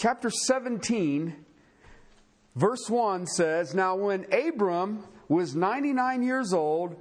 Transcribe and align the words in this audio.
chapter 0.00 0.30
17, 0.30 1.36
verse 2.56 2.88
1 2.88 3.26
says, 3.26 3.74
Now 3.74 3.96
when 3.96 4.26
Abram 4.32 5.04
was 5.28 5.54
99 5.54 6.22
years 6.22 6.54
old, 6.54 6.96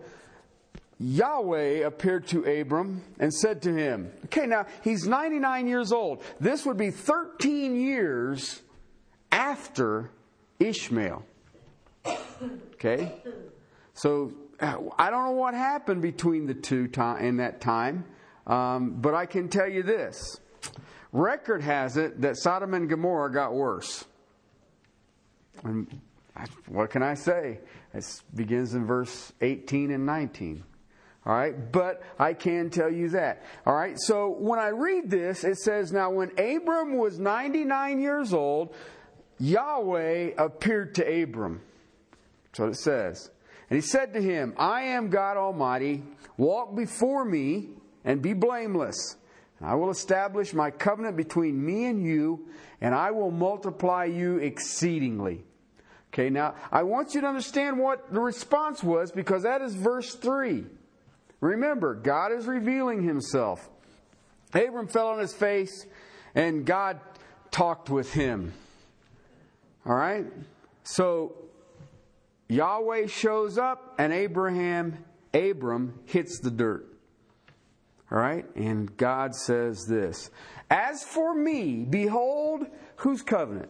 Yahweh 1.00 1.86
appeared 1.88 2.28
to 2.28 2.44
Abram 2.44 3.02
and 3.18 3.34
said 3.34 3.62
to 3.62 3.74
him, 3.74 4.12
Okay, 4.26 4.46
now 4.46 4.66
he's 4.84 5.08
99 5.08 5.68
years 5.68 5.94
old. 5.94 6.22
This 6.42 6.66
would 6.66 6.76
be 6.76 6.92
13 6.92 7.80
years 7.80 8.62
after 9.32 10.12
Ishmael. 10.60 11.24
Okay? 12.74 13.14
So 13.94 14.34
I 14.62 15.10
don't 15.10 15.26
know 15.26 15.32
what 15.32 15.54
happened 15.54 16.02
between 16.02 16.48
the 16.48 16.54
two 16.54 16.90
time, 16.90 17.24
in 17.24 17.38
that 17.38 17.62
time, 17.62 18.04
um, 18.46 18.98
but 19.00 19.14
I 19.16 19.26
can 19.26 19.48
tell 19.48 19.70
you 19.70 19.84
this. 19.84 20.42
Record 21.12 21.62
has 21.62 21.98
it 21.98 22.22
that 22.22 22.38
Sodom 22.38 22.74
and 22.74 22.88
Gomorrah 22.88 23.32
got 23.32 23.54
worse. 23.54 24.06
And 25.64 26.02
what 26.68 26.90
can 26.90 27.04
I 27.04 27.16
say? 27.16 27.60
It 27.94 28.22
begins 28.36 28.74
in 28.74 28.86
verse 28.86 29.34
18 29.42 29.92
and 29.92 30.06
19. 30.06 30.64
All 31.26 31.36
right, 31.36 31.72
but 31.72 32.02
I 32.18 32.34
can 32.34 32.70
tell 32.70 32.90
you 32.90 33.10
that. 33.10 33.44
All 33.66 33.76
right, 33.76 34.00
so 34.00 34.30
when 34.30 34.60
I 34.60 34.70
read 34.70 35.10
this, 35.10 35.44
it 35.44 35.58
says, 35.58 35.92
Now 35.92 36.12
when 36.12 36.32
Abram 36.40 36.98
was 36.98 37.20
99 37.20 38.00
years 38.00 38.34
old, 38.34 38.74
Yahweh 39.40 40.32
appeared 40.38 40.96
to 40.96 41.24
Abram. 41.24 41.62
That's 42.46 42.60
what 42.60 42.70
it 42.70 42.78
says. 42.78 43.30
And 43.70 43.78
he 43.78 43.82
said 43.82 44.14
to 44.14 44.22
him, 44.22 44.54
I 44.58 44.84
am 44.84 45.10
God 45.10 45.38
Almighty. 45.38 46.04
Walk 46.38 46.76
before 46.76 47.26
me 47.26 47.70
and 48.04 48.22
be 48.22 48.34
blameless. 48.34 49.18
I 49.62 49.76
will 49.76 49.90
establish 49.90 50.54
my 50.54 50.72
covenant 50.72 51.18
between 51.18 51.64
me 51.64 51.86
and 51.86 52.04
you, 52.04 52.48
and 52.80 52.96
I 52.96 53.12
will 53.12 53.32
multiply 53.32 54.06
you 54.06 54.38
exceedingly. 54.38 55.44
Okay, 56.14 56.30
now 56.30 56.56
I 56.72 56.84
want 56.84 57.14
you 57.14 57.22
to 57.22 57.28
understand 57.28 57.78
what 57.78 58.12
the 58.12 58.20
response 58.20 58.84
was 58.84 59.12
because 59.12 59.44
that 59.44 59.62
is 59.62 59.76
verse 59.76 60.16
3. 60.16 60.66
Remember, 61.42 61.94
God 61.94 62.32
is 62.32 62.46
revealing 62.46 63.04
himself. 63.04 63.70
Abram 64.54 64.88
fell 64.88 65.10
on 65.10 65.20
his 65.20 65.34
face, 65.34 65.86
and 66.34 66.66
God 66.66 67.00
talked 67.52 67.90
with 67.90 68.14
him. 68.14 68.54
All 69.86 69.96
right? 69.96 70.26
So 70.84 71.36
Yahweh 72.48 73.08
shows 73.08 73.58
up, 73.58 73.96
and 74.00 74.12
Abraham, 74.12 75.06
Abram 75.34 76.00
hits 76.06 76.40
the 76.40 76.52
dirt. 76.52 76.88
All 78.12 78.18
right? 78.18 78.46
And 78.56 78.96
God 78.98 79.36
says 79.36 79.86
this 79.86 80.30
As 80.70 81.04
for 81.04 81.34
me, 81.34 81.86
behold, 81.90 82.66
whose 82.98 83.22
covenant? 83.22 83.70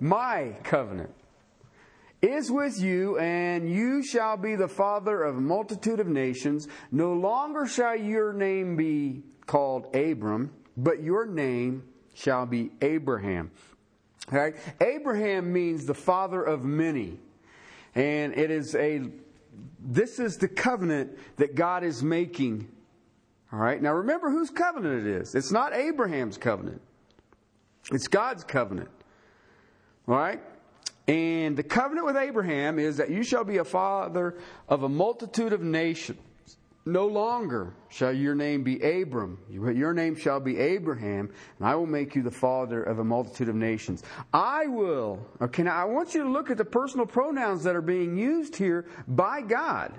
My 0.00 0.56
covenant 0.64 1.14
is 2.20 2.50
with 2.50 2.80
you, 2.80 3.18
and 3.18 3.70
you 3.70 4.02
shall 4.02 4.36
be 4.36 4.56
the 4.56 4.68
father 4.68 5.22
of 5.22 5.36
a 5.36 5.40
multitude 5.40 6.00
of 6.00 6.06
nations. 6.06 6.68
No 6.90 7.12
longer 7.12 7.66
shall 7.66 7.96
your 7.96 8.32
name 8.32 8.76
be 8.76 9.22
called 9.46 9.94
Abram, 9.94 10.50
but 10.76 11.02
your 11.02 11.26
name 11.26 11.84
shall 12.14 12.46
be 12.46 12.70
Abraham. 12.80 13.50
All 14.32 14.38
right? 14.38 14.56
Abraham 14.80 15.52
means 15.52 15.86
the 15.86 15.94
father 15.94 16.42
of 16.42 16.64
many. 16.64 17.18
And 17.94 18.36
it 18.36 18.50
is 18.50 18.74
a 18.74 19.02
this 19.80 20.18
is 20.18 20.38
the 20.38 20.48
covenant 20.48 21.18
that 21.36 21.54
God 21.54 21.84
is 21.84 22.02
making. 22.02 22.68
All 23.52 23.58
right? 23.58 23.80
Now 23.80 23.92
remember 23.92 24.30
whose 24.30 24.50
covenant 24.50 25.06
it 25.06 25.20
is. 25.20 25.34
It's 25.34 25.52
not 25.52 25.74
Abraham's 25.74 26.38
covenant. 26.38 26.80
It's 27.92 28.08
God's 28.08 28.44
covenant. 28.44 28.88
All 30.08 30.16
right? 30.16 30.40
And 31.06 31.56
the 31.56 31.62
covenant 31.62 32.06
with 32.06 32.16
Abraham 32.16 32.78
is 32.78 32.96
that 32.96 33.10
you 33.10 33.22
shall 33.22 33.44
be 33.44 33.58
a 33.58 33.64
father 33.64 34.38
of 34.68 34.82
a 34.82 34.88
multitude 34.88 35.52
of 35.52 35.62
nations. 35.62 36.18
No 36.86 37.06
longer 37.06 37.74
shall 37.88 38.12
your 38.12 38.34
name 38.34 38.62
be 38.62 38.78
Abram, 38.80 39.38
but 39.48 39.74
your 39.74 39.94
name 39.94 40.14
shall 40.14 40.38
be 40.38 40.58
Abraham, 40.58 41.30
and 41.58 41.66
I 41.66 41.74
will 41.76 41.86
make 41.86 42.14
you 42.14 42.22
the 42.22 42.30
father 42.30 42.82
of 42.82 42.98
a 42.98 43.04
multitude 43.04 43.48
of 43.48 43.54
nations. 43.54 44.02
I 44.34 44.66
will, 44.66 45.26
okay, 45.40 45.62
now 45.62 45.76
I 45.76 45.84
want 45.84 46.14
you 46.14 46.24
to 46.24 46.28
look 46.28 46.50
at 46.50 46.58
the 46.58 46.64
personal 46.64 47.06
pronouns 47.06 47.64
that 47.64 47.74
are 47.74 47.80
being 47.80 48.18
used 48.18 48.56
here 48.56 48.86
by 49.08 49.40
God. 49.40 49.94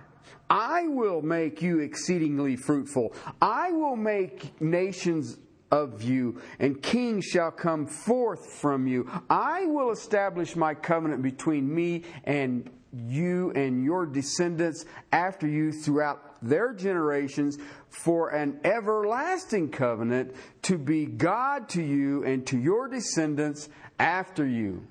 I 0.47 0.87
will 0.87 1.23
make 1.23 1.63
you 1.63 1.79
exceedingly 1.79 2.55
fruitful. 2.55 3.15
I 3.41 3.71
will 3.71 3.95
make 3.95 4.61
nations 4.61 5.37
of 5.71 6.03
you, 6.03 6.39
and 6.59 6.81
kings 6.83 7.25
shall 7.25 7.49
come 7.49 7.87
forth 7.87 8.53
from 8.53 8.85
you. 8.85 9.09
I 9.27 9.65
will 9.65 9.89
establish 9.89 10.55
my 10.55 10.75
covenant 10.75 11.23
between 11.23 11.73
me 11.73 12.03
and 12.25 12.69
you 12.93 13.51
and 13.51 13.83
your 13.83 14.05
descendants 14.05 14.85
after 15.11 15.47
you 15.47 15.71
throughout 15.71 16.34
their 16.45 16.73
generations 16.73 17.57
for 17.89 18.29
an 18.29 18.59
everlasting 18.63 19.69
covenant 19.69 20.35
to 20.63 20.77
be 20.77 21.05
God 21.05 21.69
to 21.69 21.81
you 21.81 22.23
and 22.23 22.45
to 22.47 22.57
your 22.57 22.87
descendants 22.87 23.69
after 23.99 24.45
you. 24.45 24.85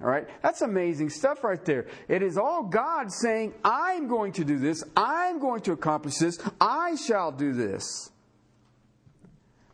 All 0.00 0.08
right? 0.08 0.28
That's 0.42 0.62
amazing 0.62 1.10
stuff 1.10 1.44
right 1.44 1.64
there. 1.64 1.86
It 2.08 2.22
is 2.22 2.36
all 2.36 2.64
God 2.64 3.10
saying, 3.10 3.54
I'm 3.64 4.08
going 4.08 4.32
to 4.32 4.44
do 4.44 4.58
this. 4.58 4.84
I'm 4.96 5.38
going 5.38 5.62
to 5.62 5.72
accomplish 5.72 6.16
this. 6.16 6.38
I 6.60 6.96
shall 6.96 7.32
do 7.32 7.52
this. 7.52 8.10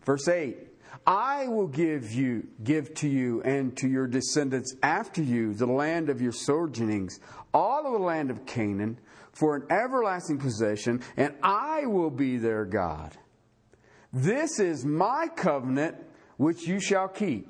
Verse 0.05 0.29
8 0.29 0.69
I 1.07 1.49
will 1.49 1.67
give 1.67 2.13
you, 2.13 2.47
give 2.63 2.95
to 2.95 3.09
you 3.09 3.43
and 3.43 3.77
to 3.79 3.89
your 3.89 4.07
descendants 4.07 4.75
after 4.83 5.23
you 5.23 5.55
the 5.55 5.67
land 5.67 6.11
of 6.11 6.21
your 6.21 6.33
sojournings, 6.33 7.21
all 7.55 7.87
of 7.87 7.93
the 7.93 7.99
land 7.99 8.31
of 8.31 8.45
Canaan, 8.47 8.99
for 9.41 9.57
an 9.57 9.63
everlasting 9.71 10.37
possession, 10.37 11.03
and 11.17 11.35
I 11.43 11.87
will 11.87 12.11
be 12.11 12.37
their 12.37 12.67
God. 12.67 13.17
This 14.13 14.61
is 14.61 14.85
my 14.85 15.29
covenant 15.35 15.97
which 16.37 16.67
you 16.67 16.79
shall 16.79 17.09
keep. 17.09 17.49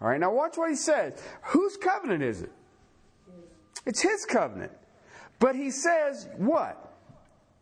All 0.00 0.08
right, 0.08 0.18
now 0.18 0.32
watch 0.32 0.56
what 0.56 0.70
he 0.70 0.76
says. 0.76 1.22
Whose 1.42 1.76
covenant 1.76 2.22
is 2.22 2.40
it? 2.40 2.50
It's 3.84 4.00
his 4.00 4.24
covenant. 4.24 4.72
But 5.38 5.56
he 5.56 5.70
says, 5.70 6.26
what? 6.38 6.90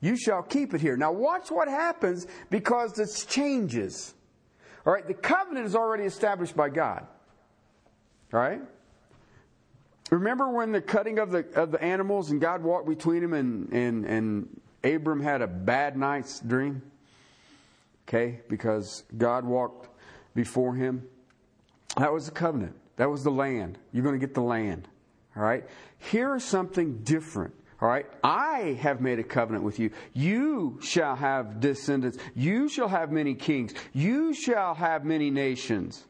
You 0.00 0.16
shall 0.16 0.42
keep 0.42 0.72
it 0.72 0.80
here. 0.80 0.96
Now 0.96 1.10
watch 1.10 1.50
what 1.50 1.66
happens 1.66 2.28
because 2.50 2.92
this 2.92 3.24
changes. 3.24 4.14
All 4.86 4.92
right, 4.92 5.06
the 5.06 5.14
covenant 5.14 5.66
is 5.66 5.74
already 5.74 6.04
established 6.04 6.54
by 6.56 6.68
God. 6.68 7.04
All 8.32 8.38
right? 8.38 8.60
Remember 10.10 10.48
when 10.50 10.72
the 10.72 10.80
cutting 10.80 11.18
of 11.18 11.30
the 11.30 11.46
of 11.54 11.70
the 11.70 11.82
animals 11.82 12.30
and 12.30 12.40
God 12.40 12.62
walked 12.62 12.88
between 12.88 13.20
them 13.20 13.34
and 13.34 13.72
and 13.72 14.04
and 14.06 14.60
Abram 14.82 15.20
had 15.20 15.42
a 15.42 15.46
bad 15.46 15.96
night's 15.96 16.40
dream? 16.40 16.82
Okay, 18.08 18.40
because 18.48 19.04
God 19.16 19.44
walked 19.44 19.88
before 20.34 20.74
him. 20.74 21.06
That 21.96 22.12
was 22.12 22.26
the 22.26 22.32
covenant. 22.32 22.74
That 22.96 23.10
was 23.10 23.22
the 23.22 23.30
land. 23.30 23.78
You're 23.92 24.02
going 24.02 24.18
to 24.18 24.24
get 24.24 24.34
the 24.34 24.40
land. 24.40 24.88
All 25.36 25.42
right? 25.42 25.64
Here 25.98 26.34
is 26.36 26.44
something 26.44 26.98
different. 27.02 27.54
All 27.80 27.88
right? 27.88 28.06
I 28.24 28.78
have 28.80 29.00
made 29.00 29.18
a 29.18 29.24
covenant 29.24 29.64
with 29.64 29.78
you. 29.78 29.90
You 30.12 30.78
shall 30.82 31.16
have 31.16 31.60
descendants. 31.60 32.18
You 32.34 32.68
shall 32.68 32.88
have 32.88 33.12
many 33.12 33.34
kings. 33.34 33.74
You 33.92 34.32
shall 34.32 34.74
have 34.74 35.04
many 35.04 35.30
nations. 35.30 36.04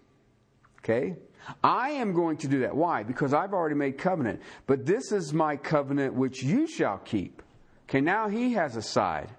Okay? 0.78 1.16
I 1.62 1.90
am 1.90 2.12
going 2.12 2.36
to 2.38 2.48
do 2.48 2.60
that. 2.60 2.76
Why? 2.76 3.02
Because 3.02 3.32
I've 3.32 3.52
already 3.52 3.74
made 3.74 3.98
covenant. 3.98 4.40
But 4.66 4.84
this 4.84 5.12
is 5.12 5.32
my 5.32 5.56
covenant 5.56 6.14
which 6.14 6.42
you 6.42 6.66
shall 6.66 6.98
keep. 6.98 7.42
Okay, 7.88 8.00
now 8.00 8.28
he 8.28 8.52
has 8.52 8.76
a 8.76 8.82
side. 8.82 9.30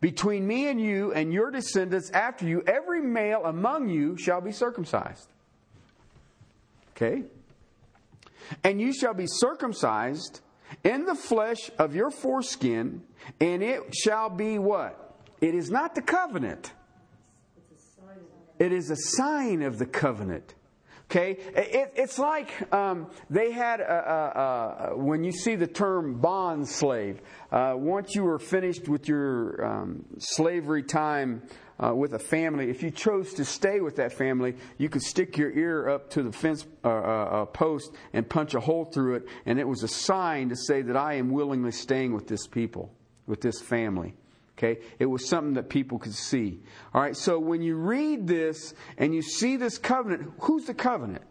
Between 0.00 0.46
me 0.46 0.68
and 0.68 0.80
you 0.80 1.12
and 1.12 1.32
your 1.32 1.50
descendants 1.50 2.10
after 2.10 2.46
you, 2.46 2.62
every 2.66 3.00
male 3.00 3.44
among 3.44 3.88
you 3.88 4.16
shall 4.16 4.40
be 4.40 4.52
circumcised. 4.52 5.28
Okay? 6.96 7.22
And 8.64 8.80
you 8.80 8.92
shall 8.92 9.14
be 9.14 9.26
circumcised 9.26 10.40
in 10.84 11.04
the 11.04 11.14
flesh 11.14 11.70
of 11.78 11.94
your 11.94 12.10
foreskin, 12.10 13.02
and 13.40 13.62
it 13.62 13.94
shall 13.94 14.28
be 14.30 14.58
what? 14.58 15.16
It 15.40 15.54
is 15.54 15.70
not 15.70 15.94
the 15.94 16.02
covenant. 16.02 16.72
It 18.58 18.72
is 18.72 18.90
a 18.90 18.96
sign 18.96 19.62
of 19.62 19.78
the 19.78 19.86
covenant. 19.86 20.54
Okay, 21.12 21.36
it, 21.54 21.92
it's 21.94 22.18
like 22.18 22.72
um, 22.72 23.10
they 23.28 23.52
had 23.52 23.80
a, 23.80 23.84
a, 23.84 24.92
a, 24.92 24.96
when 24.96 25.24
you 25.24 25.30
see 25.30 25.56
the 25.56 25.66
term 25.66 26.14
bond 26.22 26.66
slave. 26.66 27.20
Uh, 27.50 27.74
once 27.76 28.14
you 28.14 28.22
were 28.22 28.38
finished 28.38 28.88
with 28.88 29.06
your 29.08 29.62
um, 29.62 30.06
slavery 30.16 30.82
time 30.82 31.42
uh, 31.78 31.94
with 31.94 32.14
a 32.14 32.18
family, 32.18 32.70
if 32.70 32.82
you 32.82 32.90
chose 32.90 33.34
to 33.34 33.44
stay 33.44 33.80
with 33.80 33.96
that 33.96 34.14
family, 34.14 34.56
you 34.78 34.88
could 34.88 35.02
stick 35.02 35.36
your 35.36 35.50
ear 35.50 35.86
up 35.86 36.08
to 36.08 36.22
the 36.22 36.32
fence 36.32 36.66
uh, 36.82 36.88
uh, 36.88 36.92
uh, 36.92 37.44
post 37.44 37.92
and 38.14 38.26
punch 38.26 38.54
a 38.54 38.60
hole 38.60 38.86
through 38.86 39.16
it, 39.16 39.26
and 39.44 39.60
it 39.60 39.68
was 39.68 39.82
a 39.82 39.88
sign 39.88 40.48
to 40.48 40.56
say 40.56 40.80
that 40.80 40.96
I 40.96 41.16
am 41.16 41.28
willingly 41.28 41.72
staying 41.72 42.14
with 42.14 42.26
this 42.26 42.46
people, 42.46 42.90
with 43.26 43.42
this 43.42 43.60
family. 43.60 44.14
Okay? 44.56 44.80
It 44.98 45.06
was 45.06 45.28
something 45.28 45.54
that 45.54 45.68
people 45.68 45.98
could 45.98 46.14
see. 46.14 46.60
All 46.94 47.00
right, 47.00 47.16
so 47.16 47.38
when 47.38 47.62
you 47.62 47.76
read 47.76 48.26
this 48.26 48.74
and 48.98 49.14
you 49.14 49.22
see 49.22 49.56
this 49.56 49.78
covenant, 49.78 50.32
who's 50.40 50.66
the 50.66 50.74
covenant? 50.74 51.24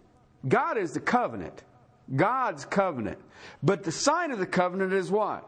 God 0.48 0.78
is 0.78 0.92
the 0.92 1.00
covenant. 1.00 1.64
God's 2.16 2.66
covenant. 2.66 3.20
But 3.64 3.84
the 3.84 3.92
sign 3.92 4.32
of 4.32 4.40
the 4.40 4.46
covenant 4.46 4.94
is 4.94 5.12
what? 5.12 5.48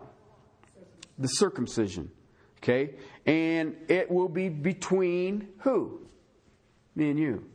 The 1.17 1.27
circumcision. 1.27 2.11
Okay? 2.57 2.95
And 3.25 3.75
it 3.89 4.09
will 4.09 4.29
be 4.29 4.49
between 4.49 5.49
who? 5.59 6.07
Me 6.95 7.09
and 7.09 7.19
you. 7.19 7.49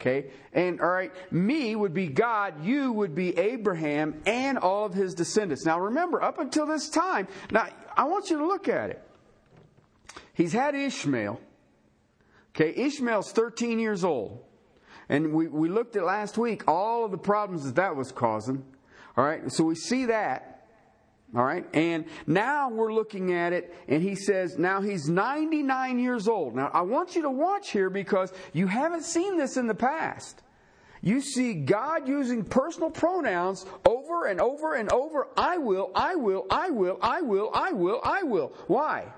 Okay? 0.00 0.30
And 0.52 0.80
all 0.80 0.90
right, 0.90 1.12
me 1.32 1.74
would 1.74 1.94
be 1.94 2.08
God, 2.08 2.64
you 2.64 2.92
would 2.92 3.14
be 3.14 3.38
Abraham 3.38 4.20
and 4.26 4.58
all 4.58 4.84
of 4.84 4.92
his 4.92 5.14
descendants. 5.14 5.64
Now 5.64 5.80
remember, 5.80 6.22
up 6.22 6.38
until 6.38 6.66
this 6.66 6.90
time, 6.90 7.28
now 7.50 7.68
I 7.96 8.04
want 8.04 8.28
you 8.28 8.38
to 8.38 8.46
look 8.46 8.68
at 8.68 8.90
it. 8.90 9.02
He's 10.34 10.52
had 10.52 10.74
Ishmael. 10.74 11.40
Okay, 12.54 12.72
Ishmael's 12.76 13.32
13 13.32 13.78
years 13.78 14.04
old. 14.04 14.44
And 15.08 15.32
we, 15.32 15.48
we 15.48 15.68
looked 15.68 15.96
at 15.96 16.04
last 16.04 16.38
week 16.38 16.64
all 16.68 17.04
of 17.04 17.10
the 17.10 17.18
problems 17.18 17.64
that 17.64 17.76
that 17.76 17.96
was 17.96 18.12
causing. 18.12 18.64
All 19.16 19.24
right, 19.24 19.50
so 19.50 19.64
we 19.64 19.74
see 19.74 20.06
that. 20.06 20.50
All 21.36 21.44
right, 21.44 21.66
and 21.74 22.04
now 22.28 22.70
we're 22.70 22.92
looking 22.92 23.32
at 23.32 23.52
it, 23.52 23.74
and 23.88 24.00
he 24.00 24.14
says 24.14 24.56
now 24.56 24.80
he's 24.80 25.08
99 25.08 25.98
years 25.98 26.28
old. 26.28 26.54
Now, 26.54 26.70
I 26.72 26.82
want 26.82 27.16
you 27.16 27.22
to 27.22 27.30
watch 27.30 27.70
here 27.70 27.90
because 27.90 28.32
you 28.52 28.68
haven't 28.68 29.02
seen 29.02 29.36
this 29.36 29.56
in 29.56 29.66
the 29.66 29.74
past. 29.74 30.42
You 31.00 31.20
see 31.20 31.54
God 31.54 32.06
using 32.06 32.44
personal 32.44 32.88
pronouns 32.88 33.66
over 33.84 34.26
and 34.26 34.40
over 34.40 34.74
and 34.74 34.90
over 34.92 35.26
I 35.36 35.58
will, 35.58 35.90
I 35.94 36.14
will, 36.14 36.46
I 36.48 36.70
will, 36.70 36.98
I 37.02 37.20
will, 37.20 37.50
I 37.52 37.72
will, 37.72 38.00
I 38.04 38.22
will. 38.22 38.52
Why? 38.68 39.12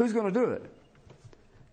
Who's 0.00 0.14
going 0.14 0.32
to 0.32 0.40
do 0.40 0.52
it? 0.52 0.62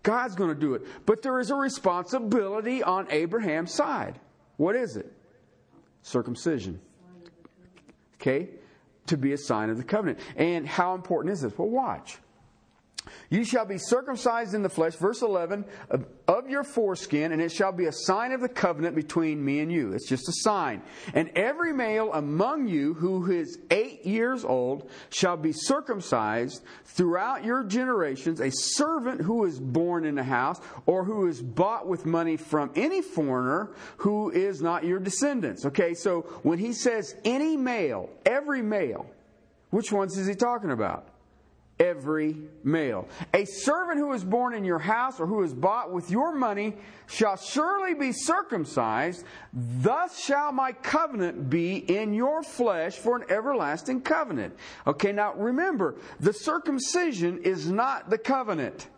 God's 0.02 0.34
going 0.34 0.50
to 0.50 0.60
do 0.60 0.74
it. 0.74 0.82
But 1.06 1.22
there 1.22 1.40
is 1.40 1.50
a 1.50 1.54
responsibility 1.54 2.82
on 2.82 3.10
Abraham's 3.10 3.72
side. 3.72 4.20
What 4.58 4.76
is 4.76 4.96
it? 4.96 5.10
Circumcision. 6.02 6.78
Okay? 8.16 8.50
To 9.06 9.16
be 9.16 9.32
a 9.32 9.38
sign 9.38 9.70
of 9.70 9.78
the 9.78 9.82
covenant. 9.82 10.18
And 10.36 10.66
how 10.66 10.94
important 10.94 11.32
is 11.32 11.40
this? 11.40 11.56
Well, 11.56 11.70
watch. 11.70 12.18
You 13.30 13.44
shall 13.44 13.64
be 13.64 13.78
circumcised 13.78 14.54
in 14.54 14.62
the 14.62 14.68
flesh, 14.68 14.94
verse 14.94 15.22
11, 15.22 15.64
of 16.26 16.48
your 16.48 16.64
foreskin, 16.64 17.32
and 17.32 17.40
it 17.40 17.52
shall 17.52 17.72
be 17.72 17.86
a 17.86 17.92
sign 17.92 18.32
of 18.32 18.40
the 18.40 18.48
covenant 18.48 18.94
between 18.94 19.44
me 19.44 19.60
and 19.60 19.72
you. 19.72 19.92
It's 19.92 20.08
just 20.08 20.28
a 20.28 20.32
sign. 20.42 20.82
And 21.14 21.30
every 21.34 21.72
male 21.72 22.12
among 22.12 22.68
you 22.68 22.94
who 22.94 23.30
is 23.30 23.58
eight 23.70 24.04
years 24.04 24.44
old 24.44 24.90
shall 25.10 25.36
be 25.36 25.52
circumcised 25.52 26.62
throughout 26.84 27.44
your 27.44 27.64
generations. 27.64 28.40
A 28.40 28.50
servant 28.50 29.20
who 29.20 29.44
is 29.44 29.58
born 29.58 30.04
in 30.04 30.18
a 30.18 30.24
house 30.24 30.60
or 30.86 31.04
who 31.04 31.26
is 31.26 31.40
bought 31.40 31.86
with 31.86 32.06
money 32.06 32.36
from 32.36 32.70
any 32.74 33.02
foreigner 33.02 33.70
who 33.98 34.30
is 34.30 34.60
not 34.60 34.84
your 34.84 34.98
descendants. 34.98 35.64
Okay, 35.66 35.94
so 35.94 36.22
when 36.42 36.58
he 36.58 36.72
says 36.72 37.14
any 37.24 37.56
male, 37.56 38.10
every 38.26 38.62
male, 38.62 39.06
which 39.70 39.92
ones 39.92 40.16
is 40.16 40.26
he 40.26 40.34
talking 40.34 40.70
about? 40.70 41.08
Every 41.78 42.36
male. 42.64 43.08
A 43.34 43.44
servant 43.44 43.98
who 43.98 44.12
is 44.12 44.24
born 44.24 44.54
in 44.54 44.64
your 44.64 44.78
house 44.78 45.20
or 45.20 45.26
who 45.26 45.42
is 45.42 45.54
bought 45.54 45.92
with 45.92 46.10
your 46.10 46.34
money 46.34 46.76
shall 47.06 47.36
surely 47.36 47.94
be 47.94 48.12
circumcised. 48.12 49.24
Thus 49.52 50.22
shall 50.22 50.52
my 50.52 50.72
covenant 50.72 51.48
be 51.48 51.76
in 51.76 52.12
your 52.12 52.42
flesh 52.42 52.96
for 52.96 53.16
an 53.16 53.24
everlasting 53.30 54.02
covenant. 54.02 54.56
Okay, 54.86 55.12
now 55.12 55.34
remember, 55.34 55.96
the 56.20 56.32
circumcision 56.32 57.38
is 57.42 57.70
not 57.70 58.10
the 58.10 58.18
covenant. 58.18 58.88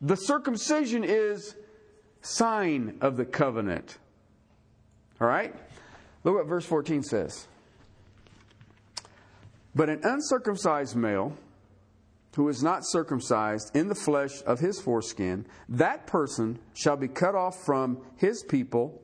The 0.00 0.16
circumcision 0.16 1.04
is 1.04 1.54
sign 2.22 2.98
of 3.00 3.16
the 3.16 3.24
covenant. 3.24 3.98
All 5.20 5.28
right? 5.28 5.54
Look 6.24 6.36
what 6.36 6.46
verse 6.46 6.64
14 6.64 7.02
says. 7.02 7.46
But 9.74 9.88
an 9.88 10.00
uncircumcised 10.02 10.96
male 10.96 11.32
who 12.34 12.48
is 12.48 12.62
not 12.62 12.80
circumcised 12.84 13.74
in 13.76 13.88
the 13.88 13.94
flesh 13.94 14.42
of 14.46 14.60
his 14.60 14.80
foreskin, 14.80 15.46
that 15.68 16.06
person 16.06 16.58
shall 16.74 16.96
be 16.96 17.08
cut 17.08 17.34
off 17.34 17.64
from 17.64 17.98
his 18.16 18.42
people. 18.42 19.02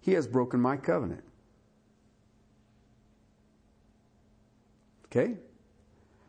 He 0.00 0.12
has 0.12 0.26
broken 0.26 0.60
my 0.60 0.76
covenant. 0.76 1.22
Okay? 5.06 5.34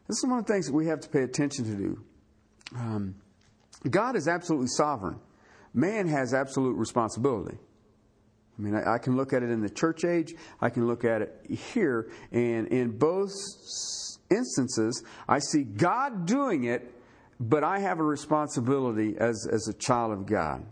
This 0.08 0.18
is 0.18 0.26
one 0.26 0.40
of 0.40 0.46
the 0.46 0.54
things 0.54 0.68
that 0.68 0.74
we 0.74 0.88
have 0.88 1.02
to 1.02 1.10
pay 1.10 1.24
attention 1.24 1.66
to 1.66 1.76
do. 1.76 2.04
Um, 2.76 3.16
God 3.90 4.16
is 4.16 4.28
absolutely 4.28 4.68
sovereign. 4.68 5.20
Man 5.74 6.08
has 6.08 6.34
absolute 6.34 6.76
responsibility. 6.78 7.58
I 8.58 8.62
mean, 8.62 8.76
I, 8.76 8.94
I, 8.94 8.98
can 8.98 9.16
look 9.16 9.34
at 9.34 9.44
it 9.44 9.50
in 9.50 9.62
the 9.62 9.70
church 9.70 10.04
age, 10.04 10.34
I 10.60 10.70
can 10.70 10.88
look 10.88 11.04
at 11.06 11.22
it 11.22 11.46
here, 11.48 12.10
and 12.32 12.68
in 12.68 12.98
both 12.98 13.32
instances, 14.30 15.04
I 15.28 15.40
see 15.40 15.64
God 15.64 16.26
doing 16.26 16.66
it, 16.66 16.94
but 17.40 17.64
I 17.64 17.80
have 17.80 18.00
a 18.00 18.04
responsibility 18.04 19.16
as, 19.18 19.48
as 19.52 19.68
a 19.68 19.74
child 19.74 20.12
of 20.12 20.26
God. 20.26 20.66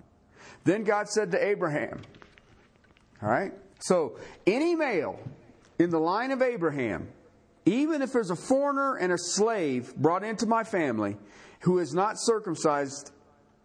Then 0.64 0.84
God 0.84 1.08
said 1.10 1.32
to 1.32 1.44
Abraham, 1.44 2.02
all 3.22 3.30
right? 3.30 3.54
So, 3.80 4.18
any 4.48 4.76
male 4.76 5.20
in 5.78 5.90
the 5.90 6.00
line 6.00 6.32
of 6.32 6.42
Abraham, 6.42 7.08
even 7.66 8.02
if 8.02 8.12
there's 8.12 8.32
a 8.32 8.36
foreigner 8.36 8.96
and 8.96 9.12
a 9.12 9.18
slave 9.18 9.96
brought 9.96 10.24
into 10.24 10.46
my 10.46 10.64
family 10.64 11.18
who 11.62 11.80
is 11.80 11.94
not 11.94 12.16
circumcised, 12.18 13.12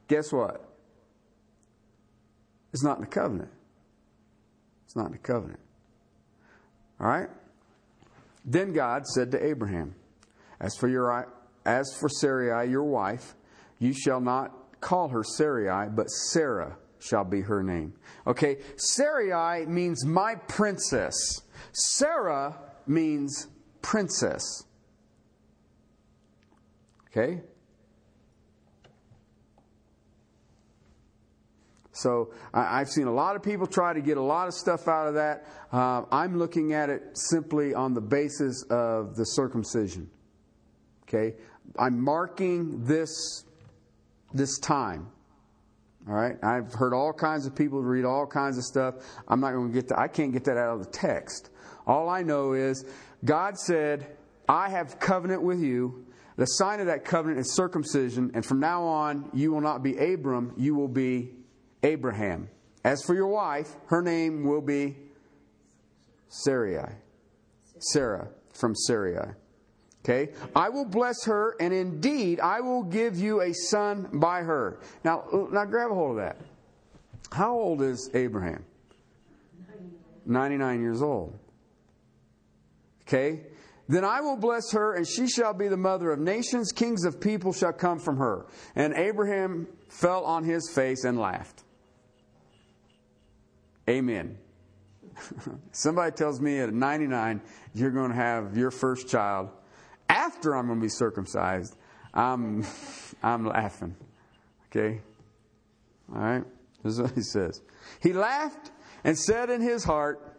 guess 0.08 0.32
what? 0.32 0.66
It's 2.72 2.84
not 2.84 2.98
in 2.98 3.04
the 3.04 3.10
covenant. 3.10 3.50
It's 4.86 4.96
not 4.96 5.06
in 5.06 5.12
the 5.12 5.18
covenant. 5.18 5.60
All 7.00 7.06
right? 7.06 7.28
Then 8.50 8.72
God 8.72 9.06
said 9.06 9.30
to 9.30 9.46
Abraham, 9.46 9.94
As 10.60 10.74
for, 10.74 10.88
your, 10.88 11.32
as 11.64 11.96
for 12.00 12.08
Sarai, 12.08 12.68
your 12.68 12.82
wife, 12.82 13.36
you 13.78 13.92
shall 13.92 14.20
not 14.20 14.80
call 14.80 15.08
her 15.10 15.22
Sarai, 15.22 15.88
but 15.88 16.06
Sarah 16.06 16.76
shall 16.98 17.22
be 17.22 17.42
her 17.42 17.62
name. 17.62 17.94
Okay, 18.26 18.58
Sarai 18.74 19.66
means 19.66 20.04
my 20.04 20.34
princess. 20.34 21.14
Sarah 21.72 22.58
means 22.88 23.46
princess. 23.82 24.64
Okay? 27.06 27.42
So 32.00 32.32
I've 32.54 32.88
seen 32.88 33.06
a 33.06 33.12
lot 33.12 33.36
of 33.36 33.42
people 33.42 33.66
try 33.66 33.92
to 33.92 34.00
get 34.00 34.16
a 34.16 34.22
lot 34.22 34.48
of 34.48 34.54
stuff 34.54 34.88
out 34.88 35.06
of 35.06 35.14
that. 35.14 35.46
Uh, 35.70 36.04
I'm 36.10 36.38
looking 36.38 36.72
at 36.72 36.88
it 36.88 37.02
simply 37.12 37.74
on 37.74 37.92
the 37.92 38.00
basis 38.00 38.64
of 38.70 39.16
the 39.16 39.24
circumcision. 39.24 40.10
Okay, 41.02 41.36
I'm 41.78 42.00
marking 42.00 42.84
this 42.84 43.44
this 44.32 44.58
time. 44.58 45.08
All 46.08 46.14
right, 46.14 46.36
I've 46.42 46.72
heard 46.72 46.94
all 46.94 47.12
kinds 47.12 47.46
of 47.46 47.54
people 47.54 47.82
read 47.82 48.06
all 48.06 48.26
kinds 48.26 48.56
of 48.56 48.64
stuff. 48.64 48.94
I'm 49.28 49.40
not 49.40 49.52
going 49.52 49.68
to 49.68 49.74
get 49.74 49.88
that. 49.88 49.98
I 49.98 50.08
can't 50.08 50.32
get 50.32 50.44
that 50.44 50.56
out 50.56 50.74
of 50.74 50.84
the 50.84 50.90
text. 50.90 51.50
All 51.86 52.08
I 52.08 52.22
know 52.22 52.54
is 52.54 52.86
God 53.24 53.58
said, 53.58 54.06
"I 54.48 54.70
have 54.70 54.98
covenant 54.98 55.42
with 55.42 55.60
you." 55.60 56.06
The 56.36 56.46
sign 56.46 56.80
of 56.80 56.86
that 56.86 57.04
covenant 57.04 57.40
is 57.40 57.54
circumcision, 57.54 58.30
and 58.32 58.46
from 58.46 58.60
now 58.60 58.84
on, 58.84 59.28
you 59.34 59.52
will 59.52 59.60
not 59.60 59.82
be 59.82 59.98
Abram, 59.98 60.54
you 60.56 60.74
will 60.74 60.88
be 60.88 61.34
Abraham. 61.82 62.48
As 62.84 63.02
for 63.02 63.14
your 63.14 63.28
wife, 63.28 63.76
her 63.86 64.02
name 64.02 64.44
will 64.44 64.62
be 64.62 64.96
Sarai. 66.28 66.94
Sarah 67.78 68.28
from 68.52 68.74
Sarai. 68.74 69.34
Okay? 70.04 70.32
I 70.56 70.68
will 70.70 70.86
bless 70.86 71.24
her, 71.24 71.56
and 71.60 71.72
indeed 71.74 72.40
I 72.40 72.60
will 72.60 72.82
give 72.82 73.18
you 73.18 73.42
a 73.42 73.52
son 73.52 74.08
by 74.14 74.42
her. 74.42 74.80
Now, 75.04 75.24
now 75.52 75.64
grab 75.64 75.90
a 75.90 75.94
hold 75.94 76.12
of 76.12 76.16
that. 76.16 76.38
How 77.32 77.52
old 77.52 77.82
is 77.82 78.10
Abraham? 78.14 78.64
99 80.26 80.80
years 80.80 81.02
old. 81.02 81.38
Okay? 83.02 83.42
Then 83.88 84.04
I 84.04 84.20
will 84.20 84.36
bless 84.36 84.70
her, 84.72 84.94
and 84.94 85.06
she 85.06 85.26
shall 85.26 85.52
be 85.52 85.68
the 85.68 85.76
mother 85.76 86.12
of 86.12 86.20
nations. 86.20 86.70
Kings 86.70 87.04
of 87.04 87.20
people 87.20 87.52
shall 87.52 87.72
come 87.72 87.98
from 87.98 88.18
her. 88.18 88.46
And 88.76 88.94
Abraham 88.94 89.66
fell 89.88 90.24
on 90.24 90.44
his 90.44 90.70
face 90.72 91.04
and 91.04 91.18
laughed. 91.18 91.59
Amen. 93.90 94.38
Somebody 95.72 96.12
tells 96.12 96.40
me 96.40 96.60
at 96.60 96.72
99 96.72 97.42
you're 97.74 97.90
going 97.90 98.10
to 98.10 98.16
have 98.16 98.56
your 98.56 98.70
first 98.70 99.08
child 99.08 99.50
after 100.08 100.54
I'm 100.54 100.66
going 100.68 100.78
to 100.78 100.82
be 100.82 100.88
circumcised. 100.88 101.76
I'm, 102.14 102.64
I'm 103.22 103.46
laughing. 103.46 103.96
Okay? 104.68 105.00
All 106.14 106.20
right? 106.20 106.44
This 106.84 106.94
is 106.94 107.02
what 107.02 107.10
he 107.12 107.22
says. 107.22 107.62
He 108.00 108.12
laughed 108.12 108.70
and 109.02 109.18
said 109.18 109.50
in 109.50 109.60
his 109.60 109.82
heart, 109.82 110.36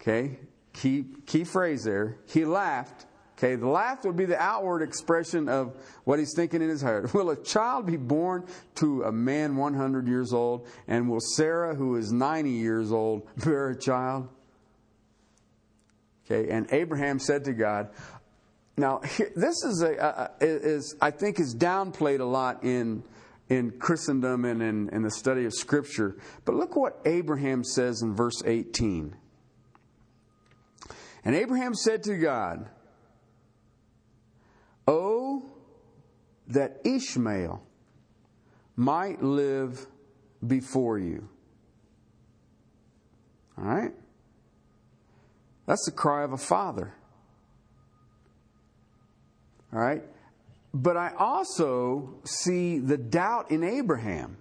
okay, 0.00 0.38
key, 0.72 1.06
key 1.26 1.42
phrase 1.42 1.82
there, 1.82 2.18
he 2.26 2.44
laughed 2.44 3.05
Okay, 3.36 3.54
the 3.54 3.68
laugh 3.68 4.02
would 4.04 4.16
be 4.16 4.24
the 4.24 4.40
outward 4.40 4.80
expression 4.80 5.46
of 5.48 5.76
what 6.04 6.18
he's 6.18 6.32
thinking 6.34 6.62
in 6.62 6.70
his 6.70 6.80
heart. 6.80 7.12
Will 7.14 7.30
a 7.30 7.36
child 7.36 7.84
be 7.86 7.98
born 7.98 8.46
to 8.76 9.02
a 9.02 9.12
man 9.12 9.56
100 9.56 10.08
years 10.08 10.32
old? 10.32 10.66
And 10.88 11.08
will 11.08 11.20
Sarah, 11.20 11.74
who 11.74 11.96
is 11.96 12.12
90 12.12 12.50
years 12.50 12.92
old, 12.92 13.28
bear 13.44 13.68
a 13.70 13.78
child? 13.78 14.28
Okay, 16.24 16.50
and 16.50 16.66
Abraham 16.72 17.18
said 17.18 17.44
to 17.44 17.52
God, 17.52 17.90
now 18.78 19.00
this 19.34 19.62
is 19.64 19.82
a 19.82 20.30
is 20.40 20.96
I 21.00 21.10
think 21.10 21.40
is 21.40 21.54
downplayed 21.54 22.20
a 22.20 22.24
lot 22.24 22.62
in 22.62 23.04
in 23.48 23.70
Christendom 23.78 24.44
and 24.44 24.60
in, 24.60 24.88
in 24.90 25.02
the 25.02 25.10
study 25.10 25.44
of 25.44 25.54
Scripture. 25.54 26.16
But 26.44 26.56
look 26.56 26.74
what 26.74 27.00
Abraham 27.04 27.64
says 27.64 28.02
in 28.02 28.14
verse 28.14 28.42
18. 28.44 29.14
And 31.24 31.34
Abraham 31.34 31.74
said 31.74 32.02
to 32.04 32.16
God, 32.16 32.68
Oh, 34.86 35.42
that 36.48 36.80
Ishmael 36.84 37.62
might 38.76 39.22
live 39.22 39.86
before 40.46 40.98
you. 40.98 41.28
All 43.58 43.64
right? 43.64 43.92
That's 45.66 45.84
the 45.86 45.92
cry 45.92 46.22
of 46.22 46.32
a 46.32 46.38
father. 46.38 46.94
All 49.72 49.80
right? 49.80 50.02
But 50.72 50.96
I 50.96 51.12
also 51.18 52.20
see 52.24 52.78
the 52.78 52.96
doubt 52.98 53.50
in 53.50 53.64
Abraham. 53.64 54.36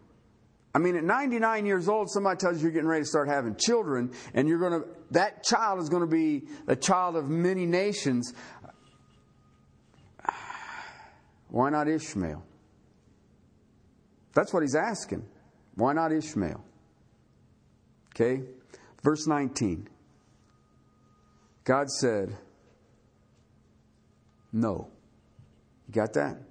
I 0.76 0.78
mean, 0.80 0.98
at 0.98 1.06
99 1.06 1.66
years 1.66 1.88
old, 1.88 2.12
somebody 2.12 2.38
tells 2.38 2.58
you 2.58 2.64
you're 2.64 2.72
getting 2.72 2.90
ready 2.90 3.04
to 3.04 3.08
start 3.08 3.30
having 3.30 3.56
children, 3.56 4.12
and 4.34 4.46
you're 4.50 4.60
going 4.60 4.82
to, 4.82 4.88
that 5.12 5.42
child 5.46 5.80
is 5.80 5.88
going 5.88 6.02
to 6.02 6.08
be 6.08 6.48
a 6.68 6.76
child 6.76 7.16
of 7.16 7.30
many 7.30 7.66
nations. 7.66 8.34
Why 11.56 11.70
not 11.70 11.88
Ishmael? 11.88 12.44
That's 14.34 14.54
what 14.54 14.62
he's 14.62 14.76
asking. 14.76 15.26
Why 15.76 15.94
not 15.94 16.12
Ishmael? 16.12 16.62
Okay? 18.10 18.42
Verse 19.02 19.26
19. 19.26 19.88
God 21.64 21.90
said, 21.90 22.36
No. 24.52 24.90
You 25.88 25.94
got 25.94 26.12
that? 26.16 26.42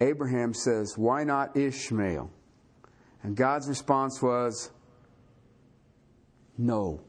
Abraham 0.00 0.52
says, 0.52 0.94
Why 0.96 1.22
not 1.22 1.56
Ishmael? 1.56 2.32
And 3.22 3.36
God's 3.36 3.68
response 3.68 4.20
was, 4.20 4.72
No. 6.56 7.00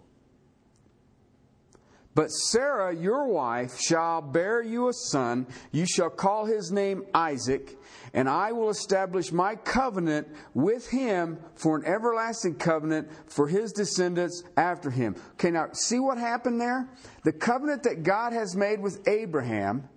But 2.19 2.31
Sarah, 2.31 2.93
your 2.93 3.27
wife, 3.27 3.79
shall 3.79 4.21
bear 4.21 4.61
you 4.61 4.89
a 4.89 4.93
son. 4.93 5.47
You 5.71 5.85
shall 5.85 6.09
call 6.09 6.43
his 6.43 6.69
name 6.69 7.05
Isaac, 7.13 7.79
and 8.13 8.27
I 8.27 8.51
will 8.51 8.69
establish 8.69 9.31
my 9.31 9.55
covenant 9.55 10.27
with 10.53 10.85
him 10.89 11.39
for 11.55 11.77
an 11.77 11.85
everlasting 11.85 12.55
covenant 12.55 13.07
for 13.27 13.47
his 13.47 13.71
descendants 13.71 14.43
after 14.57 14.91
him. 14.91 15.15
Okay, 15.35 15.49
now 15.49 15.69
see 15.71 15.97
what 16.01 16.17
happened 16.17 16.59
there? 16.59 16.89
The 17.23 17.31
covenant 17.31 17.83
that 17.83 18.03
God 18.03 18.33
has 18.33 18.53
made 18.53 18.81
with 18.81 19.07
Abraham 19.07 19.87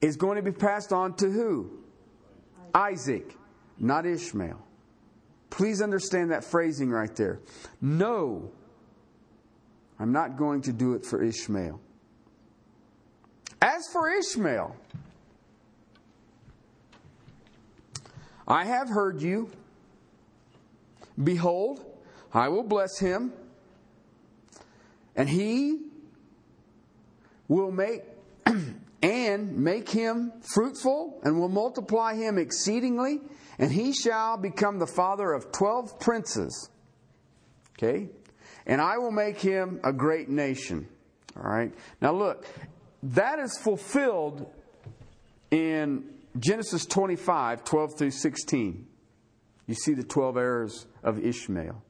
is 0.00 0.16
going 0.16 0.36
to 0.36 0.42
be 0.42 0.50
passed 0.50 0.94
on 0.94 1.12
to 1.16 1.30
who? 1.30 1.70
Isaac, 2.74 3.36
not 3.78 4.06
Ishmael. 4.06 4.66
Please 5.50 5.82
understand 5.82 6.30
that 6.30 6.42
phrasing 6.42 6.88
right 6.88 7.14
there. 7.14 7.40
No 7.82 8.50
I'm 9.98 10.12
not 10.12 10.36
going 10.36 10.62
to 10.62 10.72
do 10.72 10.94
it 10.94 11.04
for 11.04 11.22
Ishmael. 11.22 11.80
As 13.62 13.86
for 13.92 14.10
Ishmael, 14.10 14.76
I 18.46 18.64
have 18.64 18.88
heard 18.88 19.22
you. 19.22 19.50
Behold, 21.22 21.84
I 22.32 22.48
will 22.48 22.64
bless 22.64 22.98
him, 22.98 23.32
and 25.14 25.28
he 25.28 25.86
will 27.48 27.70
make 27.70 28.02
and 29.02 29.56
make 29.56 29.88
him 29.88 30.32
fruitful 30.42 31.20
and 31.22 31.38
will 31.38 31.48
multiply 31.48 32.14
him 32.14 32.36
exceedingly, 32.36 33.20
and 33.58 33.70
he 33.70 33.92
shall 33.92 34.36
become 34.36 34.78
the 34.78 34.86
father 34.86 35.32
of 35.32 35.52
twelve 35.52 36.00
princes. 36.00 36.68
Okay? 37.78 38.08
And 38.66 38.80
I 38.80 38.98
will 38.98 39.10
make 39.10 39.40
him 39.40 39.80
a 39.84 39.92
great 39.92 40.28
nation. 40.28 40.88
All 41.36 41.50
right. 41.50 41.72
Now 42.00 42.12
look, 42.12 42.46
that 43.02 43.38
is 43.38 43.58
fulfilled 43.58 44.50
in 45.50 46.04
Genesis 46.38 46.86
25, 46.86 47.64
12 47.64 47.98
through 47.98 48.10
16. 48.10 48.86
You 49.66 49.74
see 49.74 49.94
the 49.94 50.04
12 50.04 50.36
heirs 50.36 50.86
of 51.02 51.24
Ishmael. 51.24 51.82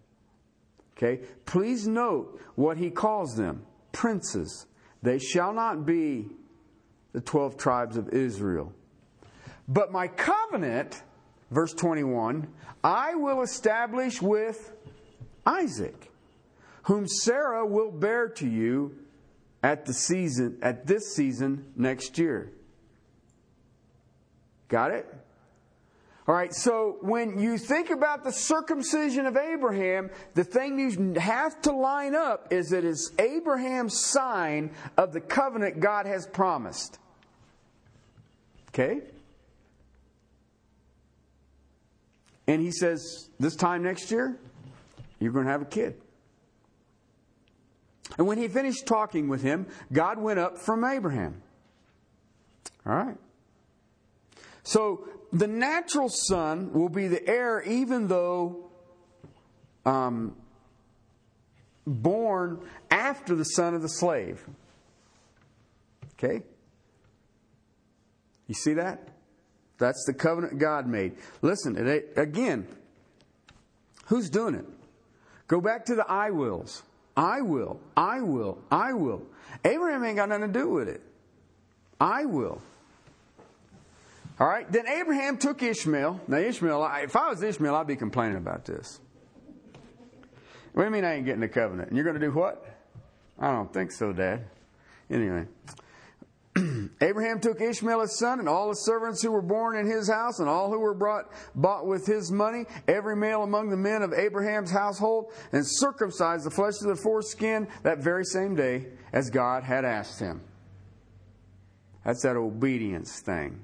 Okay? 0.97 1.25
Please 1.45 1.87
note 1.87 2.40
what 2.54 2.76
he 2.76 2.90
calls 2.90 3.37
them 3.37 3.64
princes. 3.93 4.66
They 5.02 5.19
shall 5.19 5.52
not 5.52 5.85
be 5.85 6.28
the 7.12 7.21
12 7.21 7.57
tribes 7.57 7.97
of 7.97 8.09
Israel. 8.11 8.73
But 9.69 9.93
my 9.93 10.09
covenant, 10.09 11.02
verse 11.50 11.73
21, 11.73 12.49
I 12.83 13.14
will 13.14 13.43
establish 13.43 14.21
with 14.21 14.73
Isaac 15.47 16.11
whom 16.85 17.07
Sarah 17.07 17.67
will 17.67 17.91
bear 17.91 18.29
to 18.29 18.49
you 18.49 18.97
at 19.62 19.87
the 19.87 19.95
season 19.95 20.59
at 20.62 20.87
this 20.87 21.14
season 21.14 21.73
next 21.76 22.19
year. 22.19 22.53
Got 24.69 24.93
it? 24.93 25.07
All 26.26 26.35
right, 26.35 26.55
so 26.55 26.97
when 27.03 27.38
you 27.38 27.59
think 27.59 27.91
about 27.91 28.25
the 28.25 28.33
circumcision 28.33 29.26
of 29.26 29.37
Abraham, 29.37 30.11
the 30.33 30.45
thing 30.45 30.79
you 30.79 31.21
have 31.21 31.61
to 31.62 31.73
line 31.73 32.14
up 32.14 32.50
is 32.50 32.71
that 32.71 32.83
it's 32.83 33.12
Abraham's 33.19 34.00
sign 34.07 34.71
of 34.97 35.12
the 35.12 35.21
covenant 35.21 35.81
God 35.81 36.07
has 36.07 36.26
promised. 36.26 36.99
Okay? 38.69 39.03
And 42.47 42.61
he 42.61 42.71
says, 42.71 43.29
this 43.38 43.55
time 43.55 43.83
next 43.83 44.11
year, 44.11 44.38
you're 45.21 45.33
going 45.33 45.45
to 45.45 45.53
have 45.53 45.62
a 45.62 45.67
kid. 45.67 46.00
And 48.18 48.26
when 48.26 48.38
he 48.38 48.49
finished 48.49 48.87
talking 48.87 49.28
with 49.28 49.42
him, 49.42 49.66
God 49.92 50.18
went 50.18 50.38
up 50.38 50.58
from 50.58 50.84
Abraham. 50.84 51.42
All 52.87 52.94
right. 52.94 53.16
So 54.62 55.08
the 55.32 55.46
natural 55.46 56.08
son 56.08 56.73
will 56.73 56.88
be 56.88 57.08
the 57.08 57.26
heir, 57.26 57.62
even 57.62 58.08
though 58.08 58.70
um, 59.84 60.37
born 61.87 62.61
after 62.90 63.34
the 63.34 63.44
son 63.44 63.75
of 63.75 63.82
the 63.82 63.88
slave. 63.88 64.44
Okay? 66.14 66.42
You 68.46 68.54
see 68.54 68.75
that? 68.75 69.08
That's 69.78 70.04
the 70.06 70.14
covenant 70.14 70.58
God 70.58 70.87
made. 70.87 71.16
Listen, 71.42 71.76
again, 72.16 72.66
who's 74.06 74.30
doing 74.30 74.54
it? 74.54 74.66
Go 75.49 75.61
back 75.61 75.84
to 75.87 75.94
the 75.94 76.06
I 76.08 76.30
wills. 76.30 76.82
I 77.16 77.42
will, 77.42 77.80
I 77.97 78.21
will, 78.21 78.59
I 78.71 78.92
will. 78.92 79.23
Abraham 79.64 80.04
ain't 80.04 80.16
got 80.16 80.28
nothing 80.28 80.52
to 80.52 80.59
do 80.61 80.68
with 80.68 80.88
it. 80.88 81.00
I 82.00 82.25
will. 82.25 82.61
All 84.40 84.49
right, 84.49 84.71
then 84.71 84.88
Abraham 84.88 85.38
took 85.38 85.62
Ishmael. 85.62 86.21
Now, 86.26 86.38
Ishmael, 86.38 86.90
if 87.02 87.14
I 87.14 87.28
was 87.28 87.42
Ishmael, 87.42 87.75
I'd 87.76 87.87
be 87.87 87.94
complaining 87.94 88.37
about 88.37 88.64
this. 88.64 88.99
What 90.73 90.83
do 90.83 90.87
you 90.87 90.90
mean 90.90 91.04
I 91.04 91.14
ain't 91.14 91.25
getting 91.25 91.40
the 91.40 91.49
covenant? 91.49 91.88
And 91.88 91.97
you're 91.97 92.04
going 92.04 92.18
to 92.18 92.26
do 92.26 92.33
what? 92.33 92.66
I 93.38 93.52
don't 93.52 93.73
think 93.73 93.92
so, 93.92 94.12
Dad. 94.12 94.44
Anyway, 95.09 95.47
Abraham 97.00 97.40
took 97.40 97.60
Ishmael 97.60 98.00
his 98.00 98.18
son, 98.18 98.38
and 98.38 98.48
all 98.48 98.68
the 98.68 98.76
servants 98.76 99.22
who 99.22 99.32
were 99.32 99.42
born 99.42 99.76
in 99.76 99.86
his 99.86 100.08
house, 100.08 100.38
and 100.38 100.48
all 100.48 100.70
who 100.70 100.78
were 100.78 100.94
brought, 100.94 101.30
bought 101.54 101.86
with 101.86 102.06
his 102.06 102.30
money, 102.30 102.64
every 102.86 103.16
male 103.16 103.42
among 103.42 103.68
the 103.68 103.76
men 103.76 104.02
of 104.02 104.12
Abraham's 104.12 104.70
household, 104.70 105.32
and 105.52 105.64
circumcised 105.66 106.46
the 106.46 106.50
flesh 106.50 106.74
of 106.82 106.88
the 106.88 107.02
foreskin 107.02 107.68
that 107.82 107.98
very 107.98 108.24
same 108.24 108.54
day, 108.54 108.86
as 109.12 109.30
God 109.30 109.64
had 109.64 109.84
asked 109.84 110.20
him. 110.20 110.40
That's 112.04 112.22
that 112.22 112.36
obedience 112.36 113.20
thing. 113.20 113.60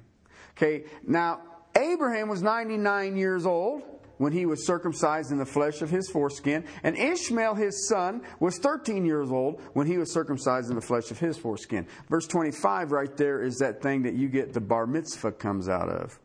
Okay, 0.56 0.84
now, 1.06 1.40
Abraham 1.76 2.28
was 2.28 2.42
99 2.42 3.16
years 3.16 3.46
old 3.46 3.82
when 4.20 4.34
he 4.34 4.44
was 4.44 4.66
circumcised 4.66 5.32
in 5.32 5.38
the 5.38 5.46
flesh 5.46 5.80
of 5.80 5.88
his 5.88 6.10
foreskin, 6.10 6.62
and 6.82 6.94
Ishmael, 6.94 7.54
his 7.54 7.88
son, 7.88 8.20
was 8.38 8.58
13 8.58 9.06
years 9.06 9.30
old 9.30 9.62
when 9.72 9.86
he 9.86 9.96
was 9.96 10.12
circumcised 10.12 10.68
in 10.68 10.76
the 10.76 10.82
flesh 10.82 11.10
of 11.10 11.18
his 11.18 11.38
foreskin. 11.38 11.86
Verse 12.10 12.26
25 12.26 12.92
right 12.92 13.16
there 13.16 13.40
is 13.40 13.56
that 13.60 13.80
thing 13.80 14.02
that 14.02 14.12
you 14.12 14.28
get 14.28 14.52
the 14.52 14.60
bar 14.60 14.86
mitzvah 14.86 15.32
comes 15.32 15.70
out 15.70 15.88
of, 15.88 16.20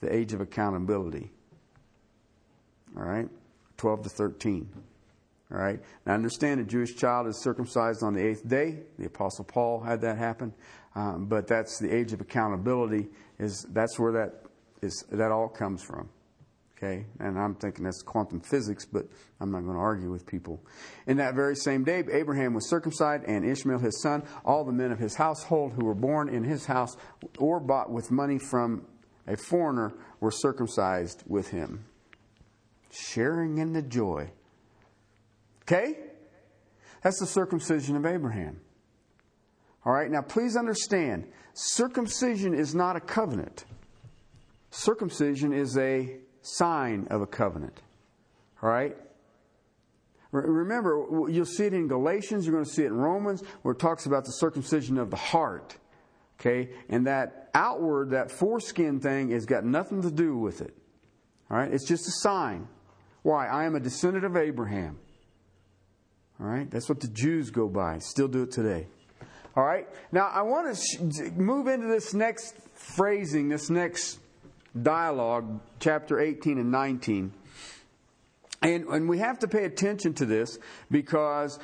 the 0.00 0.12
age 0.12 0.32
of 0.32 0.40
accountability. 0.40 1.30
All 2.96 3.04
right? 3.04 3.28
12 3.76 4.02
to 4.02 4.08
13. 4.08 4.68
All 5.52 5.58
right. 5.58 5.78
Now 6.04 6.14
understand 6.14 6.58
a 6.58 6.64
Jewish 6.64 6.96
child 6.96 7.28
is 7.28 7.40
circumcised 7.40 8.02
on 8.02 8.12
the 8.12 8.26
eighth 8.26 8.48
day. 8.48 8.80
The 8.98 9.06
Apostle 9.06 9.44
Paul 9.44 9.78
had 9.78 10.00
that 10.00 10.18
happen, 10.18 10.52
um, 10.96 11.26
but 11.26 11.46
that's 11.46 11.78
the 11.78 11.94
age 11.94 12.12
of 12.12 12.20
accountability. 12.20 13.06
Is 13.38 13.64
that's 13.70 14.00
where 14.00 14.10
that 14.14 14.42
is 14.82 15.04
that 15.12 15.30
all 15.30 15.48
comes 15.48 15.84
from. 15.84 16.08
Okay, 16.76 17.06
and 17.20 17.38
I'm 17.38 17.54
thinking 17.54 17.84
that's 17.84 18.02
quantum 18.02 18.40
physics, 18.40 18.84
but 18.84 19.06
I'm 19.40 19.50
not 19.50 19.62
going 19.62 19.76
to 19.76 19.80
argue 19.80 20.10
with 20.10 20.26
people. 20.26 20.60
In 21.06 21.16
that 21.16 21.34
very 21.34 21.56
same 21.56 21.84
day, 21.84 22.04
Abraham 22.12 22.52
was 22.52 22.68
circumcised, 22.68 23.24
and 23.26 23.46
Ishmael 23.46 23.78
his 23.78 24.02
son, 24.02 24.24
all 24.44 24.62
the 24.62 24.72
men 24.72 24.92
of 24.92 24.98
his 24.98 25.14
household 25.14 25.72
who 25.72 25.86
were 25.86 25.94
born 25.94 26.28
in 26.28 26.44
his 26.44 26.66
house 26.66 26.94
or 27.38 27.60
bought 27.60 27.90
with 27.90 28.10
money 28.10 28.38
from 28.38 28.84
a 29.26 29.38
foreigner 29.38 29.94
were 30.20 30.30
circumcised 30.30 31.22
with 31.26 31.48
him, 31.48 31.86
sharing 32.90 33.56
in 33.56 33.72
the 33.72 33.82
joy. 33.82 34.30
Okay? 35.62 35.96
That's 37.02 37.20
the 37.20 37.26
circumcision 37.26 37.96
of 37.96 38.04
Abraham. 38.04 38.60
All 39.86 39.94
right, 39.94 40.10
now 40.10 40.20
please 40.20 40.56
understand 40.56 41.26
circumcision 41.54 42.52
is 42.52 42.74
not 42.74 42.96
a 42.96 43.00
covenant, 43.00 43.64
circumcision 44.70 45.54
is 45.54 45.78
a 45.78 46.18
sign 46.46 47.06
of 47.10 47.20
a 47.22 47.26
covenant. 47.26 47.80
All 48.62 48.70
right? 48.70 48.96
Remember, 50.32 51.06
you'll 51.28 51.46
see 51.46 51.64
it 51.64 51.72
in 51.72 51.88
Galatians, 51.88 52.46
you're 52.46 52.52
going 52.52 52.64
to 52.64 52.70
see 52.70 52.82
it 52.82 52.86
in 52.86 52.96
Romans, 52.96 53.42
where 53.62 53.72
it 53.72 53.78
talks 53.78 54.06
about 54.06 54.24
the 54.24 54.32
circumcision 54.32 54.98
of 54.98 55.10
the 55.10 55.16
heart. 55.16 55.76
Okay? 56.38 56.70
And 56.88 57.06
that 57.06 57.50
outward, 57.54 58.10
that 58.10 58.30
foreskin 58.30 59.00
thing, 59.00 59.30
has 59.30 59.46
got 59.46 59.64
nothing 59.64 60.02
to 60.02 60.10
do 60.10 60.36
with 60.36 60.60
it. 60.60 60.76
All 61.50 61.56
right? 61.56 61.72
It's 61.72 61.86
just 61.86 62.06
a 62.06 62.12
sign. 62.22 62.68
Why? 63.22 63.46
I 63.46 63.64
am 63.64 63.74
a 63.76 63.80
descendant 63.80 64.24
of 64.24 64.36
Abraham. 64.36 64.98
All 66.38 66.46
right? 66.46 66.70
That's 66.70 66.88
what 66.88 67.00
the 67.00 67.08
Jews 67.08 67.50
go 67.50 67.68
by. 67.68 67.98
Still 68.00 68.28
do 68.28 68.42
it 68.42 68.50
today. 68.50 68.88
All 69.56 69.64
right? 69.64 69.88
Now, 70.12 70.28
I 70.28 70.42
want 70.42 70.76
to 70.76 71.30
move 71.32 71.66
into 71.66 71.88
this 71.88 72.12
next 72.12 72.56
phrasing, 72.74 73.48
this 73.48 73.70
next 73.70 74.18
dialogue, 74.82 75.60
chapter 75.80 76.20
18 76.20 76.58
and 76.58 76.70
19. 76.70 77.32
And, 78.62 78.84
and 78.86 79.08
we 79.08 79.18
have 79.18 79.38
to 79.40 79.48
pay 79.48 79.64
attention 79.64 80.14
to 80.14 80.26
this 80.26 80.58
because 80.90 81.58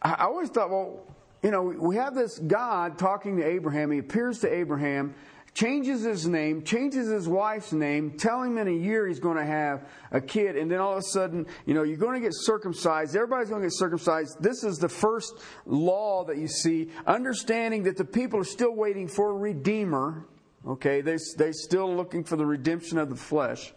I 0.00 0.24
always 0.24 0.50
thought, 0.50 0.70
well, 0.70 1.06
you 1.42 1.50
know, 1.50 1.62
we 1.62 1.96
have 1.96 2.14
this 2.14 2.38
God 2.38 2.98
talking 2.98 3.36
to 3.38 3.44
Abraham. 3.44 3.90
He 3.90 3.98
appears 3.98 4.40
to 4.40 4.52
Abraham, 4.52 5.14
changes 5.54 6.02
his 6.02 6.26
name, 6.26 6.62
changes 6.62 7.08
his 7.08 7.28
wife's 7.28 7.72
name, 7.72 8.12
telling 8.16 8.52
him 8.52 8.58
in 8.58 8.68
a 8.68 8.76
year 8.76 9.06
he's 9.06 9.20
going 9.20 9.36
to 9.36 9.44
have 9.44 9.88
a 10.10 10.20
kid, 10.20 10.56
and 10.56 10.70
then 10.70 10.78
all 10.78 10.92
of 10.92 10.98
a 10.98 11.02
sudden, 11.02 11.46
you 11.66 11.74
know, 11.74 11.82
you're 11.82 11.96
going 11.96 12.14
to 12.14 12.20
get 12.20 12.32
circumcised. 12.32 13.14
Everybody's 13.14 13.48
going 13.48 13.60
to 13.60 13.66
get 13.66 13.74
circumcised. 13.74 14.40
This 14.40 14.64
is 14.64 14.78
the 14.78 14.88
first 14.88 15.34
law 15.66 16.24
that 16.24 16.38
you 16.38 16.48
see, 16.48 16.90
understanding 17.06 17.84
that 17.84 17.96
the 17.96 18.04
people 18.04 18.40
are 18.40 18.44
still 18.44 18.74
waiting 18.74 19.08
for 19.08 19.30
a 19.30 19.34
redeemer. 19.34 20.26
Okay, 20.66 21.00
they, 21.00 21.18
they're 21.36 21.52
still 21.52 21.94
looking 21.94 22.22
for 22.22 22.36
the 22.36 22.46
redemption 22.46 22.98
of 22.98 23.10
the 23.10 23.16
flesh 23.16 23.72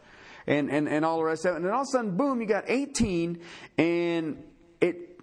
and, 0.45 0.69
and, 0.69 0.88
and 0.88 1.04
all 1.04 1.17
the 1.17 1.24
rest 1.24 1.45
of 1.45 1.54
it. 1.54 1.56
And 1.58 1.65
then 1.65 1.74
all 1.74 1.82
of 1.82 1.88
a 1.88 1.91
sudden, 1.91 2.15
boom, 2.15 2.41
you 2.41 2.48
got 2.48 2.65
18, 2.67 3.39
and 3.78 4.43
it, 4.82 5.19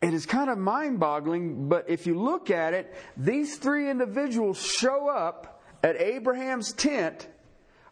it 0.00 0.14
is 0.14 0.24
kind 0.24 0.48
of 0.48 0.58
mind 0.58 0.98
boggling, 0.98 1.68
but 1.68 1.90
if 1.90 2.06
you 2.06 2.18
look 2.18 2.50
at 2.50 2.72
it, 2.72 2.94
these 3.16 3.58
three 3.58 3.90
individuals 3.90 4.60
show 4.60 5.08
up 5.08 5.62
at 5.82 6.00
Abraham's 6.00 6.72
tent, 6.72 7.28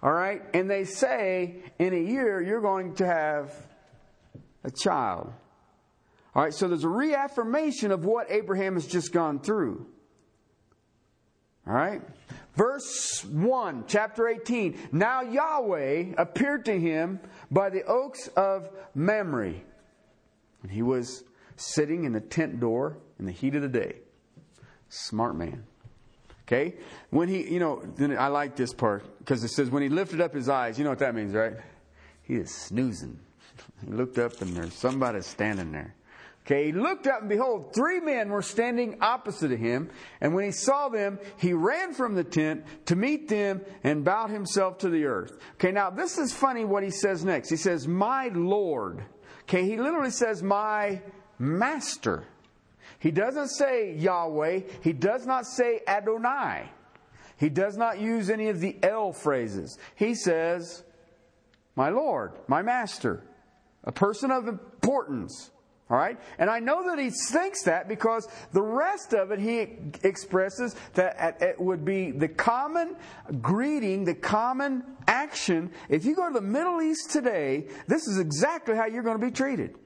all 0.02 0.12
right, 0.12 0.42
and 0.54 0.70
they 0.70 0.84
say, 0.84 1.56
in 1.78 1.92
a 1.92 2.00
year, 2.00 2.40
you're 2.40 2.60
going 2.60 2.94
to 2.96 3.06
have 3.06 3.52
a 4.64 4.70
child. 4.70 5.32
All 6.34 6.44
right, 6.44 6.54
so 6.54 6.68
there's 6.68 6.84
a 6.84 6.88
reaffirmation 6.88 7.90
of 7.90 8.04
what 8.04 8.30
Abraham 8.30 8.74
has 8.74 8.86
just 8.86 9.12
gone 9.12 9.40
through. 9.40 9.86
All 11.66 11.74
right? 11.74 12.00
Verse 12.58 13.24
1, 13.24 13.84
chapter 13.86 14.26
18. 14.26 14.88
Now 14.90 15.20
Yahweh 15.20 16.14
appeared 16.18 16.64
to 16.64 16.76
him 16.76 17.20
by 17.52 17.70
the 17.70 17.84
oaks 17.84 18.26
of 18.36 18.68
Mamre. 18.96 19.54
And 20.62 20.70
he 20.72 20.82
was 20.82 21.22
sitting 21.54 22.02
in 22.02 22.12
the 22.12 22.20
tent 22.20 22.58
door 22.58 22.98
in 23.20 23.26
the 23.26 23.32
heat 23.32 23.54
of 23.54 23.62
the 23.62 23.68
day. 23.68 24.00
Smart 24.88 25.36
man. 25.36 25.62
Okay? 26.48 26.74
When 27.10 27.28
he, 27.28 27.48
you 27.48 27.60
know, 27.60 27.80
I 28.18 28.26
like 28.26 28.56
this 28.56 28.74
part 28.74 29.04
because 29.20 29.44
it 29.44 29.50
says 29.50 29.70
when 29.70 29.84
he 29.84 29.88
lifted 29.88 30.20
up 30.20 30.34
his 30.34 30.48
eyes, 30.48 30.78
you 30.78 30.84
know 30.84 30.90
what 30.90 30.98
that 30.98 31.14
means, 31.14 31.34
right? 31.34 31.54
He 32.22 32.34
is 32.34 32.52
snoozing. 32.52 33.20
He 33.86 33.92
looked 33.92 34.18
up 34.18 34.40
and 34.42 34.56
there's 34.56 34.74
somebody 34.74 35.20
standing 35.20 35.70
there. 35.70 35.94
Okay, 36.48 36.64
he 36.64 36.72
looked 36.72 37.06
up 37.06 37.20
and 37.20 37.28
behold, 37.28 37.74
three 37.74 38.00
men 38.00 38.30
were 38.30 38.40
standing 38.40 38.96
opposite 39.02 39.52
of 39.52 39.58
him. 39.58 39.90
And 40.22 40.34
when 40.34 40.46
he 40.46 40.50
saw 40.50 40.88
them, 40.88 41.18
he 41.36 41.52
ran 41.52 41.92
from 41.92 42.14
the 42.14 42.24
tent 42.24 42.64
to 42.86 42.96
meet 42.96 43.28
them 43.28 43.60
and 43.84 44.02
bowed 44.02 44.30
himself 44.30 44.78
to 44.78 44.88
the 44.88 45.04
earth. 45.04 45.36
Okay, 45.56 45.72
now 45.72 45.90
this 45.90 46.16
is 46.16 46.32
funny 46.32 46.64
what 46.64 46.82
he 46.82 46.88
says 46.88 47.22
next. 47.22 47.50
He 47.50 47.56
says, 47.56 47.86
My 47.86 48.30
Lord. 48.32 49.04
Okay, 49.42 49.66
he 49.66 49.76
literally 49.76 50.10
says, 50.10 50.42
My 50.42 51.02
Master. 51.38 52.24
He 52.98 53.10
doesn't 53.10 53.48
say 53.48 53.94
Yahweh. 53.96 54.60
He 54.82 54.94
does 54.94 55.26
not 55.26 55.44
say 55.44 55.82
Adonai. 55.86 56.70
He 57.36 57.50
does 57.50 57.76
not 57.76 58.00
use 58.00 58.30
any 58.30 58.48
of 58.48 58.60
the 58.60 58.74
L 58.82 59.12
phrases. 59.12 59.76
He 59.96 60.14
says, 60.14 60.82
My 61.76 61.90
Lord, 61.90 62.32
my 62.46 62.62
Master, 62.62 63.22
a 63.84 63.92
person 63.92 64.30
of 64.30 64.48
importance. 64.48 65.50
All 65.90 65.96
right? 65.96 66.18
And 66.38 66.50
I 66.50 66.58
know 66.58 66.86
that 66.86 66.98
he 66.98 67.10
thinks 67.10 67.62
that 67.62 67.88
because 67.88 68.28
the 68.52 68.62
rest 68.62 69.14
of 69.14 69.30
it 69.30 69.38
he 69.38 69.60
expresses 70.06 70.76
that 70.94 71.40
it 71.40 71.58
would 71.58 71.84
be 71.84 72.10
the 72.10 72.28
common 72.28 72.96
greeting, 73.40 74.04
the 74.04 74.14
common 74.14 74.84
action. 75.06 75.70
If 75.88 76.04
you 76.04 76.14
go 76.14 76.28
to 76.28 76.34
the 76.34 76.42
Middle 76.42 76.82
East 76.82 77.10
today, 77.10 77.68
this 77.86 78.06
is 78.06 78.18
exactly 78.18 78.76
how 78.76 78.84
you're 78.86 79.02
going 79.02 79.18
to 79.18 79.24
be 79.24 79.32
treated. 79.32 79.76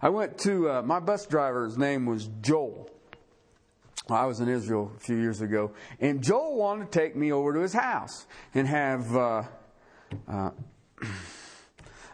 I 0.00 0.08
went 0.08 0.38
to, 0.40 0.70
uh, 0.70 0.82
my 0.82 1.00
bus 1.00 1.26
driver's 1.26 1.76
name 1.76 2.06
was 2.06 2.28
Joel. 2.40 2.90
I 4.08 4.26
was 4.26 4.40
in 4.40 4.48
Israel 4.48 4.92
a 4.96 5.00
few 5.00 5.16
years 5.16 5.40
ago, 5.40 5.72
and 5.98 6.22
Joel 6.22 6.56
wanted 6.56 6.92
to 6.92 6.98
take 6.98 7.16
me 7.16 7.32
over 7.32 7.54
to 7.54 7.60
his 7.60 7.72
house 7.72 8.26
and 8.54 8.66
have 8.68 9.16
uh, 9.16 9.42
uh, 10.28 10.50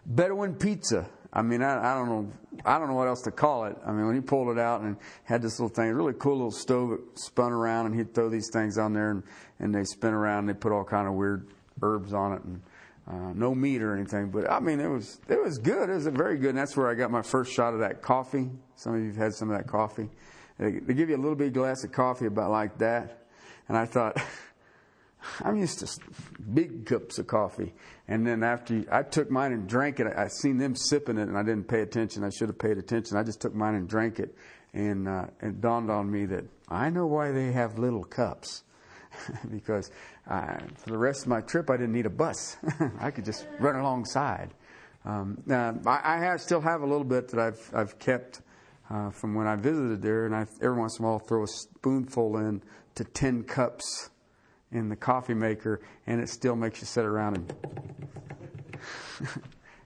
Bedouin 0.07 0.55
pizza 0.55 1.09
I 1.33 1.43
mean, 1.43 1.63
I, 1.63 1.93
I, 1.93 1.95
don't 1.95 2.09
know, 2.09 2.33
I 2.65 2.79
don't 2.79 2.89
know 2.89 2.95
what 2.95 3.07
else 3.07 3.23
to 3.23 3.31
call 3.31 3.65
it. 3.67 3.77
I 3.87 3.93
mean, 3.93 4.07
when 4.07 4.17
he 4.17 4.21
pulled 4.21 4.49
it 4.49 4.59
out 4.59 4.81
and 4.81 4.97
had 5.25 5.43
this 5.43 5.61
little 5.61 5.75
thing, 5.75 5.93
really 5.93 6.13
cool 6.19 6.35
little 6.35 6.51
stove 6.51 6.91
that 6.91 7.19
spun 7.19 7.53
around, 7.53 7.87
and 7.87 7.95
he'd 7.95 8.15
throw 8.15 8.29
these 8.29 8.51
things 8.53 8.79
on 8.79 8.93
there, 8.93 9.11
and, 9.11 9.23
and 9.61 9.75
they 9.75 9.85
spin 9.85 10.13
around, 10.13 10.41
and 10.41 10.49
they 10.49 10.55
put 10.55 10.73
all 10.73 10.85
kind 10.85 11.07
of 11.07 11.15
weird 11.15 11.47
herbs 11.83 12.13
on 12.13 12.33
it, 12.33 12.43
and 12.43 12.61
uh, 13.09 13.33
no 13.35 13.55
meat 13.55 13.81
or 13.81 13.95
anything. 13.95 14.31
But 14.31 14.51
I 14.51 14.59
mean, 14.59 14.81
it 14.81 14.89
was 14.89 15.21
it 15.29 15.41
was 15.41 15.59
good. 15.59 15.89
It 15.89 15.95
was 15.95 16.07
very 16.09 16.37
good, 16.37 16.51
and 16.51 16.59
that's 16.59 16.77
where 16.77 16.89
I 16.89 16.95
got 16.95 17.11
my 17.11 17.23
first 17.23 17.53
shot 17.53 17.75
of 17.75 17.81
that 17.81 18.03
coffee. 18.03 18.51
Some 18.75 18.95
of 18.95 19.03
you've 19.03 19.17
had 19.17 19.33
some 19.35 19.51
of 19.51 19.57
that 19.57 19.69
coffee. 19.69 20.09
They, 20.59 20.73
they 20.73 20.95
give 20.95 21.09
you 21.09 21.17
a 21.17 21.23
little 21.23 21.37
bit 21.37 21.53
glass 21.53 21.85
of 21.85 21.93
coffee 21.93 22.27
about 22.27 22.51
like 22.51 22.79
that, 22.79 23.27
and 23.69 23.77
I 23.77 23.87
thought. 23.87 24.21
I'm 25.43 25.57
used 25.57 25.81
to 25.81 26.01
big 26.53 26.87
cups 26.87 27.19
of 27.19 27.27
coffee. 27.27 27.73
And 28.09 28.27
then 28.27 28.43
after 28.43 28.85
I 28.91 29.03
took 29.03 29.31
mine 29.31 29.53
and 29.53 29.69
drank 29.69 30.01
it, 30.01 30.07
I, 30.07 30.25
I 30.25 30.29
seen 30.29 30.59
them 30.59 30.75
sipping 30.75 31.19
it 31.19 31.29
and 31.29 31.37
I 31.37 31.43
didn't 31.43 31.69
pay 31.69 31.81
attention. 31.81 32.25
I 32.25 32.31
should 32.31 32.49
have 32.49 32.59
paid 32.59 32.79
attention. 32.79 33.17
I 33.17 33.23
just 33.23 33.41
took 33.41 33.55
mine 33.55 33.75
and 33.75 33.89
drank 33.89 34.19
it. 34.19 34.35
And 34.73 35.09
uh, 35.09 35.27
it 35.41 35.61
dawned 35.61 35.91
on 35.91 36.11
me 36.11 36.27
that 36.27 36.45
I 36.69 36.91
know 36.91 37.07
why 37.07 37.33
they 37.33 37.53
have 37.53 37.79
little 37.79 38.05
cups. 38.05 38.63
because 39.51 39.91
uh, 40.29 40.59
for 40.77 40.91
the 40.91 40.99
rest 40.99 41.23
of 41.23 41.29
my 41.29 41.41
trip, 41.41 41.71
I 41.71 41.77
didn't 41.77 41.93
need 41.93 42.07
a 42.07 42.11
bus. 42.11 42.57
I 43.01 43.11
could 43.11 43.25
just 43.25 43.47
run 43.59 43.77
alongside. 43.77 44.51
Um, 45.05 45.43
I, 45.51 46.01
I 46.05 46.19
have, 46.19 46.41
still 46.41 46.61
have 46.61 46.83
a 46.83 46.87
little 46.87 47.05
bit 47.05 47.29
that 47.29 47.41
I've, 47.41 47.71
I've 47.75 47.99
kept 47.99 48.43
uh, 48.91 49.11
from 49.11 49.35
when 49.35 49.47
I 49.47 49.57
visited 49.57 50.03
there, 50.03 50.27
and 50.27 50.35
I 50.35 50.47
every 50.61 50.79
once 50.79 50.99
in 50.99 51.05
a 51.05 51.09
while 51.09 51.19
throw 51.19 51.45
a 51.45 51.47
spoonful 51.47 52.37
in 52.39 52.63
to 52.97 53.05
10 53.05 53.45
cups 53.45 54.11
in 54.73 54.89
the 54.89 54.97
coffee 54.97 55.35
maker, 55.35 55.81
and 56.07 56.21
it 56.21 56.29
still 56.29 56.57
makes 56.57 56.81
you 56.81 56.87
sit 56.87 57.05
around 57.05 57.37
and 57.37 57.55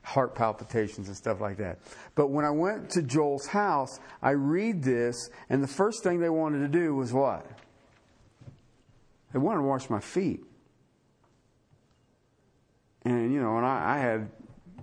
heart 0.03 0.35
palpitations 0.35 1.07
and 1.07 1.17
stuff 1.17 1.41
like 1.41 1.57
that. 1.57 1.79
But 2.13 2.27
when 2.27 2.45
I 2.45 2.51
went 2.51 2.91
to 2.91 3.01
Joel's 3.01 3.47
house, 3.47 3.99
I 4.21 4.31
read 4.31 4.83
this, 4.83 5.29
and 5.49 5.63
the 5.63 5.67
first 5.67 6.03
thing 6.03 6.19
they 6.19 6.29
wanted 6.29 6.59
to 6.59 6.67
do 6.67 6.95
was 6.95 7.11
what? 7.11 7.45
They 9.33 9.39
wanted 9.39 9.61
to 9.61 9.67
wash 9.67 9.89
my 9.89 9.99
feet. 9.99 10.41
And, 13.03 13.33
you 13.33 13.41
know, 13.41 13.57
and 13.57 13.65
I, 13.65 13.95
I 13.95 13.97
had 13.97 14.29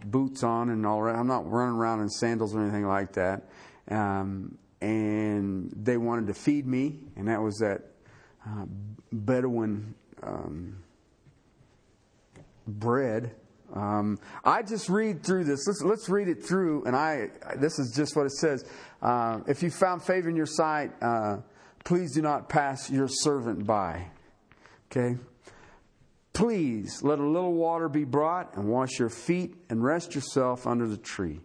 boots 0.05 0.43
on 0.43 0.69
and 0.69 0.85
all 0.85 1.03
that. 1.05 1.15
I'm 1.15 1.27
not 1.27 1.51
running 1.51 1.77
around 1.77 2.01
in 2.01 2.09
sandals 2.09 2.55
or 2.55 2.61
anything 2.61 2.87
like 2.87 3.13
that. 3.15 3.49
Um, 3.89 4.59
and 4.81 5.73
they 5.77 5.97
wanted 5.97 6.27
to 6.27 6.35
feed 6.35 6.67
me, 6.67 6.99
and 7.17 7.29
that 7.29 7.41
was 7.41 7.59
that 7.59 7.92
uh, 8.47 8.67
Bedouin 9.13 9.95
um, 10.23 10.77
bread 12.67 13.35
Um, 13.75 14.19
I 14.45 14.63
just 14.63 14.89
read 14.89 15.25
through 15.25 15.45
this. 15.45 15.67
Let's, 15.67 15.83
let's 15.83 16.09
read 16.09 16.29
it 16.29 16.45
through, 16.45 16.85
and 16.85 16.95
I. 16.95 17.31
This 17.57 17.79
is 17.79 17.95
just 17.95 18.17
what 18.17 18.27
it 18.27 18.33
says. 18.33 18.65
Uh, 19.01 19.41
if 19.47 19.63
you 19.63 19.71
found 19.71 20.03
favor 20.03 20.29
in 20.29 20.37
your 20.37 20.47
sight, 20.47 20.93
uh, 21.01 21.39
please 21.85 22.15
do 22.15 22.23
not 22.23 22.49
pass 22.49 22.91
your 22.91 23.09
servant 23.09 23.67
by. 23.67 24.09
Okay. 24.91 25.17
Please 26.35 27.03
let 27.03 27.19
a 27.19 27.27
little 27.27 27.55
water 27.55 27.89
be 27.89 28.05
brought 28.05 28.57
and 28.57 28.67
wash 28.69 28.99
your 28.99 29.11
feet 29.11 29.55
and 29.69 29.83
rest 29.83 30.15
yourself 30.15 30.67
under 30.67 30.87
the 30.87 30.97
tree. 30.97 31.41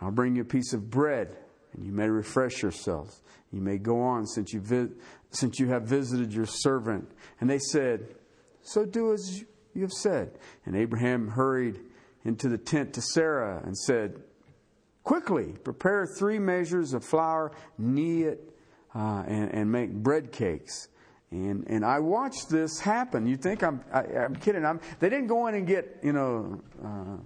I'll 0.00 0.10
bring 0.10 0.36
you 0.36 0.42
a 0.42 0.46
piece 0.46 0.72
of 0.72 0.90
bread, 0.90 1.36
and 1.74 1.84
you 1.84 1.92
may 1.92 2.08
refresh 2.08 2.62
yourselves. 2.62 3.22
You 3.50 3.60
may 3.60 3.78
go 3.78 4.00
on 4.00 4.26
since 4.26 4.52
you 4.52 4.60
since 5.32 5.58
you 5.58 5.68
have 5.68 5.82
visited 5.82 6.32
your 6.32 6.46
servant. 6.46 7.10
And 7.40 7.48
they 7.48 7.58
said, 7.58 8.14
So 8.62 8.84
do 8.84 9.12
as 9.12 9.44
you 9.74 9.82
have 9.82 9.92
said. 9.92 10.38
And 10.64 10.76
Abraham 10.76 11.28
hurried 11.28 11.80
into 12.24 12.48
the 12.48 12.58
tent 12.58 12.94
to 12.94 13.02
Sarah 13.02 13.62
and 13.64 13.76
said, 13.76 14.22
Quickly, 15.02 15.54
prepare 15.64 16.06
three 16.06 16.38
measures 16.38 16.92
of 16.92 17.04
flour, 17.04 17.52
knead 17.76 18.26
it, 18.26 18.54
uh, 18.94 19.24
and, 19.26 19.52
and 19.52 19.72
make 19.72 19.92
bread 19.92 20.30
cakes. 20.30 20.88
And, 21.32 21.64
and 21.66 21.84
I 21.84 21.98
watched 21.98 22.50
this 22.50 22.78
happen. 22.78 23.26
You 23.26 23.36
think 23.36 23.62
I'm, 23.64 23.82
I, 23.92 24.00
am 24.02 24.06
i 24.16 24.24
am 24.24 24.36
kidding. 24.36 24.64
I'm, 24.64 24.80
they 25.00 25.08
didn't 25.08 25.28
go 25.28 25.46
in 25.46 25.54
and 25.54 25.66
get, 25.66 25.98
you 26.02 26.12
know, 26.12 26.60
uh, 26.84 27.16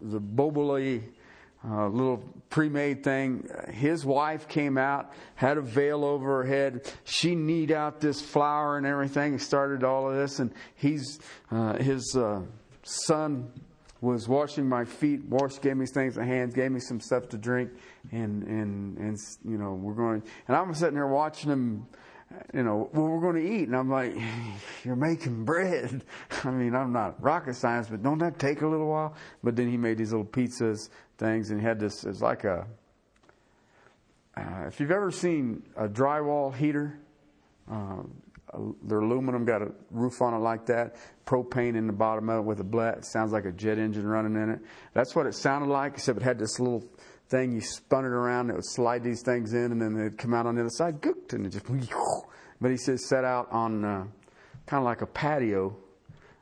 the 0.00 0.20
Boboli 0.20 1.02
uh, 1.64 1.88
little 1.88 2.24
pre-made 2.54 3.02
thing. 3.02 3.50
His 3.72 4.06
wife 4.06 4.46
came 4.46 4.78
out, 4.78 5.12
had 5.34 5.58
a 5.58 5.60
veil 5.60 6.04
over 6.04 6.40
her 6.40 6.48
head. 6.48 6.88
She 7.02 7.34
knead 7.34 7.72
out 7.72 8.00
this 8.00 8.20
flour 8.22 8.78
and 8.78 8.86
everything, 8.86 9.32
and 9.32 9.42
started 9.42 9.82
all 9.82 10.08
of 10.08 10.14
this. 10.14 10.38
And 10.38 10.52
he's 10.76 11.18
uh, 11.50 11.76
his 11.78 12.16
uh, 12.16 12.42
son 12.84 13.50
was 14.00 14.28
washing 14.28 14.68
my 14.68 14.84
feet. 14.84 15.24
Wash 15.24 15.60
gave 15.60 15.76
me 15.76 15.86
things, 15.86 16.16
my 16.16 16.24
hands, 16.24 16.54
gave 16.54 16.70
me 16.70 16.78
some 16.78 17.00
stuff 17.00 17.28
to 17.30 17.38
drink, 17.38 17.72
and 18.12 18.44
and 18.44 18.98
and 18.98 19.18
you 19.44 19.58
know 19.58 19.72
we're 19.74 19.94
going. 19.94 20.22
And 20.46 20.56
I'm 20.56 20.72
sitting 20.74 20.94
there 20.94 21.08
watching 21.08 21.50
him 21.50 21.88
you 22.52 22.62
know, 22.62 22.88
well, 22.92 23.08
we're 23.08 23.20
going 23.20 23.42
to 23.42 23.54
eat. 23.54 23.68
And 23.68 23.76
I'm 23.76 23.90
like, 23.90 24.14
you're 24.84 24.96
making 24.96 25.44
bread. 25.44 26.04
I 26.44 26.50
mean, 26.50 26.74
I'm 26.74 26.92
not 26.92 27.22
rocket 27.22 27.56
science, 27.56 27.88
but 27.88 28.02
don't 28.02 28.18
that 28.18 28.38
take 28.38 28.62
a 28.62 28.66
little 28.66 28.88
while? 28.88 29.14
But 29.42 29.56
then 29.56 29.70
he 29.70 29.76
made 29.76 29.98
these 29.98 30.12
little 30.12 30.26
pizzas 30.26 30.88
things 31.18 31.50
and 31.50 31.60
he 31.60 31.66
had 31.66 31.78
this, 31.78 32.04
it's 32.04 32.20
like 32.20 32.44
a, 32.44 32.66
uh, 34.36 34.66
if 34.66 34.80
you've 34.80 34.90
ever 34.90 35.10
seen 35.10 35.62
a 35.76 35.88
drywall 35.88 36.54
heater, 36.54 36.98
uh, 37.70 38.02
they're 38.84 39.00
aluminum, 39.00 39.44
got 39.44 39.62
a 39.62 39.72
roof 39.90 40.20
on 40.22 40.34
it 40.34 40.38
like 40.38 40.66
that, 40.66 40.96
propane 41.26 41.76
in 41.76 41.86
the 41.86 41.92
bottom 41.92 42.28
of 42.28 42.38
it 42.38 42.44
with 42.44 42.60
a 42.60 42.64
blat. 42.64 43.04
Sounds 43.04 43.32
like 43.32 43.44
a 43.44 43.52
jet 43.52 43.78
engine 43.78 44.06
running 44.06 44.40
in 44.40 44.50
it. 44.50 44.60
That's 44.92 45.14
what 45.14 45.26
it 45.26 45.34
sounded 45.34 45.68
like, 45.68 45.94
except 45.94 46.18
it 46.20 46.24
had 46.24 46.38
this 46.38 46.60
little 46.60 46.84
thing. 47.34 47.52
You 47.52 47.60
spun 47.60 48.04
it 48.04 48.12
around, 48.12 48.50
it 48.50 48.54
would 48.54 48.64
slide 48.64 49.02
these 49.02 49.22
things 49.22 49.54
in, 49.54 49.72
and 49.72 49.82
then 49.82 49.94
they'd 49.94 50.16
come 50.16 50.32
out 50.34 50.46
on 50.46 50.54
the 50.54 50.60
other 50.60 50.70
side, 50.70 51.04
and 51.32 51.46
it 51.46 51.50
just. 51.50 51.66
But 52.60 52.70
he 52.70 52.76
says 52.76 53.06
set 53.08 53.24
out 53.24 53.50
on 53.50 53.84
uh, 53.84 54.04
kind 54.66 54.80
of 54.80 54.84
like 54.84 55.02
a 55.02 55.06
patio 55.06 55.76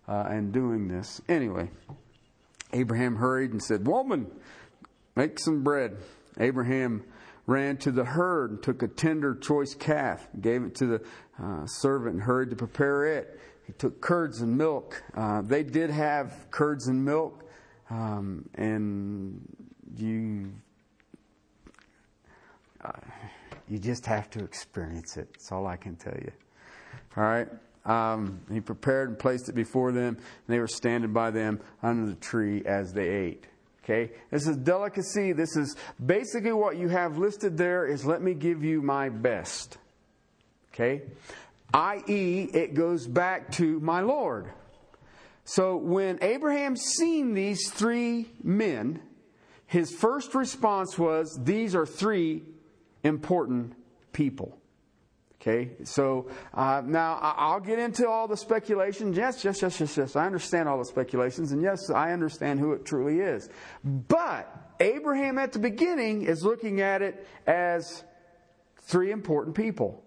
uh, 0.07 0.26
and 0.28 0.52
doing 0.52 0.87
this. 0.87 1.20
Anyway, 1.28 1.70
Abraham 2.72 3.16
hurried 3.16 3.50
and 3.50 3.62
said, 3.62 3.87
Woman, 3.87 4.31
make 5.16 5.40
some 5.40 5.64
bread. 5.64 5.96
Abraham 6.38 7.02
ran 7.46 7.78
to 7.78 7.90
the 7.90 8.05
herd 8.05 8.50
and 8.50 8.62
took 8.62 8.83
a 8.83 8.88
tender, 8.88 9.35
choice 9.35 9.74
calf, 9.74 10.28
gave 10.40 10.62
it 10.62 10.74
to 10.76 10.87
the 10.87 11.02
uh, 11.42 11.66
servant, 11.66 12.14
and 12.14 12.22
hurried 12.22 12.50
to 12.50 12.57
prepare 12.57 13.07
it. 13.07 13.40
He 13.66 13.72
took 13.72 14.00
curds 14.00 14.42
and 14.42 14.57
milk. 14.57 15.02
Uh, 15.14 15.40
they 15.42 15.64
did 15.64 15.90
have 15.90 16.46
curds 16.50 16.87
and 16.88 17.05
milk, 17.05 17.42
um, 17.90 18.48
and 18.55 19.40
you 19.96 20.52
you 23.68 23.79
just 23.79 24.07
have 24.07 24.29
to 24.31 24.45
experience 24.45 25.16
it. 25.16 25.29
That's 25.33 25.53
all 25.53 25.66
I 25.66 25.77
can 25.77 25.97
tell 25.97 26.14
you. 26.14 26.33
All 27.16 27.25
right. 27.25 27.49
Um, 27.85 28.40
he 28.51 28.61
prepared 28.61 29.09
and 29.09 29.18
placed 29.18 29.49
it 29.49 29.55
before 29.55 29.92
them, 29.92 30.16
and 30.16 30.47
they 30.47 30.59
were 30.59 30.68
standing 30.68 31.12
by 31.12 31.31
them 31.31 31.61
under 31.83 32.07
the 32.07 32.16
tree 32.16 32.62
as 32.64 32.92
they 32.92 33.09
ate. 33.09 33.47
Okay, 33.83 34.12
this 34.31 34.47
is 34.47 34.57
delicacy. 34.59 35.33
This 35.33 35.57
is 35.57 35.75
basically 36.05 36.53
what 36.53 36.77
you 36.77 36.88
have 36.88 37.18
listed 37.18 37.57
there. 37.57 37.85
Is 37.85 38.05
let 38.05 38.23
me 38.23 38.35
give 38.35 38.62
you 38.62 38.81
my 38.81 39.09
best. 39.09 39.79
Okay, 40.73 41.03
i.e., 41.75 42.49
it 42.55 42.75
goes 42.75 43.09
back 43.09 43.51
to 43.53 43.81
my 43.81 44.01
Lord. 44.01 44.53
So 45.45 45.77
when 45.77 46.18
Abraham 46.23 46.77
seen 46.77 47.35
these 47.35 47.71
three 47.73 48.31
men, 48.45 49.01
his 49.66 49.90
first 49.90 50.35
response 50.35 50.97
was, 50.97 51.37
These 51.42 51.75
are 51.75 51.87
three 51.87 52.42
important 53.02 53.74
people. 54.12 54.58
Okay, 55.40 55.72
so 55.82 56.28
uh, 56.54 56.82
now 56.84 57.18
I'll 57.20 57.58
get 57.58 57.80
into 57.80 58.08
all 58.08 58.28
the 58.28 58.36
speculations. 58.36 59.16
Yes, 59.16 59.44
yes, 59.44 59.60
yes, 59.60 59.80
yes, 59.80 59.96
yes. 59.96 60.14
I 60.14 60.24
understand 60.24 60.68
all 60.68 60.78
the 60.78 60.84
speculations, 60.84 61.50
and 61.50 61.60
yes, 61.60 61.90
I 61.90 62.12
understand 62.12 62.60
who 62.60 62.72
it 62.74 62.84
truly 62.84 63.18
is. 63.18 63.48
But 63.82 64.48
Abraham 64.78 65.38
at 65.38 65.52
the 65.52 65.58
beginning 65.58 66.22
is 66.22 66.44
looking 66.44 66.80
at 66.80 67.02
it 67.02 67.26
as 67.44 68.04
three 68.82 69.10
important 69.10 69.56
people. 69.56 70.04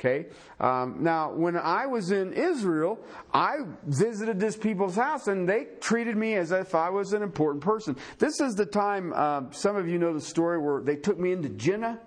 Okay. 0.00 0.26
Um, 0.60 0.98
now, 1.00 1.32
when 1.32 1.56
I 1.56 1.86
was 1.86 2.10
in 2.10 2.32
Israel, 2.32 2.98
I 3.32 3.58
visited 3.86 4.40
this 4.40 4.56
people's 4.56 4.96
house, 4.96 5.28
and 5.28 5.48
they 5.48 5.66
treated 5.80 6.16
me 6.16 6.34
as 6.34 6.50
if 6.50 6.74
I 6.74 6.90
was 6.90 7.12
an 7.12 7.22
important 7.22 7.62
person. 7.62 7.96
This 8.18 8.40
is 8.40 8.54
the 8.54 8.66
time. 8.66 9.12
Uh, 9.14 9.50
some 9.52 9.76
of 9.76 9.88
you 9.88 9.98
know 9.98 10.12
the 10.12 10.20
story 10.20 10.58
where 10.58 10.82
they 10.82 10.96
took 10.96 11.18
me 11.18 11.32
into 11.32 11.48
Jenin. 11.48 11.98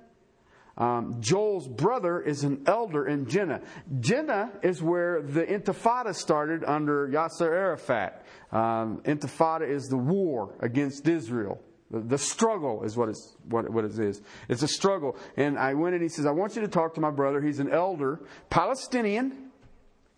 Um, 0.77 1.15
Joel's 1.19 1.67
brother 1.67 2.21
is 2.21 2.43
an 2.43 2.63
elder 2.67 3.07
in 3.07 3.25
Jenin. 3.25 3.63
Jenin 3.99 4.63
is 4.63 4.83
where 4.83 5.23
the 5.23 5.43
Intifada 5.43 6.13
started 6.13 6.63
under 6.63 7.07
Yasser 7.07 7.47
Arafat. 7.47 8.25
Um, 8.51 9.01
Intifada 9.03 9.67
is 9.67 9.87
the 9.87 9.97
war 9.97 10.55
against 10.61 11.07
Israel. 11.07 11.59
The, 11.89 12.17
struggle 12.17 12.83
is 12.83 12.97
what, 12.97 13.07
it's, 13.07 13.35
what, 13.47 13.69
what 13.69 13.85
it 13.85 13.97
is. 13.97 14.21
It's 14.49 14.61
a 14.61 14.67
struggle. 14.67 15.15
And 15.37 15.57
I 15.57 15.73
went 15.73 15.93
and 15.93 16.03
he 16.03 16.09
says, 16.09 16.25
I 16.25 16.31
want 16.31 16.55
you 16.55 16.61
to 16.61 16.67
talk 16.67 16.95
to 16.95 17.01
my 17.01 17.11
brother. 17.11 17.41
He's 17.41 17.59
an 17.59 17.71
elder, 17.71 18.19
Palestinian. 18.49 19.51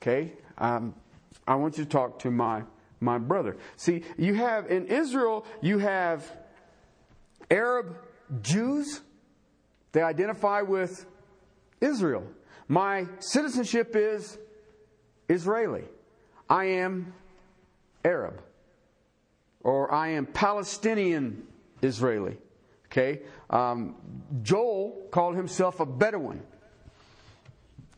Okay? 0.02 0.34
Um, 0.58 0.96
I 1.48 1.56
want 1.56 1.78
you 1.78 1.84
to 1.84 1.90
talk 1.90 2.20
to 2.20 2.32
my, 2.32 2.64
my 3.00 3.20
brother. 3.20 3.58
See, 3.76 4.04
you 4.18 4.34
have, 4.34 4.72
in 4.72 4.88
Israel, 4.88 5.46
you 5.62 5.78
have 5.78 6.32
Arab 7.52 7.96
Jews. 8.42 9.02
They 9.92 10.02
identify 10.02 10.62
with 10.62 11.06
Israel. 11.82 12.24
My 12.68 13.06
citizenship 13.20 13.96
is 13.96 14.40
Israeli. 15.28 15.84
I 16.50 16.66
am 16.66 17.14
Arab. 18.04 18.42
Or 19.62 19.94
I 19.94 20.10
am 20.10 20.26
Palestinian 20.26 21.46
Israeli. 21.82 22.38
Okay? 22.88 23.22
Um, 23.50 23.96
Joel 24.42 25.08
called 25.12 25.36
himself 25.36 25.80
a 25.80 25.86
Bedouin 25.86 26.42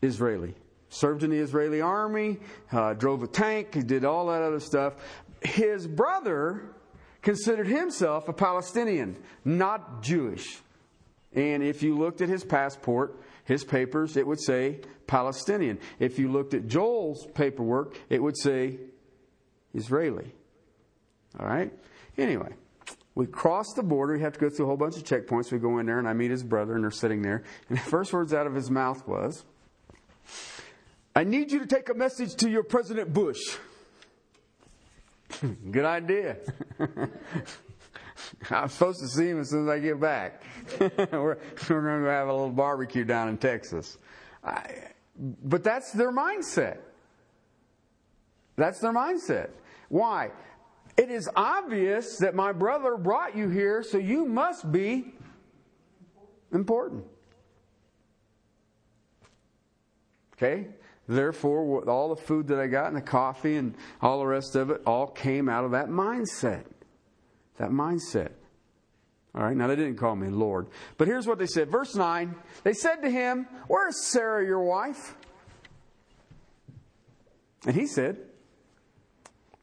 Israeli. 0.02 0.54
Served 0.88 1.22
in 1.22 1.30
the 1.30 1.38
Israeli 1.38 1.80
army, 1.80 2.38
uh, 2.70 2.92
drove 2.92 3.22
a 3.22 3.26
tank, 3.26 3.74
he 3.74 3.82
did 3.82 4.04
all 4.04 4.26
that 4.26 4.42
other 4.42 4.60
stuff. 4.60 4.94
His 5.40 5.86
brother 5.86 6.74
considered 7.22 7.66
himself 7.66 8.28
a 8.28 8.32
Palestinian, 8.32 9.16
not 9.44 10.02
Jewish. 10.02 10.60
And 11.34 11.62
if 11.62 11.82
you 11.82 11.96
looked 11.96 12.20
at 12.20 12.28
his 12.28 12.44
passport, 12.44 13.18
his 13.44 13.64
papers, 13.64 14.16
it 14.18 14.26
would 14.26 14.40
say 14.40 14.80
Palestinian. 15.06 15.78
If 15.98 16.18
you 16.18 16.30
looked 16.30 16.52
at 16.52 16.68
Joel's 16.68 17.26
paperwork, 17.34 17.98
it 18.10 18.22
would 18.22 18.36
say 18.36 18.78
Israeli. 19.72 20.32
All 21.40 21.46
right? 21.46 21.72
Anyway, 22.18 22.52
we 23.14 23.26
cross 23.26 23.74
the 23.74 23.82
border. 23.82 24.14
We 24.14 24.20
have 24.20 24.32
to 24.34 24.40
go 24.40 24.48
through 24.48 24.64
a 24.64 24.68
whole 24.68 24.76
bunch 24.76 24.96
of 24.96 25.04
checkpoints. 25.04 25.52
We 25.52 25.58
go 25.58 25.78
in 25.78 25.86
there, 25.86 25.98
and 25.98 26.08
I 26.08 26.14
meet 26.14 26.30
his 26.30 26.42
brother, 26.42 26.74
and 26.74 26.82
they're 26.82 26.90
sitting 26.90 27.22
there. 27.22 27.42
And 27.68 27.78
the 27.78 27.82
first 27.82 28.12
words 28.12 28.32
out 28.32 28.46
of 28.46 28.54
his 28.54 28.70
mouth 28.70 29.06
was, 29.06 29.44
I 31.14 31.24
need 31.24 31.52
you 31.52 31.58
to 31.58 31.66
take 31.66 31.90
a 31.90 31.94
message 31.94 32.34
to 32.36 32.48
your 32.48 32.62
President 32.62 33.12
Bush. 33.12 33.40
Good 35.70 35.84
idea. 35.84 36.38
I'm 38.50 38.68
supposed 38.68 39.00
to 39.00 39.08
see 39.08 39.28
him 39.28 39.40
as 39.40 39.50
soon 39.50 39.64
as 39.64 39.68
I 39.68 39.78
get 39.78 40.00
back. 40.00 40.42
we're, 40.80 40.88
we're 41.10 41.36
going 41.68 42.04
to 42.04 42.10
have 42.10 42.28
a 42.28 42.32
little 42.32 42.50
barbecue 42.50 43.04
down 43.04 43.28
in 43.28 43.36
Texas. 43.36 43.98
I, 44.42 44.88
but 45.16 45.62
that's 45.62 45.92
their 45.92 46.12
mindset. 46.12 46.78
That's 48.56 48.80
their 48.80 48.92
mindset. 48.92 49.50
Why? 49.88 50.30
It 50.96 51.10
is 51.10 51.28
obvious 51.34 52.18
that 52.18 52.34
my 52.34 52.52
brother 52.52 52.96
brought 52.96 53.36
you 53.36 53.48
here, 53.48 53.82
so 53.82 53.98
you 53.98 54.26
must 54.26 54.70
be 54.70 55.14
important. 56.52 57.04
Okay? 60.34 60.68
Therefore, 61.08 61.88
all 61.88 62.14
the 62.14 62.20
food 62.20 62.48
that 62.48 62.60
I 62.60 62.66
got 62.66 62.88
and 62.88 62.96
the 62.96 63.00
coffee 63.00 63.56
and 63.56 63.74
all 64.00 64.18
the 64.20 64.26
rest 64.26 64.54
of 64.54 64.70
it 64.70 64.82
all 64.86 65.06
came 65.06 65.48
out 65.48 65.64
of 65.64 65.72
that 65.72 65.88
mindset. 65.88 66.64
That 67.58 67.70
mindset. 67.70 68.32
All 69.34 69.42
right, 69.42 69.56
now 69.56 69.66
they 69.66 69.76
didn't 69.76 69.96
call 69.96 70.14
me 70.14 70.28
Lord. 70.28 70.68
But 70.98 71.08
here's 71.08 71.26
what 71.26 71.38
they 71.38 71.46
said. 71.46 71.70
Verse 71.70 71.94
9 71.94 72.34
They 72.64 72.74
said 72.74 72.96
to 72.96 73.10
him, 73.10 73.46
Where 73.66 73.88
is 73.88 74.06
Sarah, 74.06 74.44
your 74.44 74.62
wife? 74.62 75.14
And 77.66 77.74
he 77.74 77.86
said, 77.86 78.18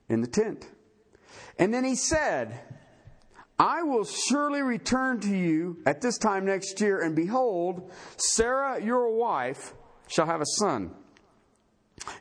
In 0.08 0.22
the 0.22 0.28
tent. 0.28 0.68
And 1.60 1.74
then 1.74 1.84
he 1.84 1.96
said, 1.96 2.58
I 3.60 3.84
will 3.84 4.06
surely 4.06 4.62
return 4.62 5.20
to 5.20 5.36
you 5.36 5.78
at 5.86 6.00
this 6.00 6.18
time 6.18 6.46
next 6.46 6.80
year, 6.80 7.02
and 7.02 7.14
behold, 7.14 7.92
Sarah, 8.16 8.82
your 8.82 9.14
wife, 9.14 9.74
shall 10.08 10.26
have 10.26 10.40
a 10.40 10.46
son. 10.46 10.92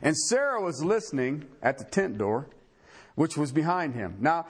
And 0.01 0.15
Sarah 0.15 0.61
was 0.61 0.83
listening 0.83 1.45
at 1.63 1.77
the 1.77 1.85
tent 1.85 2.17
door, 2.17 2.49
which 3.15 3.37
was 3.37 3.53
behind 3.53 3.95
him. 3.95 4.17
Now, 4.19 4.45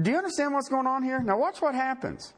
do 0.00 0.12
you 0.12 0.16
understand 0.16 0.54
what's 0.54 0.68
going 0.68 0.86
on 0.86 1.02
here? 1.02 1.20
Now, 1.20 1.36
watch 1.36 1.60
what 1.60 1.74
happens. 1.74 2.32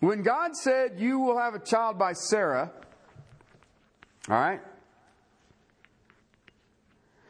When 0.00 0.22
God 0.22 0.56
said, 0.56 0.94
You 0.98 1.20
will 1.20 1.38
have 1.38 1.54
a 1.54 1.60
child 1.60 1.96
by 1.98 2.14
Sarah, 2.14 2.72
all 4.28 4.36
right? 4.36 4.60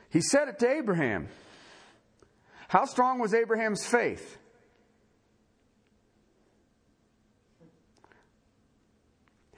He 0.09 0.23
said 0.23 0.49
it 0.49 0.59
to 0.61 0.71
Abraham. 0.71 1.29
How 2.73 2.87
strong 2.87 3.19
was 3.19 3.35
Abraham's 3.35 3.85
faith? 3.85 4.39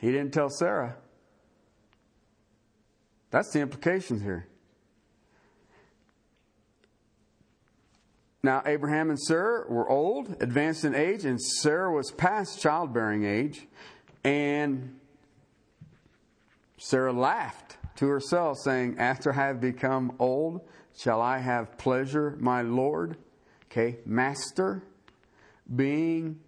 He 0.00 0.10
didn't 0.10 0.32
tell 0.32 0.50
Sarah. 0.50 0.96
That's 3.30 3.52
the 3.52 3.60
implications 3.60 4.20
here. 4.20 4.48
Now, 8.42 8.64
Abraham 8.66 9.10
and 9.10 9.20
Sarah 9.20 9.70
were 9.70 9.88
old, 9.88 10.42
advanced 10.42 10.84
in 10.84 10.96
age, 10.96 11.24
and 11.24 11.40
Sarah 11.40 11.92
was 11.92 12.10
past 12.10 12.60
childbearing 12.60 13.24
age. 13.24 13.68
And 14.24 14.98
Sarah 16.78 17.12
laughed 17.12 17.76
to 17.94 18.08
herself, 18.08 18.58
saying, 18.58 18.98
After 18.98 19.30
I 19.30 19.36
have 19.36 19.60
become 19.60 20.16
old, 20.18 20.62
shall 20.96 21.20
I 21.20 21.38
have 21.38 21.76
pleasure, 21.78 22.36
my 22.38 22.62
Lord? 22.62 23.16
Okay, 23.70 23.98
master, 24.06 24.82
being 25.74 26.38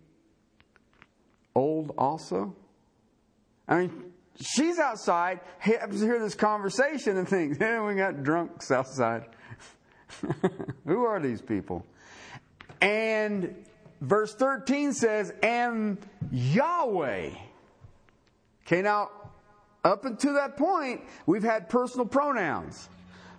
old 1.55 1.93
also. 1.99 2.55
I 3.67 3.81
mean, 3.81 4.13
she's 4.41 4.79
outside, 4.79 5.41
happens 5.59 6.01
to 6.01 6.07
hear 6.07 6.21
this 6.21 6.35
conversation 6.35 7.17
and 7.17 7.29
thinks, 7.29 7.59
hey, 7.59 7.79
we 7.81 7.95
got 7.95 8.23
drunks 8.23 8.71
outside. 8.71 9.27
Who 10.87 11.05
are 11.05 11.21
these 11.21 11.43
people? 11.43 11.85
And 12.81 13.65
verse 14.01 14.35
13 14.35 14.93
says, 14.93 15.33
and 15.43 15.99
Yahweh. 16.31 17.31
Okay, 18.67 18.83
now, 18.83 19.11
up 19.85 20.05
until 20.05 20.35
that 20.35 20.57
point, 20.57 21.03
we've 21.27 21.43
had 21.43 21.69
personal 21.69 22.07
pronouns. 22.07 22.89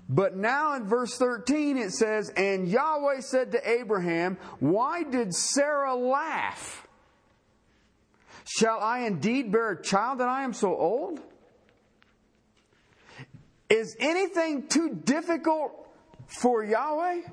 But 0.09 0.37
now 0.37 0.75
in 0.75 0.87
verse 0.87 1.17
13 1.17 1.77
it 1.77 1.91
says, 1.91 2.29
And 2.35 2.67
Yahweh 2.67 3.19
said 3.21 3.51
to 3.51 3.69
Abraham, 3.69 4.37
Why 4.59 5.03
did 5.03 5.33
Sarah 5.33 5.95
laugh? 5.95 6.87
Shall 8.45 8.79
I 8.79 8.99
indeed 8.99 9.51
bear 9.51 9.71
a 9.71 9.81
child 9.81 10.19
that 10.19 10.29
I 10.29 10.43
am 10.43 10.53
so 10.53 10.75
old? 10.75 11.19
Is 13.69 13.97
anything 13.99 14.67
too 14.67 14.95
difficult 15.03 15.73
for 16.27 16.63
Yahweh? 16.63 17.23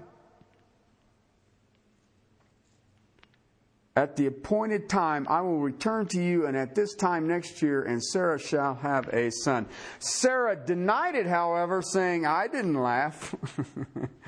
At 3.97 4.17
the 4.17 4.27
appointed 4.27 4.89
time, 4.89 5.25
I 5.31 5.41
will 5.41 5.61
return 5.61 6.07
to 6.07 6.21
you, 6.21 6.47
and 6.47 6.57
at 6.57 6.75
this 6.75 6.97
time 6.97 7.29
next 7.29 7.63
year, 7.63 7.85
and 7.85 8.03
Sarah 8.03 8.41
shall 8.41 8.75
have 8.75 9.07
a 9.09 9.31
son. 9.31 9.67
Sarah 10.01 10.57
denied 10.57 11.15
it, 11.15 11.27
however, 11.27 11.81
saying, 11.81 12.27
I 12.27 12.49
didn't 12.49 12.75
laugh. 12.75 13.37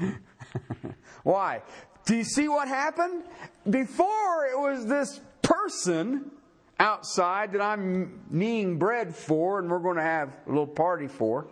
Why? 1.25 1.63
Do 2.05 2.15
you 2.15 2.23
see 2.23 2.47
what 2.47 2.69
happened? 2.69 3.25
Before 3.69 4.47
it 4.47 4.57
was 4.57 4.87
this 4.87 5.21
person 5.43 6.31
outside 6.79 7.53
that 7.53 7.61
I'm 7.61 8.21
kneading 8.31 8.79
bread 8.79 9.17
for 9.17 9.59
and 9.59 9.69
we're 9.69 9.81
going 9.81 9.97
to 9.97 10.03
have 10.03 10.29
a 10.47 10.49
little 10.49 10.67
party 10.67 11.09
for. 11.09 11.49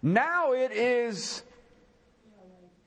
Now 0.00 0.52
it 0.52 0.72
is 0.72 1.42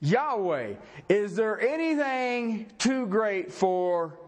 Yahweh. 0.00 0.74
Is 1.08 1.36
there 1.36 1.60
anything 1.60 2.66
too 2.78 3.06
great 3.06 3.52
for 3.52 4.18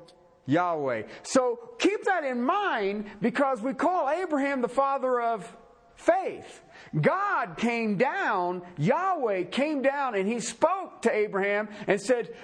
Yahweh? 0.46 1.02
So 1.22 1.70
keep 1.78 2.04
that 2.04 2.24
in 2.24 2.42
mind 2.42 3.06
because 3.20 3.60
we 3.60 3.74
call 3.74 4.08
Abraham 4.08 4.60
the 4.60 4.68
father 4.68 5.20
of 5.20 5.56
faith. 5.94 6.62
God 7.00 7.56
came 7.56 7.96
down, 7.96 8.62
Yahweh 8.76 9.44
came 9.44 9.82
down, 9.82 10.14
and 10.14 10.28
he 10.28 10.40
spoke 10.40 11.02
to 11.02 11.14
Abraham 11.14 11.68
and 11.86 12.00
said, 12.00 12.34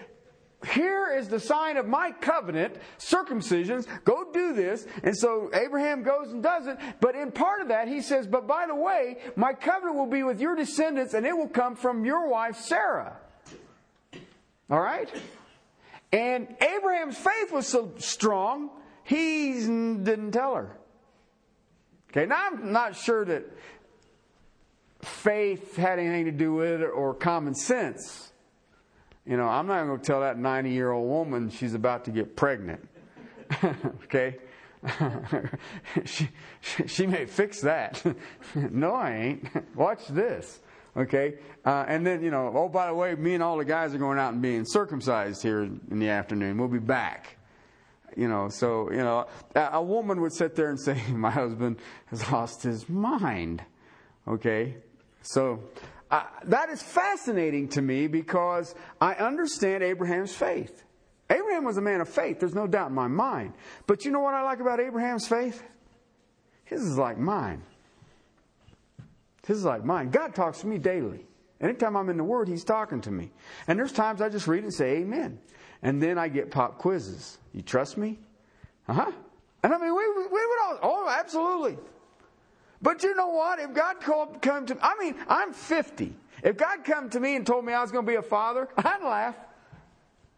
here 0.66 1.16
is 1.16 1.28
the 1.28 1.38
sign 1.38 1.76
of 1.76 1.87
my 1.87 2.11
covenant, 2.11 2.76
circumcisions. 2.98 3.87
Go 4.04 4.32
do 4.32 4.52
this. 4.54 4.87
And 5.04 5.16
so 5.16 5.50
Abraham 5.54 6.02
goes 6.02 6.32
and 6.32 6.42
does 6.42 6.66
it. 6.66 6.78
But 7.00 7.14
in 7.14 7.30
part 7.30 7.61
of 7.62 7.68
that, 7.68 7.87
he 7.87 8.00
says, 8.00 8.26
But 8.26 8.48
by 8.48 8.66
the 8.66 8.74
way, 8.74 9.18
my 9.37 9.52
covenant 9.52 9.96
will 9.96 10.06
be 10.06 10.24
with 10.24 10.40
your 10.40 10.56
descendants, 10.56 11.14
and 11.14 11.24
it 11.24 11.37
will 11.37 11.48
come 11.48 11.76
from 11.76 12.04
your 12.04 12.28
wife, 12.28 12.56
Sarah. 12.56 13.18
All 14.68 14.80
right? 14.80 15.08
And 16.12 16.57
Abraham's 16.61 17.18
faith 17.18 17.53
was 17.53 17.66
so 17.66 17.92
strong, 17.99 18.71
he 19.05 19.53
didn't 19.53 20.33
tell 20.33 20.55
her. 20.55 20.79
Okay, 22.11 22.25
now 22.25 22.49
I'm 22.51 22.73
not 22.73 22.97
sure 22.97 23.25
that 23.27 23.44
faith 25.03 25.77
had 25.77 25.99
anything 25.99 26.25
to 26.25 26.33
do 26.33 26.55
with 26.55 26.81
it 26.81 26.87
or 26.87 27.14
common 27.14 27.55
sense. 27.55 28.33
You 29.27 29.37
know, 29.37 29.47
I'm 29.47 29.66
not 29.66 29.85
going 29.85 29.99
to 29.99 30.05
tell 30.05 30.21
that 30.21 30.38
90 30.38 30.71
year 30.71 30.90
old 30.90 31.09
woman 31.09 31.51
she's 31.51 31.75
about 31.75 32.07
to 32.07 32.11
get 32.11 32.35
pregnant. 32.35 32.88
okay? 34.05 34.38
she, 36.05 36.29
she 36.87 37.07
may 37.07 37.27
fix 37.27 37.61
that. 37.61 38.03
no, 38.55 38.94
I 38.94 39.12
ain't. 39.12 39.77
Watch 39.77 40.07
this. 40.09 40.61
Okay? 40.98 41.34
Uh, 41.64 41.84
and 41.87 42.04
then, 42.04 42.22
you 42.22 42.30
know, 42.30 42.52
oh, 42.54 42.68
by 42.68 42.88
the 42.88 42.94
way, 42.94 43.14
me 43.14 43.34
and 43.34 43.42
all 43.42 43.56
the 43.56 43.64
guys 43.64 43.94
are 43.94 43.98
going 43.98 44.18
out 44.18 44.32
and 44.32 44.42
being 44.42 44.64
circumcised 44.66 45.42
here 45.42 45.62
in 45.62 45.98
the 45.98 46.08
afternoon. 46.08 46.58
We'll 46.58 46.68
be 46.68 46.78
back. 46.78 47.37
You 48.16 48.26
know, 48.26 48.48
so, 48.48 48.90
you 48.90 48.98
know, 48.98 49.26
a 49.54 49.82
woman 49.82 50.20
would 50.22 50.32
sit 50.32 50.56
there 50.56 50.70
and 50.70 50.80
say, 50.80 51.00
my 51.11 51.30
husband 51.30 51.76
has 52.06 52.28
lost 52.32 52.62
his 52.62 52.88
mind. 52.88 53.62
Okay? 54.26 54.76
So, 55.22 55.62
uh, 56.11 56.24
that 56.44 56.68
is 56.70 56.82
fascinating 56.82 57.68
to 57.68 57.82
me 57.82 58.08
because 58.08 58.74
I 59.00 59.14
understand 59.14 59.84
Abraham's 59.84 60.34
faith. 60.34 60.84
Abraham 61.30 61.64
was 61.64 61.76
a 61.76 61.82
man 61.82 62.00
of 62.00 62.08
faith, 62.08 62.40
there's 62.40 62.54
no 62.54 62.66
doubt 62.66 62.88
in 62.88 62.94
my 62.94 63.06
mind. 63.06 63.52
But 63.87 64.04
you 64.04 64.11
know 64.11 64.20
what 64.20 64.34
I 64.34 64.42
like 64.42 64.61
about 64.61 64.80
Abraham's 64.80 65.28
faith? 65.28 65.62
His 66.64 66.82
is 66.82 66.98
like 66.98 67.18
mine. 67.18 67.62
His 69.48 69.61
is 69.61 69.64
like 69.64 69.82
mine. 69.82 70.11
God 70.11 70.34
talks 70.34 70.61
to 70.61 70.66
me 70.66 70.76
daily. 70.76 71.24
Anytime 71.58 71.96
I'm 71.96 72.11
in 72.11 72.18
the 72.18 72.24
Word, 72.24 72.48
He's 72.48 72.64
talking 72.64 73.00
to 73.00 73.11
me. 73.11 73.32
And 73.66 73.78
there's 73.78 73.92
times 73.92 74.20
I 74.20 74.28
just 74.28 74.46
read 74.46 74.62
and 74.62 74.72
say 74.72 74.98
Amen. 74.98 75.38
And 75.82 76.02
then 76.02 76.18
I 76.18 76.28
get 76.28 76.50
pop 76.50 76.76
quizzes. 76.76 77.38
You 77.54 77.62
trust 77.62 77.96
me? 77.96 78.18
Uh 78.87 78.92
huh. 78.92 79.12
And 79.62 79.72
I 79.72 79.78
mean, 79.78 79.96
we, 79.96 80.06
we 80.16 80.26
would 80.28 80.58
all, 80.62 80.78
oh, 80.82 81.08
absolutely. 81.08 81.78
But 82.82 83.02
you 83.02 83.14
know 83.14 83.28
what? 83.28 83.58
If 83.58 83.72
God 83.72 84.00
called, 84.00 84.42
come 84.42 84.66
to, 84.66 84.76
I 84.82 84.94
mean, 85.00 85.14
I'm 85.26 85.54
50. 85.54 86.14
If 86.44 86.58
God 86.58 86.84
come 86.84 87.08
to 87.11 87.18
me 87.18 87.34
and 87.34 87.46
told 87.46 87.64
me 87.64 87.72
I 87.72 87.80
was 87.80 87.90
going 87.90 88.04
to 88.04 88.11
be 88.11 88.16
a 88.16 88.22
father, 88.22 88.68
I'd 88.76 89.02
laugh. 89.02 89.34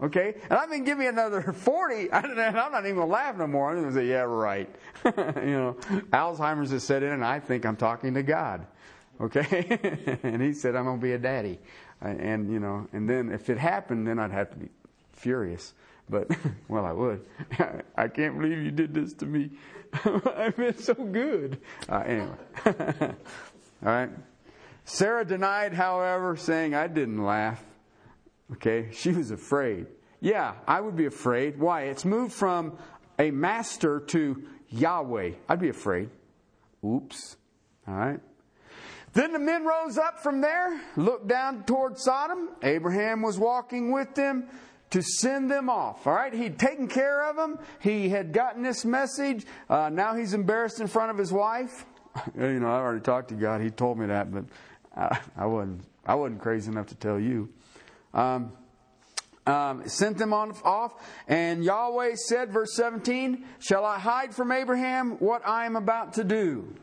Okay? 0.00 0.36
And 0.48 0.52
I 0.52 0.66
mean, 0.66 0.84
give 0.84 0.96
me 0.96 1.06
another 1.06 1.42
40, 1.52 2.12
I'm 2.12 2.34
not 2.36 2.84
even 2.84 2.94
going 2.94 3.08
to 3.08 3.12
laugh 3.12 3.36
no 3.36 3.48
more. 3.48 3.70
I'm 3.70 3.82
going 3.82 3.88
to 3.88 3.94
say, 3.94 4.06
yeah, 4.06 4.20
right. 4.20 4.72
you 5.04 5.12
know, 5.12 5.76
Alzheimer's 6.12 6.70
has 6.70 6.84
set 6.84 7.02
in 7.02 7.10
and 7.10 7.24
I 7.24 7.40
think 7.40 7.66
I'm 7.66 7.76
talking 7.76 8.14
to 8.14 8.22
God. 8.22 8.66
Okay? 9.20 10.18
and 10.22 10.40
he 10.42 10.52
said, 10.52 10.76
I'm 10.76 10.84
going 10.84 10.98
to 10.98 11.02
be 11.02 11.12
a 11.12 11.18
daddy. 11.18 11.58
And, 12.00 12.50
you 12.50 12.60
know, 12.60 12.88
and 12.92 13.08
then 13.08 13.30
if 13.30 13.50
it 13.50 13.58
happened, 13.58 14.06
then 14.06 14.18
I'd 14.18 14.30
have 14.30 14.50
to 14.50 14.56
be 14.56 14.68
furious. 15.12 15.74
But, 16.08 16.28
well, 16.68 16.86
I 16.86 16.92
would. 16.92 17.24
I 17.96 18.08
can't 18.08 18.38
believe 18.38 18.58
you 18.58 18.70
did 18.70 18.94
this 18.94 19.12
to 19.14 19.26
me. 19.26 19.50
I've 20.04 20.56
been 20.56 20.78
so 20.78 20.94
good. 20.94 21.60
Uh, 21.88 21.98
anyway. 22.06 22.36
All 22.64 23.14
right. 23.82 24.10
Sarah 24.84 25.24
denied, 25.24 25.74
however, 25.74 26.36
saying, 26.36 26.74
I 26.74 26.86
didn't 26.86 27.22
laugh. 27.22 27.62
Okay. 28.52 28.88
She 28.92 29.10
was 29.10 29.30
afraid. 29.30 29.86
Yeah, 30.20 30.54
I 30.66 30.80
would 30.80 30.96
be 30.96 31.06
afraid. 31.06 31.58
Why? 31.58 31.82
It's 31.84 32.04
moved 32.04 32.32
from 32.32 32.76
a 33.18 33.30
master 33.30 34.00
to 34.00 34.42
Yahweh. 34.68 35.32
I'd 35.48 35.60
be 35.60 35.68
afraid. 35.68 36.10
Oops. 36.84 37.36
All 37.86 37.94
right. 37.94 38.20
Then 39.12 39.32
the 39.32 39.38
men 39.38 39.64
rose 39.64 39.98
up 39.98 40.20
from 40.20 40.40
there, 40.40 40.80
looked 40.96 41.26
down 41.26 41.64
toward 41.64 41.98
Sodom. 41.98 42.50
Abraham 42.62 43.22
was 43.22 43.38
walking 43.38 43.92
with 43.92 44.14
them 44.14 44.48
to 44.90 45.02
send 45.02 45.50
them 45.50 45.68
off. 45.68 46.06
All 46.06 46.14
right, 46.14 46.32
he'd 46.32 46.58
taken 46.58 46.86
care 46.86 47.28
of 47.28 47.36
them. 47.36 47.58
He 47.80 48.08
had 48.08 48.32
gotten 48.32 48.62
this 48.62 48.84
message. 48.84 49.46
Uh, 49.68 49.88
now 49.88 50.14
he's 50.14 50.34
embarrassed 50.34 50.80
in 50.80 50.86
front 50.86 51.10
of 51.10 51.18
his 51.18 51.32
wife. 51.32 51.86
you 52.36 52.60
know, 52.60 52.68
I 52.68 52.78
already 52.78 53.00
talked 53.00 53.28
to 53.28 53.34
God. 53.34 53.60
He 53.60 53.70
told 53.70 53.98
me 53.98 54.06
that, 54.06 54.32
but 54.32 54.44
I, 54.96 55.18
I 55.36 55.46
wasn't. 55.46 55.82
I 56.04 56.14
wasn't 56.14 56.40
crazy 56.40 56.70
enough 56.70 56.86
to 56.86 56.94
tell 56.94 57.20
you. 57.20 57.50
Um, 58.14 58.52
um, 59.46 59.88
sent 59.88 60.18
them 60.18 60.32
on 60.32 60.52
off, 60.64 60.94
and 61.28 61.64
Yahweh 61.64 62.14
said, 62.14 62.52
verse 62.52 62.74
17, 62.74 63.44
Shall 63.58 63.84
I 63.84 63.98
hide 63.98 64.34
from 64.34 64.50
Abraham 64.50 65.12
what 65.18 65.46
I 65.46 65.66
am 65.66 65.76
about 65.76 66.14
to 66.14 66.24
do? 66.24 66.74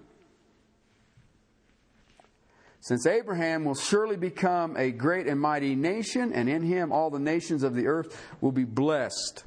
Since 2.80 3.06
Abraham 3.06 3.66
will 3.66 3.76
surely 3.76 4.16
become 4.16 4.78
a 4.78 4.92
great 4.92 5.28
and 5.28 5.42
mighty 5.42 5.76
nation, 5.76 6.32
and 6.32 6.48
in 6.48 6.62
him 6.62 6.92
all 6.92 7.10
the 7.10 7.20
nations 7.20 7.64
of 7.64 7.76
the 7.76 7.88
earth 7.88 8.22
will 8.40 8.52
be 8.52 8.64
blessed. 8.64 9.44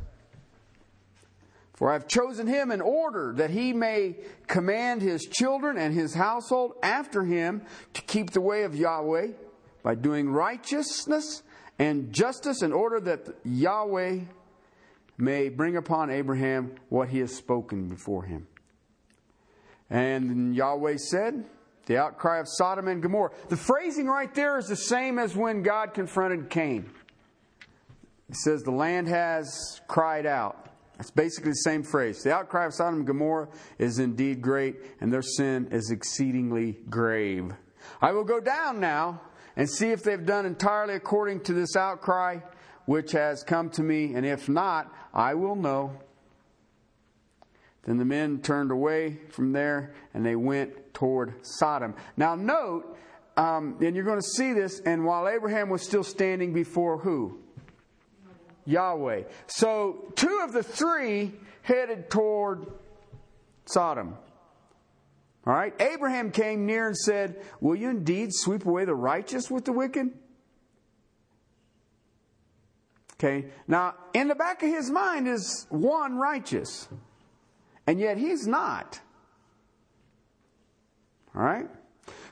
For 1.75 1.89
I 1.89 1.95
have 1.95 2.07
chosen 2.07 2.47
him 2.47 2.71
in 2.71 2.83
order 2.83 3.33
that 3.37 3.49
he 3.49 3.73
may 3.73 4.17
command 4.47 5.01
his 5.01 5.25
children 5.25 5.79
and 5.79 5.95
his 5.95 6.13
household 6.13 6.75
after 6.83 7.25
him 7.25 7.63
to 7.95 8.03
keep 8.03 8.31
the 8.31 8.43
way 8.43 8.65
of 8.65 8.77
Yahweh 8.77 9.29
by 9.83 9.95
doing 9.95 10.29
righteousness 10.29 11.43
and 11.79 12.13
justice, 12.13 12.61
in 12.63 12.75
order 12.75 13.01
that 13.01 13.27
Yahweh 13.45 14.21
may 15.17 15.49
bring 15.49 15.77
upon 15.77 16.11
Abraham 16.11 16.75
what 16.91 17.09
he 17.09 17.21
has 17.21 17.35
spoken 17.35 17.89
before 17.89 18.25
him. 18.25 18.47
And 19.89 20.55
Yahweh 20.55 20.99
said, 20.99 21.47
the 21.91 21.99
outcry 21.99 22.39
of 22.39 22.47
Sodom 22.49 22.87
and 22.87 23.03
Gomorrah. 23.03 23.33
The 23.49 23.57
phrasing 23.57 24.07
right 24.07 24.33
there 24.33 24.57
is 24.59 24.69
the 24.69 24.77
same 24.77 25.19
as 25.19 25.35
when 25.35 25.65
God 25.65 25.93
confronted 25.93 26.49
Cain. 26.49 26.89
It 28.29 28.37
says, 28.37 28.63
The 28.63 28.71
land 28.71 29.09
has 29.09 29.81
cried 29.89 30.25
out. 30.25 30.69
That's 30.97 31.11
basically 31.11 31.51
the 31.51 31.57
same 31.57 31.83
phrase. 31.83 32.23
The 32.23 32.33
outcry 32.33 32.67
of 32.67 32.75
Sodom 32.75 33.01
and 33.01 33.07
Gomorrah 33.09 33.49
is 33.81 33.99
indeed 33.99 34.41
great, 34.41 34.77
and 35.01 35.13
their 35.13 35.21
sin 35.21 35.67
is 35.73 35.91
exceedingly 35.91 36.79
grave. 36.89 37.53
I 38.01 38.13
will 38.13 38.23
go 38.23 38.39
down 38.39 38.79
now 38.79 39.23
and 39.57 39.69
see 39.69 39.91
if 39.91 40.05
they've 40.05 40.25
done 40.25 40.47
entirely 40.47 40.95
according 40.95 41.41
to 41.41 41.53
this 41.53 41.75
outcry 41.75 42.39
which 42.85 43.11
has 43.13 43.43
come 43.43 43.69
to 43.71 43.83
me, 43.83 44.15
and 44.15 44.25
if 44.25 44.49
not, 44.49 44.95
I 45.13 45.35
will 45.35 45.57
know. 45.57 45.99
Then 47.83 47.97
the 47.97 48.05
men 48.05 48.43
turned 48.43 48.71
away 48.71 49.19
from 49.31 49.51
there 49.53 49.93
and 50.15 50.25
they 50.25 50.37
went 50.37 50.75
toward 50.93 51.35
Sodom. 51.43 51.95
Now, 52.17 52.35
note, 52.35 52.97
um, 53.37 53.77
and 53.81 53.95
you're 53.95 54.05
going 54.05 54.21
to 54.21 54.27
see 54.27 54.53
this, 54.53 54.81
and 54.81 55.05
while 55.05 55.29
Abraham 55.29 55.69
was 55.69 55.83
still 55.83 56.05
standing 56.05 56.53
before 56.53 56.99
who? 56.99 57.39
Yahweh. 58.67 59.23
So, 59.47 60.13
two 60.15 60.41
of 60.45 60.53
the 60.53 60.63
three 60.63 61.33
headed 61.63 62.11
toward 62.11 62.67
Sodom. 63.67 64.17
All 65.47 65.53
right? 65.53 65.75
Abraham 65.81 66.31
came 66.31 66.67
near 66.67 66.87
and 66.87 66.97
said, 66.97 67.43
Will 67.61 67.77
you 67.77 67.91
indeed 67.91 68.31
sweep 68.33 68.67
away 68.67 68.85
the 68.85 68.95
righteous 68.95 69.51
with 69.51 69.65
the 69.65 69.73
wicked? 69.73 70.11
Okay. 73.15 73.47
Now, 73.69 73.95
in 74.15 74.29
the 74.29 74.35
back 74.35 74.63
of 74.63 74.69
his 74.69 74.91
mind 74.91 75.29
is 75.29 75.67
one 75.69 76.17
righteous. 76.17 76.89
And 77.87 77.99
yet 78.01 78.19
he's 78.19 78.47
not. 78.47 79.01
All 81.35 81.43
right? 81.43 81.67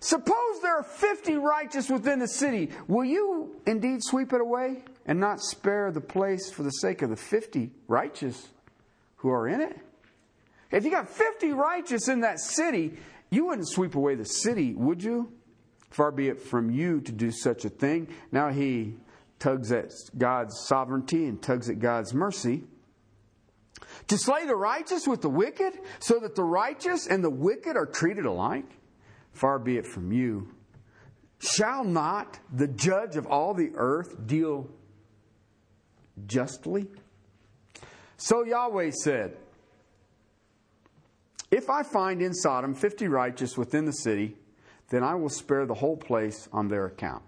Suppose 0.00 0.61
there 0.62 0.76
are 0.76 0.82
50 0.82 1.34
righteous 1.37 1.88
within 1.88 2.18
the 2.18 2.28
city. 2.28 2.70
Will 2.87 3.04
you 3.04 3.61
indeed 3.66 4.02
sweep 4.02 4.32
it 4.32 4.40
away 4.40 4.82
and 5.06 5.18
not 5.18 5.40
spare 5.40 5.90
the 5.90 6.00
place 6.00 6.50
for 6.50 6.62
the 6.62 6.70
sake 6.70 7.02
of 7.02 7.11
the 7.11 7.16
50 7.16 7.70
righteous 7.87 8.48
who 9.16 9.30
are 9.30 9.48
in 9.48 9.61
it? 9.61 9.78
If 10.70 10.84
you 10.84 10.90
got 10.90 11.08
50 11.08 11.52
righteous 11.52 12.08
in 12.08 12.20
that 12.20 12.38
city, 12.38 12.98
you 13.30 13.46
wouldn't 13.46 13.68
sweep 13.68 13.94
away 13.94 14.14
the 14.14 14.24
city, 14.24 14.74
would 14.74 15.02
you? 15.02 15.32
Far 15.90 16.11
be 16.11 16.28
it 16.28 16.40
from 16.40 16.70
you 16.70 17.00
to 17.00 17.12
do 17.12 17.30
such 17.30 17.64
a 17.64 17.70
thing. 17.70 18.08
Now 18.30 18.50
he 18.50 18.96
tugs 19.38 19.72
at 19.72 19.92
God's 20.16 20.58
sovereignty 20.66 21.26
and 21.26 21.40
tugs 21.40 21.70
at 21.70 21.78
God's 21.78 22.12
mercy. 22.12 22.64
To 24.08 24.18
slay 24.18 24.46
the 24.46 24.56
righteous 24.56 25.06
with 25.06 25.22
the 25.22 25.30
wicked, 25.30 25.72
so 25.98 26.18
that 26.20 26.34
the 26.34 26.44
righteous 26.44 27.06
and 27.06 27.22
the 27.22 27.30
wicked 27.30 27.76
are 27.76 27.87
treated 27.87 28.26
alike? 28.26 28.77
Far 29.38 29.61
be 29.61 29.77
it 29.77 29.87
from 29.87 30.11
you. 30.11 30.48
Shall 31.38 31.85
not 31.85 32.40
the 32.53 32.66
judge 32.66 33.14
of 33.14 33.27
all 33.27 33.55
the 33.55 33.70
earth 33.77 34.27
deal 34.27 34.68
justly? 36.27 36.88
So 38.16 38.44
Yahweh 38.44 38.90
said, 38.90 39.37
If 41.53 41.70
I 41.70 41.85
find 41.85 42.20
in 42.20 42.35
Sodom 42.35 42.74
fifty 42.74 43.07
righteous 43.07 43.57
within 43.57 43.85
the 43.85 43.92
city, 43.92 44.37
then 44.90 45.05
I 45.05 45.14
will 45.14 45.29
spare 45.29 45.66
the 45.66 45.74
whole 45.74 45.96
place 45.96 46.48
on 46.53 46.66
their 46.66 46.87
account. 46.87 47.22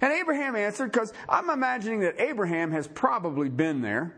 And 0.00 0.12
Abraham 0.12 0.54
answered, 0.54 0.92
because 0.92 1.12
I'm 1.28 1.50
imagining 1.50 2.00
that 2.00 2.20
Abraham 2.20 2.70
has 2.70 2.86
probably 2.86 3.48
been 3.48 3.82
there. 3.82 4.14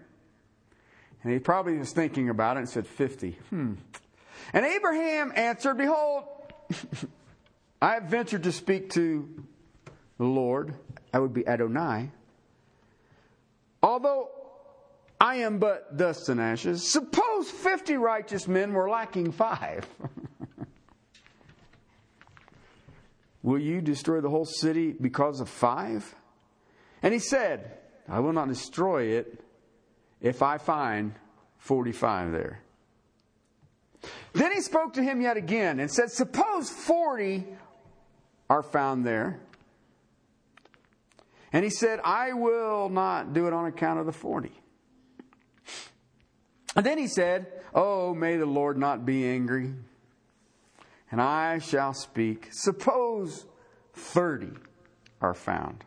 And 1.22 1.32
he 1.32 1.38
probably 1.38 1.78
was 1.78 1.92
thinking 1.92 2.28
about 2.28 2.56
it 2.56 2.60
and 2.60 2.68
said, 2.68 2.86
50. 2.86 3.38
Hmm. 3.48 3.74
And 4.52 4.66
Abraham 4.66 5.32
answered, 5.34 5.78
Behold, 5.78 6.24
I 7.82 7.94
have 7.94 8.04
ventured 8.04 8.42
to 8.44 8.52
speak 8.52 8.90
to 8.90 9.28
the 10.18 10.24
Lord. 10.24 10.74
I 11.12 11.18
would 11.18 11.32
be 11.32 11.46
Adonai. 11.46 12.10
Although 13.82 14.28
I 15.20 15.36
am 15.36 15.58
but 15.58 15.96
dust 15.96 16.28
and 16.28 16.40
ashes, 16.40 16.90
suppose 16.90 17.50
50 17.50 17.96
righteous 17.96 18.46
men 18.48 18.72
were 18.72 18.88
lacking 18.88 19.32
five. 19.32 19.86
will 23.42 23.58
you 23.58 23.80
destroy 23.80 24.20
the 24.20 24.30
whole 24.30 24.44
city 24.44 24.92
because 24.92 25.40
of 25.40 25.48
five? 25.48 26.14
And 27.02 27.14
he 27.14 27.20
said, 27.20 27.78
I 28.08 28.20
will 28.20 28.32
not 28.32 28.48
destroy 28.48 29.04
it 29.04 29.42
if 30.20 30.42
I 30.42 30.58
find 30.58 31.14
45 31.58 32.32
there. 32.32 32.60
Then 34.32 34.52
he 34.52 34.60
spoke 34.60 34.94
to 34.94 35.02
him 35.02 35.20
yet 35.20 35.36
again 35.36 35.80
and 35.80 35.90
said, 35.90 36.10
Suppose 36.10 36.70
40 36.70 37.46
are 38.48 38.62
found 38.62 39.04
there. 39.04 39.40
And 41.52 41.64
he 41.64 41.70
said, 41.70 42.00
I 42.04 42.32
will 42.32 42.88
not 42.88 43.32
do 43.32 43.46
it 43.46 43.52
on 43.52 43.66
account 43.66 43.98
of 43.98 44.06
the 44.06 44.12
40. 44.12 44.52
And 46.76 46.86
then 46.86 46.98
he 46.98 47.08
said, 47.08 47.46
Oh, 47.74 48.14
may 48.14 48.36
the 48.36 48.46
Lord 48.46 48.78
not 48.78 49.04
be 49.04 49.26
angry, 49.26 49.74
and 51.10 51.20
I 51.20 51.58
shall 51.58 51.92
speak. 51.92 52.48
Suppose 52.52 53.46
30 53.94 54.50
are 55.20 55.34
found 55.34 55.84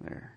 there. 0.00 0.32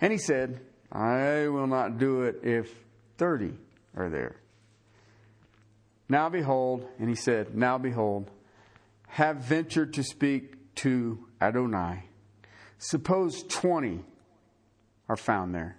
And 0.00 0.12
he 0.12 0.18
said, 0.18 0.60
I 0.90 1.48
will 1.48 1.66
not 1.66 1.98
do 1.98 2.22
it 2.22 2.40
if 2.42 2.74
30 3.18 3.52
are 3.96 4.08
there. 4.08 4.36
Now 6.10 6.28
behold, 6.28 6.88
and 6.98 7.08
he 7.08 7.14
said, 7.14 7.56
Now 7.56 7.78
behold, 7.78 8.32
have 9.06 9.36
ventured 9.36 9.94
to 9.94 10.02
speak 10.02 10.74
to 10.76 11.24
Adonai. 11.40 12.02
Suppose 12.78 13.44
20 13.44 14.02
are 15.08 15.16
found 15.16 15.54
there. 15.54 15.76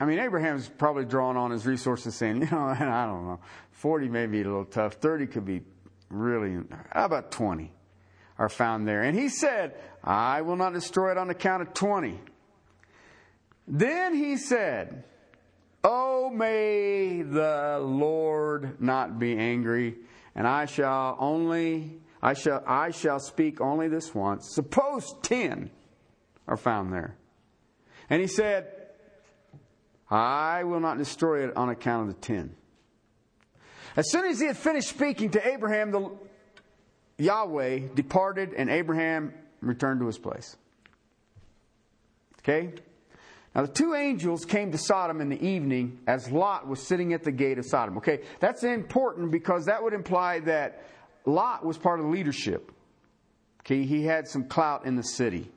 I 0.00 0.06
mean, 0.06 0.18
Abraham's 0.18 0.68
probably 0.68 1.04
drawing 1.04 1.36
on 1.36 1.50
his 1.50 1.66
resources 1.66 2.14
saying, 2.14 2.40
you 2.40 2.50
know, 2.50 2.58
I 2.68 3.04
don't 3.04 3.26
know, 3.26 3.40
40 3.72 4.08
may 4.08 4.24
be 4.24 4.40
a 4.40 4.44
little 4.44 4.64
tough, 4.64 4.94
30 4.94 5.26
could 5.26 5.44
be 5.44 5.60
really, 6.08 6.56
how 6.90 7.04
about 7.04 7.30
20 7.30 7.70
are 8.38 8.48
found 8.48 8.88
there? 8.88 9.02
And 9.02 9.18
he 9.18 9.28
said, 9.28 9.74
I 10.02 10.40
will 10.40 10.56
not 10.56 10.72
destroy 10.72 11.10
it 11.10 11.18
on 11.18 11.28
account 11.28 11.60
of 11.60 11.74
20. 11.74 12.18
Then 13.66 14.14
he 14.14 14.38
said, 14.38 15.04
Oh, 15.84 16.30
may 16.30 17.22
the 17.22 17.78
Lord 17.80 18.80
not 18.80 19.18
be 19.18 19.36
angry, 19.36 19.96
and 20.34 20.46
I 20.46 20.66
shall 20.66 21.16
only 21.20 22.00
I 22.20 22.34
shall 22.34 22.62
I 22.66 22.90
shall 22.90 23.20
speak 23.20 23.60
only 23.60 23.88
this 23.88 24.14
once. 24.14 24.54
Suppose 24.54 25.14
ten 25.22 25.70
are 26.46 26.56
found 26.56 26.92
there. 26.92 27.16
And 28.10 28.20
he 28.20 28.26
said, 28.26 28.72
I 30.10 30.64
will 30.64 30.80
not 30.80 30.98
destroy 30.98 31.46
it 31.46 31.56
on 31.56 31.68
account 31.68 32.08
of 32.08 32.14
the 32.14 32.20
ten. 32.20 32.54
As 33.96 34.10
soon 34.10 34.24
as 34.24 34.40
he 34.40 34.46
had 34.46 34.56
finished 34.56 34.88
speaking 34.88 35.30
to 35.30 35.46
Abraham, 35.46 35.90
the 35.90 36.10
Yahweh 37.18 37.80
departed, 37.94 38.54
and 38.54 38.70
Abraham 38.70 39.34
returned 39.60 40.00
to 40.00 40.06
his 40.06 40.18
place. 40.18 40.56
Okay? 42.40 42.74
Now, 43.58 43.66
the 43.66 43.72
two 43.72 43.94
angels 43.96 44.44
came 44.44 44.70
to 44.70 44.78
Sodom 44.78 45.20
in 45.20 45.30
the 45.30 45.44
evening 45.44 45.98
as 46.06 46.30
Lot 46.30 46.68
was 46.68 46.80
sitting 46.80 47.12
at 47.12 47.24
the 47.24 47.32
gate 47.32 47.58
of 47.58 47.66
Sodom. 47.66 47.96
Okay, 47.98 48.20
that's 48.38 48.62
important 48.62 49.32
because 49.32 49.64
that 49.64 49.82
would 49.82 49.94
imply 49.94 50.38
that 50.38 50.84
Lot 51.26 51.66
was 51.66 51.76
part 51.76 51.98
of 51.98 52.06
the 52.06 52.12
leadership. 52.12 52.70
Okay, 53.62 53.82
he 53.82 54.04
had 54.04 54.28
some 54.28 54.44
clout 54.44 54.86
in 54.86 54.94
the 54.94 55.02
city. 55.02 55.50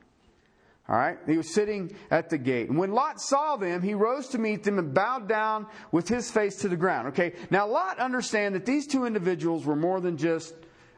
All 0.90 0.98
right, 0.98 1.20
he 1.28 1.38
was 1.38 1.54
sitting 1.54 1.96
at 2.10 2.32
the 2.32 2.40
gate. 2.40 2.70
And 2.70 2.80
when 2.80 2.92
Lot 2.92 3.22
saw 3.22 3.56
them, 3.56 3.84
he 3.84 3.94
rose 3.94 4.30
to 4.30 4.40
meet 4.40 4.64
them 4.64 4.80
and 4.80 4.96
bowed 4.96 5.30
down 5.30 5.68
with 5.92 6.08
his 6.08 6.32
face 6.32 6.56
to 6.62 6.70
the 6.70 6.76
ground. 6.76 7.10
Okay, 7.10 7.34
now 7.52 7.68
Lot 7.68 8.00
understand 8.00 8.56
that 8.56 8.66
these 8.66 8.88
two 8.88 9.06
individuals 9.06 9.64
were 9.64 9.76
more 9.76 10.02
than 10.02 10.18
just, 10.18 10.56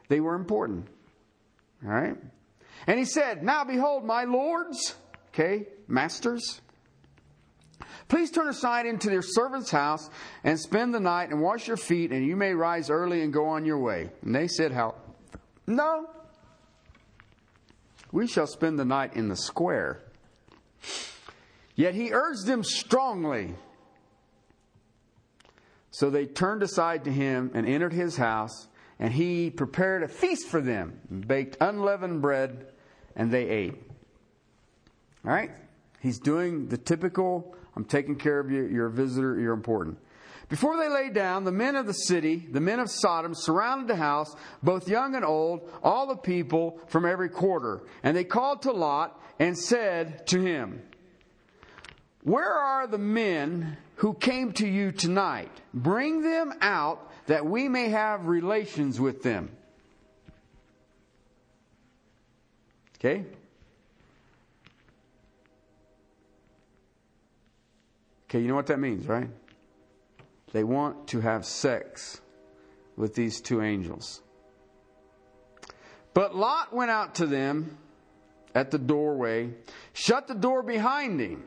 they 0.08 0.20
were 0.20 0.36
important. 0.36 0.88
All 1.84 1.92
right, 1.92 2.16
and 2.86 2.98
he 2.98 3.04
said, 3.04 3.42
Now 3.42 3.62
behold, 3.62 4.06
my 4.06 4.24
lords, 4.24 4.94
okay, 5.34 5.66
masters, 5.86 6.62
Please 8.08 8.30
turn 8.30 8.48
aside 8.48 8.86
into 8.86 9.10
your 9.10 9.22
servant's 9.22 9.70
house 9.70 10.10
and 10.42 10.58
spend 10.58 10.94
the 10.94 11.00
night 11.00 11.30
and 11.30 11.40
wash 11.40 11.66
your 11.66 11.76
feet, 11.76 12.12
and 12.12 12.26
you 12.26 12.36
may 12.36 12.52
rise 12.52 12.90
early 12.90 13.22
and 13.22 13.32
go 13.32 13.46
on 13.46 13.64
your 13.64 13.78
way. 13.78 14.10
And 14.22 14.34
they 14.34 14.46
said, 14.46 14.72
How? 14.72 14.94
No. 15.66 16.10
We 18.12 18.26
shall 18.26 18.46
spend 18.46 18.78
the 18.78 18.84
night 18.84 19.14
in 19.14 19.28
the 19.28 19.36
square. 19.36 20.00
Yet 21.74 21.94
he 21.94 22.12
urged 22.12 22.46
them 22.46 22.62
strongly. 22.62 23.54
So 25.90 26.10
they 26.10 26.26
turned 26.26 26.62
aside 26.62 27.04
to 27.04 27.12
him 27.12 27.50
and 27.54 27.66
entered 27.66 27.92
his 27.92 28.16
house, 28.16 28.68
and 28.98 29.12
he 29.12 29.50
prepared 29.50 30.02
a 30.02 30.08
feast 30.08 30.46
for 30.46 30.60
them, 30.60 31.00
baked 31.26 31.56
unleavened 31.60 32.20
bread, 32.20 32.66
and 33.16 33.30
they 33.30 33.48
ate. 33.48 33.74
All 35.24 35.32
right? 35.32 35.50
He's 36.00 36.18
doing 36.18 36.68
the 36.68 36.76
typical 36.76 37.56
I'm 37.76 37.84
taking 37.84 38.16
care 38.16 38.38
of 38.38 38.50
you. 38.50 38.64
You're 38.66 38.86
a 38.86 38.90
visitor. 38.90 39.38
You're 39.38 39.54
important. 39.54 39.98
Before 40.48 40.76
they 40.76 40.88
lay 40.88 41.08
down, 41.08 41.44
the 41.44 41.52
men 41.52 41.74
of 41.74 41.86
the 41.86 41.94
city, 41.94 42.46
the 42.50 42.60
men 42.60 42.78
of 42.78 42.90
Sodom, 42.90 43.34
surrounded 43.34 43.88
the 43.88 43.96
house, 43.96 44.34
both 44.62 44.88
young 44.88 45.14
and 45.14 45.24
old, 45.24 45.68
all 45.82 46.06
the 46.06 46.16
people 46.16 46.78
from 46.88 47.06
every 47.06 47.30
quarter. 47.30 47.82
And 48.02 48.16
they 48.16 48.24
called 48.24 48.62
to 48.62 48.72
Lot 48.72 49.18
and 49.38 49.58
said 49.58 50.26
to 50.28 50.40
him, 50.40 50.82
Where 52.22 52.52
are 52.52 52.86
the 52.86 52.98
men 52.98 53.78
who 53.96 54.14
came 54.14 54.52
to 54.54 54.66
you 54.68 54.92
tonight? 54.92 55.50
Bring 55.72 56.22
them 56.22 56.52
out 56.60 57.10
that 57.26 57.46
we 57.46 57.68
may 57.68 57.88
have 57.88 58.26
relations 58.26 59.00
with 59.00 59.22
them. 59.22 59.50
Okay? 62.98 63.24
Okay, 68.34 68.42
you 68.42 68.48
know 68.48 68.56
what 68.56 68.66
that 68.66 68.80
means, 68.80 69.06
right? 69.06 69.30
They 70.52 70.64
want 70.64 71.06
to 71.08 71.20
have 71.20 71.44
sex 71.44 72.20
with 72.96 73.14
these 73.14 73.40
two 73.40 73.62
angels. 73.62 74.22
But 76.14 76.34
Lot 76.34 76.74
went 76.74 76.90
out 76.90 77.14
to 77.16 77.26
them 77.26 77.78
at 78.52 78.72
the 78.72 78.78
doorway, 78.78 79.50
shut 79.92 80.26
the 80.26 80.34
door 80.34 80.64
behind 80.64 81.20
him. 81.20 81.44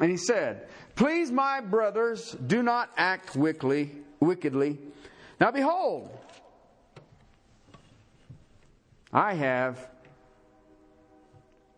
And 0.00 0.10
he 0.10 0.16
said, 0.16 0.68
Please, 0.94 1.30
my 1.30 1.60
brothers, 1.60 2.34
do 2.46 2.62
not 2.62 2.88
act 2.96 3.36
wickedly. 3.36 3.90
wickedly. 4.18 4.78
Now 5.38 5.50
behold, 5.50 6.08
I 9.12 9.34
have 9.34 9.90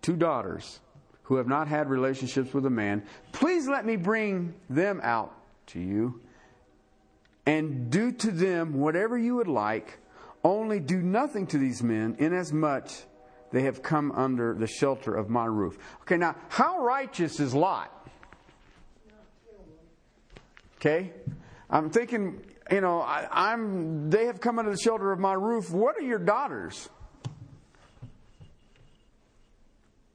two 0.03 0.15
daughters 0.15 0.79
who 1.25 1.37
have 1.37 1.49
not 1.49 1.69
had 1.69 1.91
relationships 1.91 2.55
with 2.55 2.65
a 2.67 2.71
man, 2.71 3.03
please 3.33 3.67
let 3.67 3.85
me 3.85 3.97
bring 3.97 4.55
them 4.71 5.01
out 5.03 5.35
to 5.67 5.81
you 5.81 6.21
and 7.47 7.91
do 7.91 8.13
to 8.13 8.31
them 8.31 8.75
whatever 8.75 9.19
you 9.19 9.37
would 9.37 9.49
like. 9.49 9.99
Only 10.43 10.81
do 10.81 11.01
nothing 11.01 11.47
to 11.49 11.59
these 11.59 11.83
men, 11.83 12.17
inasmuch 12.19 12.91
they 13.55 13.63
have 13.63 13.83
come 13.83 14.11
under 14.13 14.53
the 14.53 14.67
shelter 14.67 15.15
of 15.15 15.31
my 15.31 15.45
roof. 15.45 15.79
Okay, 16.03 16.17
now, 16.17 16.35
how 16.49 16.81
righteous 16.81 17.39
is 17.39 17.55
Lot? 17.55 17.91
Okay? 20.77 21.13
I'm 21.71 21.89
thinking, 21.89 22.43
you 22.71 22.81
know, 22.81 23.01
I, 23.01 23.53
am 23.53 24.11
they 24.11 24.27
have 24.27 24.41
come 24.41 24.59
under 24.59 24.73
the 24.73 24.77
shelter 24.77 25.13
of 25.13 25.21
my 25.21 25.35
roof. 25.35 25.71
What 25.71 25.97
are 25.97 26.03
your 26.03 26.19
daughters? 26.19 26.89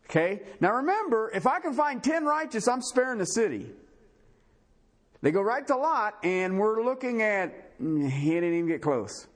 Okay? 0.09 0.41
Now 0.59 0.75
remember, 0.75 1.31
if 1.33 1.45
I 1.45 1.59
can 1.59 1.73
find 1.73 2.03
10 2.03 2.25
righteous, 2.25 2.67
I'm 2.67 2.81
sparing 2.81 3.19
the 3.19 3.25
city. 3.25 3.67
They 5.21 5.31
go 5.31 5.41
right 5.41 5.65
to 5.67 5.75
Lot, 5.75 6.15
and 6.23 6.57
we're 6.57 6.83
looking 6.83 7.21
at, 7.21 7.79
mm, 7.79 8.09
he 8.09 8.31
didn't 8.31 8.53
even 8.53 8.67
get 8.67 8.81
close. 8.81 9.27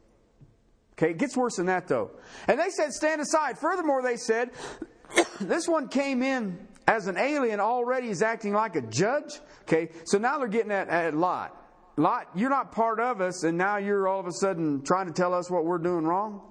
Okay, 0.94 1.12
it 1.12 1.18
gets 1.18 1.36
worse 1.36 1.58
than 1.58 1.66
that 1.66 1.88
though. 1.88 2.12
And 2.48 2.60
they 2.60 2.70
said, 2.70 2.94
stand 2.94 3.20
aside. 3.20 3.58
Furthermore, 3.58 4.02
they 4.02 4.16
said, 4.16 4.52
this 5.42 5.68
one 5.68 5.90
came 5.90 6.22
in 6.24 6.68
as 6.88 7.08
an 7.08 7.18
alien 7.18 7.60
already 7.60 8.10
is 8.10 8.22
acting 8.22 8.54
like 8.54 8.76
a 8.76 8.82
judge. 8.82 9.40
Okay, 9.64 9.90
so 10.06 10.18
now 10.18 10.38
they're 10.38 10.48
getting 10.48 10.72
at, 10.72 10.90
at 10.90 11.14
Lot. 11.14 11.60
Lot, 11.98 12.28
you're 12.36 12.50
not 12.50 12.72
part 12.72 13.00
of 13.00 13.22
us, 13.22 13.44
and 13.44 13.58
now 13.58 13.78
you're 13.78 14.08
all 14.08 14.20
of 14.20 14.28
a 14.28 14.32
sudden 14.32 14.82
trying 14.82 15.08
to 15.08 15.14
tell 15.14 15.34
us 15.34 15.50
what 15.52 15.66
we're 15.66 15.78
doing 15.78 16.06
wrong. 16.06 16.42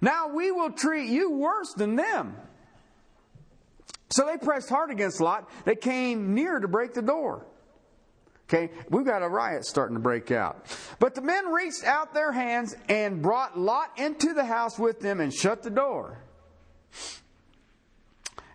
Now 0.00 0.28
we 0.28 0.50
will 0.50 0.70
treat 0.70 1.08
you 1.08 1.32
worse 1.32 1.72
than 1.74 1.96
them. 1.96 2.36
So 4.12 4.26
they 4.26 4.36
pressed 4.36 4.68
hard 4.68 4.90
against 4.90 5.20
Lot. 5.20 5.48
They 5.64 5.74
came 5.74 6.34
near 6.34 6.60
to 6.60 6.68
break 6.68 6.92
the 6.92 7.02
door. 7.02 7.46
Okay, 8.44 8.70
we've 8.90 9.06
got 9.06 9.22
a 9.22 9.28
riot 9.28 9.64
starting 9.64 9.96
to 9.96 10.02
break 10.02 10.30
out. 10.30 10.66
But 10.98 11.14
the 11.14 11.22
men 11.22 11.46
reached 11.46 11.84
out 11.84 12.12
their 12.12 12.32
hands 12.32 12.76
and 12.90 13.22
brought 13.22 13.58
Lot 13.58 13.98
into 13.98 14.34
the 14.34 14.44
house 14.44 14.78
with 14.78 15.00
them 15.00 15.20
and 15.20 15.32
shut 15.32 15.62
the 15.62 15.70
door. 15.70 16.22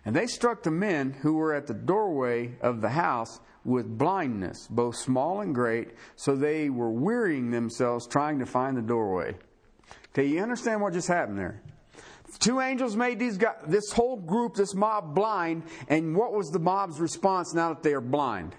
And 0.04 0.14
they 0.14 0.28
struck 0.28 0.62
the 0.62 0.70
men 0.70 1.10
who 1.10 1.34
were 1.34 1.52
at 1.52 1.66
the 1.66 1.74
doorway 1.74 2.56
of 2.60 2.80
the 2.80 2.90
house 2.90 3.40
with 3.64 3.98
blindness, 3.98 4.68
both 4.70 4.94
small 4.94 5.40
and 5.40 5.52
great, 5.52 5.90
so 6.14 6.36
they 6.36 6.70
were 6.70 6.90
wearying 6.90 7.50
themselves 7.50 8.06
trying 8.06 8.38
to 8.38 8.46
find 8.46 8.76
the 8.76 8.82
doorway. 8.82 9.34
Okay, 10.12 10.26
you 10.26 10.40
understand 10.40 10.80
what 10.80 10.92
just 10.92 11.08
happened 11.08 11.38
there? 11.38 11.60
Two 12.38 12.60
angels 12.60 12.94
made 12.94 13.18
these 13.18 13.36
guys, 13.38 13.56
this 13.66 13.90
whole 13.90 14.16
group, 14.16 14.54
this 14.54 14.74
mob, 14.74 15.14
blind. 15.14 15.62
And 15.88 16.14
what 16.14 16.32
was 16.32 16.50
the 16.50 16.58
mob's 16.58 17.00
response 17.00 17.54
now 17.54 17.70
that 17.70 17.82
they 17.82 17.94
are 17.94 18.00
blind? 18.00 18.54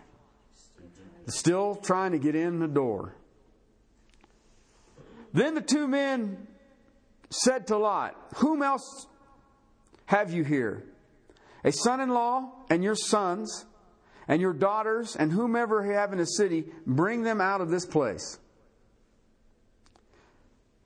Still 1.27 1.75
trying 1.75 2.13
to 2.13 2.19
get 2.19 2.35
in 2.35 2.59
the 2.59 2.67
door. 2.67 3.15
Then 5.31 5.53
the 5.53 5.61
two 5.61 5.87
men 5.87 6.47
said 7.29 7.67
to 7.67 7.77
Lot, 7.77 8.15
Whom 8.37 8.63
else 8.63 9.05
have 10.07 10.33
you 10.33 10.43
here? 10.43 10.83
A 11.63 11.71
son 11.71 12.01
in 12.01 12.09
law 12.09 12.51
and 12.69 12.83
your 12.83 12.95
sons 12.95 13.65
and 14.27 14.41
your 14.41 14.53
daughters 14.53 15.15
and 15.15 15.31
whomever 15.31 15.85
you 15.85 15.91
have 15.93 16.11
in 16.13 16.19
the 16.19 16.25
city, 16.25 16.65
bring 16.85 17.23
them 17.23 17.41
out 17.41 17.61
of 17.61 17.69
this 17.69 17.85
place. 17.85 18.39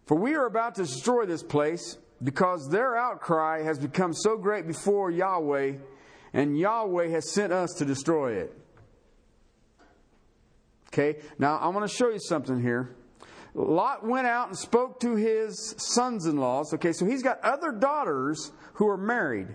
For 0.06 0.16
we 0.16 0.34
are 0.36 0.46
about 0.46 0.76
to 0.76 0.84
destroy 0.84 1.26
this 1.26 1.44
place 1.44 1.98
because 2.24 2.70
their 2.70 2.96
outcry 2.96 3.64
has 3.64 3.78
become 3.78 4.14
so 4.14 4.38
great 4.38 4.66
before 4.66 5.12
Yahweh, 5.12 5.74
and 6.34 6.58
Yahweh 6.58 7.08
has 7.10 7.32
sent 7.32 7.52
us 7.52 7.74
to 7.78 7.86
destroy 7.86 8.34
it. 8.34 8.58
Okay, 10.88 11.20
now 11.40 11.58
I 11.58 11.68
want 11.70 11.90
to 11.90 11.94
show 11.94 12.10
you 12.10 12.20
something 12.20 12.62
here. 12.62 12.96
Lot 13.56 14.06
went 14.06 14.26
out 14.26 14.48
and 14.48 14.58
spoke 14.58 15.00
to 15.02 15.16
his 15.16 15.76
sons 15.78 16.26
in 16.26 16.38
laws. 16.38 16.74
Okay, 16.74 16.94
so 16.94 17.06
he's 17.06 17.24
got 17.24 17.40
other 17.42 17.72
daughters 17.72 18.52
who 18.74 18.88
are 18.88 18.98
married. 18.98 19.48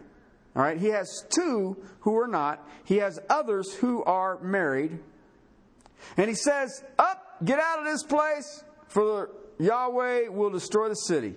All 0.55 0.63
right, 0.63 0.79
he 0.79 0.89
has 0.89 1.25
two 1.31 1.77
who 2.01 2.17
are 2.19 2.27
not, 2.27 2.69
he 2.85 2.97
has 2.97 3.19
others 3.31 3.73
who 3.75 4.03
are 4.05 4.41
married. 4.41 4.99
And 6.17 6.29
he 6.29 6.35
says, 6.35 6.83
Up, 6.99 7.37
get 7.45 7.59
out 7.59 7.81
of 7.81 7.85
this 7.85 8.03
place, 8.03 8.65
for 8.89 9.31
Yahweh 9.59 10.29
will 10.29 10.51
destroy 10.51 10.89
the 10.89 10.95
city. 10.95 11.35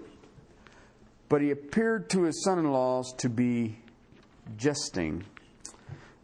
But 1.32 1.42
he 1.42 1.52
appeared 1.52 2.10
to 2.10 2.24
his 2.24 2.44
son 2.44 2.60
in 2.60 2.70
laws 2.74 3.14
to 3.20 3.30
be 3.30 3.78
jesting. 4.58 5.24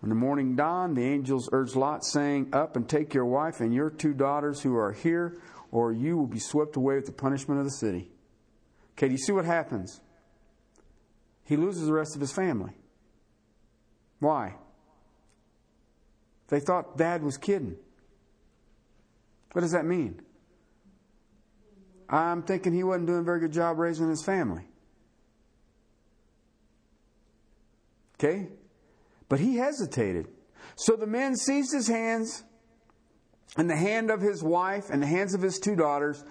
When 0.01 0.10
the 0.10 0.16
morning 0.16 0.58
dawned, 0.58 0.97
the 0.97 1.05
angels 1.05 1.47
urged 1.53 1.78
Lot, 1.78 2.03
saying, 2.03 2.49
Up 2.51 2.76
and 2.76 2.89
take 2.89 3.14
your 3.14 3.26
wife 3.26 3.62
and 3.62 3.74
your 3.74 3.89
two 3.89 4.14
daughters 4.14 4.62
who 4.62 4.76
are 4.76 4.91
here, 4.91 5.39
or 5.72 5.93
you 5.93 6.18
will 6.18 6.28
be 6.28 6.39
swept 6.39 6.76
away 6.76 6.95
with 6.95 7.05
the 7.05 7.14
punishment 7.14 7.58
of 7.58 7.66
the 7.66 7.72
city. 7.72 8.12
Okay, 8.97 9.08
do 9.08 9.14
you 9.14 9.18
see 9.18 9.32
what 9.32 9.45
happens? 9.45 10.01
He 11.45 11.55
loses 11.55 11.88
the 11.88 11.93
rest 11.93 12.14
of 12.14 12.20
his 12.20 12.34
family. 12.34 12.74
Why? 14.20 14.55
They 16.49 16.60
thought 16.60 16.97
dad 16.97 17.24
was 17.24 17.38
kidding. 17.38 17.78
What 19.53 19.62
does 19.62 19.72
that 19.72 19.86
mean? 19.86 20.20
I'm 22.10 22.43
thinking 22.43 22.74
he 22.74 22.84
wasn't 22.84 23.08
doing 23.08 23.20
a 23.20 23.24
very 23.24 23.39
good 23.39 23.53
job 23.53 23.80
raising 23.80 24.10
his 24.10 24.26
family. 24.26 24.66
Okay? 28.20 28.47
But 29.30 29.39
he 29.39 29.57
hesitated. 29.57 30.28
So 30.76 30.95
the 30.95 31.07
men 31.07 31.36
seized 31.36 31.74
his 31.74 31.88
hands 31.88 32.43
and 33.55 33.70
the 33.70 33.76
hand 33.76 34.11
of 34.11 34.22
his 34.22 34.43
wife 34.43 34.89
and 34.89 35.01
the 35.01 35.07
hands 35.07 35.34
of 35.34 35.41
his 35.41 35.59
two 35.59 35.76
daughters, 35.76 36.24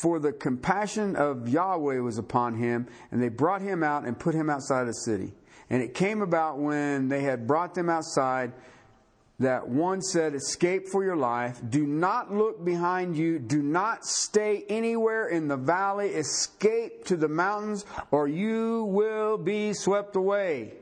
for 0.00 0.18
the 0.18 0.32
compassion 0.32 1.16
of 1.16 1.48
Yahweh 1.48 1.98
was 1.98 2.18
upon 2.18 2.54
him, 2.54 2.86
and 3.10 3.22
they 3.22 3.28
brought 3.28 3.62
him 3.62 3.82
out 3.82 4.04
and 4.04 4.18
put 4.18 4.34
him 4.34 4.50
outside 4.50 4.84
the 4.84 4.92
city. 4.92 5.32
And 5.68 5.82
it 5.82 5.94
came 5.94 6.20
about 6.20 6.58
when 6.58 7.08
they 7.08 7.22
had 7.22 7.46
brought 7.46 7.74
them 7.74 7.88
outside 7.88 8.52
that 9.40 9.66
one 9.66 10.02
said, 10.02 10.34
Escape 10.34 10.88
for 10.88 11.02
your 11.02 11.16
life. 11.16 11.60
Do 11.66 11.86
not 11.86 12.32
look 12.32 12.62
behind 12.62 13.16
you. 13.16 13.38
Do 13.38 13.62
not 13.62 14.04
stay 14.04 14.64
anywhere 14.68 15.28
in 15.28 15.48
the 15.48 15.56
valley. 15.56 16.10
Escape 16.10 17.06
to 17.06 17.16
the 17.16 17.28
mountains, 17.28 17.86
or 18.10 18.28
you 18.28 18.84
will 18.84 19.38
be 19.38 19.72
swept 19.72 20.14
away. 20.14 20.74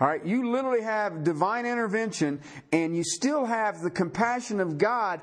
All 0.00 0.08
right, 0.08 0.24
you 0.24 0.50
literally 0.50 0.80
have 0.80 1.24
divine 1.24 1.66
intervention, 1.66 2.40
and 2.72 2.96
you 2.96 3.04
still 3.04 3.44
have 3.44 3.82
the 3.82 3.90
compassion 3.90 4.58
of 4.58 4.78
God 4.78 5.20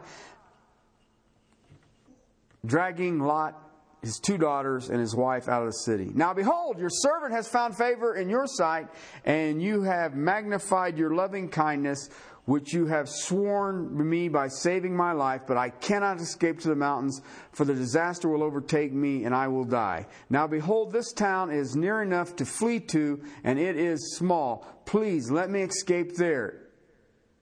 dragging 2.64 3.20
Lot, 3.20 3.60
his 4.04 4.20
two 4.20 4.38
daughters, 4.38 4.90
and 4.90 5.00
his 5.00 5.16
wife 5.16 5.50
out 5.50 5.64
of 5.64 5.70
the 5.70 5.80
city. 5.80 6.12
Now, 6.14 6.36
behold, 6.36 6.78
your 6.78 6.92
servant 6.92 7.34
has 7.34 7.48
found 7.48 7.76
favor 7.76 8.14
in 8.14 8.30
your 8.30 8.46
sight, 8.46 8.88
and 9.26 9.60
you 9.60 9.82
have 9.82 10.16
magnified 10.16 10.96
your 10.96 11.16
loving 11.16 11.50
kindness, 11.50 12.10
which 12.48 12.74
you 12.74 12.86
have 12.86 13.10
sworn 13.10 14.10
me 14.10 14.30
by 14.30 14.48
saving 14.48 14.96
my 14.96 15.12
life, 15.12 15.42
but 15.46 15.58
I 15.58 15.68
cannot 15.68 16.22
escape 16.22 16.62
to 16.62 16.70
the 16.70 16.78
mountains, 16.78 17.22
for 17.52 17.66
the 17.66 17.74
disaster 17.74 18.30
will 18.30 18.42
overtake 18.42 18.94
me, 18.94 19.26
and 19.26 19.36
I 19.36 19.50
will 19.50 19.66
die. 19.66 20.08
Now, 20.30 20.48
behold, 20.48 20.94
this 20.94 21.12
town 21.12 21.52
is 21.52 21.76
near 21.76 22.02
enough 22.02 22.38
to 22.38 22.46
flee 22.46 22.80
to, 22.92 23.22
and 23.44 23.60
it 23.60 23.76
is 23.76 24.16
small. 24.16 24.66
Please 24.86 25.30
let 25.30 25.50
me 25.50 25.62
escape 25.62 26.16
there. 26.16 26.70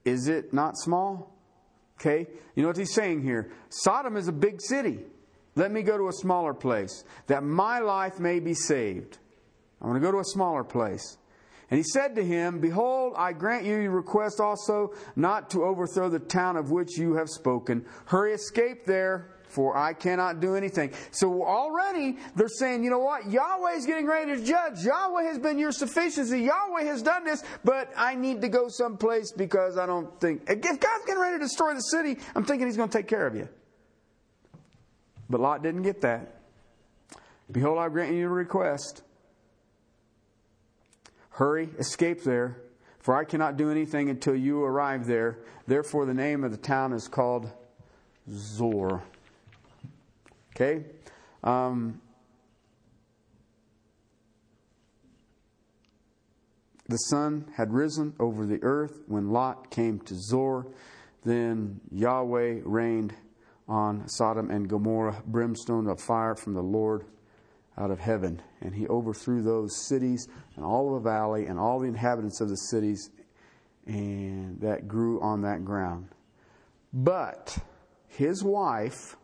Is 0.04 0.26
it 0.26 0.52
not 0.52 0.76
small? 0.76 1.32
Okay, 2.00 2.26
you 2.56 2.62
know 2.62 2.68
what 2.68 2.76
he's 2.76 2.92
saying 2.92 3.22
here? 3.22 3.52
Sodom 3.68 4.16
is 4.16 4.26
a 4.26 4.32
big 4.32 4.60
city. 4.60 4.98
Let 5.54 5.70
me 5.70 5.82
go 5.82 5.96
to 5.96 6.08
a 6.08 6.12
smaller 6.12 6.52
place 6.52 7.04
that 7.28 7.44
my 7.44 7.78
life 7.78 8.18
may 8.18 8.40
be 8.40 8.54
saved. 8.54 9.18
I 9.80 9.86
want 9.86 9.96
to 9.96 10.00
go 10.00 10.10
to 10.10 10.18
a 10.18 10.24
smaller 10.24 10.64
place. 10.64 11.16
And 11.70 11.78
he 11.78 11.84
said 11.84 12.14
to 12.16 12.24
him, 12.24 12.60
Behold, 12.60 13.14
I 13.16 13.32
grant 13.32 13.64
you 13.64 13.76
your 13.76 13.90
request 13.90 14.40
also 14.40 14.94
not 15.16 15.50
to 15.50 15.64
overthrow 15.64 16.08
the 16.08 16.20
town 16.20 16.56
of 16.56 16.70
which 16.70 16.96
you 16.96 17.14
have 17.14 17.28
spoken. 17.28 17.84
Hurry, 18.04 18.34
escape 18.34 18.84
there, 18.86 19.36
for 19.48 19.76
I 19.76 19.92
cannot 19.92 20.40
do 20.40 20.54
anything. 20.54 20.92
So 21.10 21.44
already 21.44 22.18
they're 22.36 22.48
saying, 22.48 22.84
you 22.84 22.90
know 22.90 23.00
what? 23.00 23.30
Yahweh 23.30 23.72
is 23.72 23.86
getting 23.86 24.06
ready 24.06 24.36
to 24.36 24.44
judge. 24.44 24.84
Yahweh 24.84 25.24
has 25.24 25.38
been 25.38 25.58
your 25.58 25.72
sufficiency. 25.72 26.42
Yahweh 26.42 26.84
has 26.84 27.02
done 27.02 27.24
this, 27.24 27.42
but 27.64 27.92
I 27.96 28.14
need 28.14 28.42
to 28.42 28.48
go 28.48 28.68
someplace 28.68 29.32
because 29.32 29.76
I 29.76 29.86
don't 29.86 30.20
think. 30.20 30.42
If 30.48 30.60
God's 30.60 31.04
getting 31.06 31.20
ready 31.20 31.38
to 31.38 31.42
destroy 31.42 31.74
the 31.74 31.80
city, 31.80 32.18
I'm 32.34 32.44
thinking 32.44 32.66
He's 32.68 32.76
going 32.76 32.90
to 32.90 32.96
take 32.96 33.08
care 33.08 33.26
of 33.26 33.34
you. 33.34 33.48
But 35.28 35.40
Lot 35.40 35.62
didn't 35.62 35.82
get 35.82 36.02
that. 36.02 36.34
Behold, 37.50 37.78
I 37.78 37.88
grant 37.88 38.14
you 38.14 38.26
a 38.26 38.28
request. 38.28 39.02
Hurry, 41.36 41.68
escape 41.78 42.22
there, 42.22 42.56
for 42.98 43.14
I 43.14 43.24
cannot 43.24 43.58
do 43.58 43.70
anything 43.70 44.08
until 44.08 44.34
you 44.34 44.64
arrive 44.64 45.04
there. 45.04 45.40
Therefore, 45.66 46.06
the 46.06 46.14
name 46.14 46.42
of 46.44 46.50
the 46.50 46.56
town 46.56 46.94
is 46.94 47.08
called 47.08 47.50
Zoar. 48.30 49.02
Okay? 50.54 50.86
Um, 51.44 52.00
the 56.88 56.96
sun 56.96 57.52
had 57.54 57.70
risen 57.70 58.14
over 58.18 58.46
the 58.46 58.62
earth 58.62 59.02
when 59.06 59.28
Lot 59.28 59.70
came 59.70 60.00
to 60.00 60.14
Zoar. 60.14 60.66
Then 61.22 61.82
Yahweh 61.90 62.60
rained 62.64 63.12
on 63.68 64.08
Sodom 64.08 64.50
and 64.50 64.70
Gomorrah 64.70 65.22
brimstone 65.26 65.86
of 65.86 66.00
fire 66.00 66.34
from 66.34 66.54
the 66.54 66.62
Lord 66.62 67.04
out 67.78 67.90
of 67.90 67.98
heaven. 67.98 68.40
And 68.60 68.74
he 68.74 68.86
overthrew 68.88 69.42
those 69.42 69.86
cities 69.86 70.28
and 70.56 70.64
all 70.64 70.94
of 70.94 71.02
the 71.02 71.08
valley 71.08 71.46
and 71.46 71.58
all 71.58 71.78
the 71.80 71.88
inhabitants 71.88 72.40
of 72.40 72.48
the 72.48 72.56
cities 72.56 73.10
and 73.86 74.60
that 74.60 74.88
grew 74.88 75.20
on 75.20 75.42
that 75.42 75.64
ground. 75.64 76.08
But 76.92 77.58
his 78.08 78.42
wife 78.42 79.16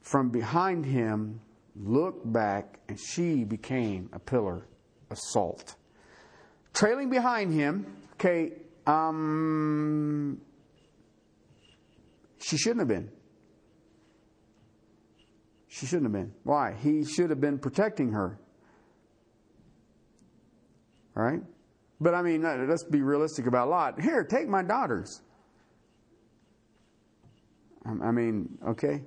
from 0.00 0.30
behind 0.30 0.84
him 0.84 1.40
looked 1.76 2.30
back 2.30 2.78
and 2.88 2.98
she 2.98 3.44
became 3.44 4.10
a 4.12 4.18
pillar 4.18 4.66
of 5.10 5.18
salt. 5.18 5.76
Trailing 6.74 7.10
behind 7.10 7.52
him, 7.52 7.86
okay, 8.14 8.52
um, 8.86 10.40
she 12.38 12.56
shouldn't 12.56 12.80
have 12.80 12.88
been. 12.88 13.10
She 15.72 15.86
shouldn't 15.86 16.06
have 16.06 16.12
been. 16.12 16.32
Why? 16.42 16.74
He 16.82 17.04
should 17.04 17.30
have 17.30 17.40
been 17.40 17.56
protecting 17.56 18.10
her. 18.10 18.40
All 21.16 21.22
right? 21.22 21.40
But 22.00 22.12
I 22.12 22.22
mean, 22.22 22.42
let's 22.42 22.82
be 22.82 23.02
realistic 23.02 23.46
about 23.46 23.68
Lot. 23.68 24.00
Here, 24.00 24.24
take 24.24 24.48
my 24.48 24.64
daughters. 24.64 25.22
Um, 27.86 28.02
I 28.02 28.10
mean, 28.10 28.58
okay. 28.66 29.04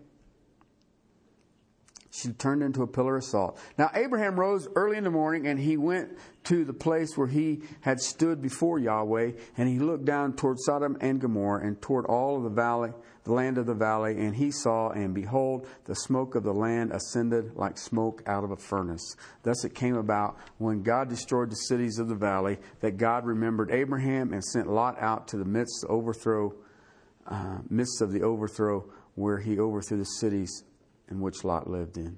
She 2.16 2.32
turned 2.32 2.62
into 2.62 2.84
a 2.84 2.88
pillar 2.88 3.18
of 3.18 3.24
salt. 3.24 3.60
Now, 3.76 3.90
Abraham 3.96 4.40
rose 4.40 4.68
early 4.76 4.98
in 4.98 5.04
the 5.04 5.10
morning 5.10 5.48
and 5.48 5.60
he 5.60 5.78
went 5.78 6.16
to 6.44 6.64
the 6.64 6.74
place 6.74 7.18
where 7.18 7.28
he 7.28 7.62
had 7.82 8.00
stood 8.00 8.40
before 8.40 8.78
Yahweh 8.78 9.32
and 9.58 9.68
he 9.68 9.80
looked 9.80 10.06
down 10.06 10.34
toward 10.34 10.60
Sodom 10.60 10.96
and 11.02 11.20
Gomorrah 11.20 11.66
and 11.66 11.82
toward 11.82 12.06
all 12.06 12.38
of 12.38 12.44
the 12.44 12.50
valley 12.50 12.92
the 13.24 13.32
land 13.32 13.58
of 13.58 13.66
the 13.66 13.74
valley, 13.74 14.18
and 14.18 14.36
he 14.36 14.52
saw, 14.52 14.90
and 14.90 15.14
behold, 15.14 15.66
the 15.86 15.96
smoke 15.96 16.36
of 16.36 16.44
the 16.44 16.54
land 16.54 16.92
ascended 16.92 17.56
like 17.56 17.78
smoke 17.78 18.22
out 18.28 18.44
of 18.44 18.52
a 18.52 18.58
furnace. 18.58 19.16
Thus 19.44 19.64
it 19.64 19.74
came 19.74 19.96
about 19.96 20.38
when 20.58 20.84
God 20.84 21.10
destroyed 21.10 21.50
the 21.50 21.56
cities 21.56 22.00
of 22.00 22.10
the 22.10 22.16
valley 22.16 22.60
that 22.82 22.98
God 22.98 23.26
remembered 23.26 23.72
Abraham 23.72 24.34
and 24.34 24.44
sent 24.44 24.70
Lot 24.70 25.02
out 25.02 25.30
to 25.30 25.38
the 25.38 25.46
midst 25.46 25.84
of 25.84 25.88
the 25.88 25.94
overthrow, 25.94 26.54
uh, 27.28 27.60
midst 27.70 28.02
of 28.02 28.12
the 28.12 28.24
overthrow, 28.24 28.92
where 29.16 29.40
he 29.40 29.58
overthrew 29.58 29.98
the 29.98 30.06
cities 30.06 30.64
in 31.14 31.22
which 31.22 31.44
Lot 31.44 31.70
lived 31.70 31.98
in. 31.98 32.18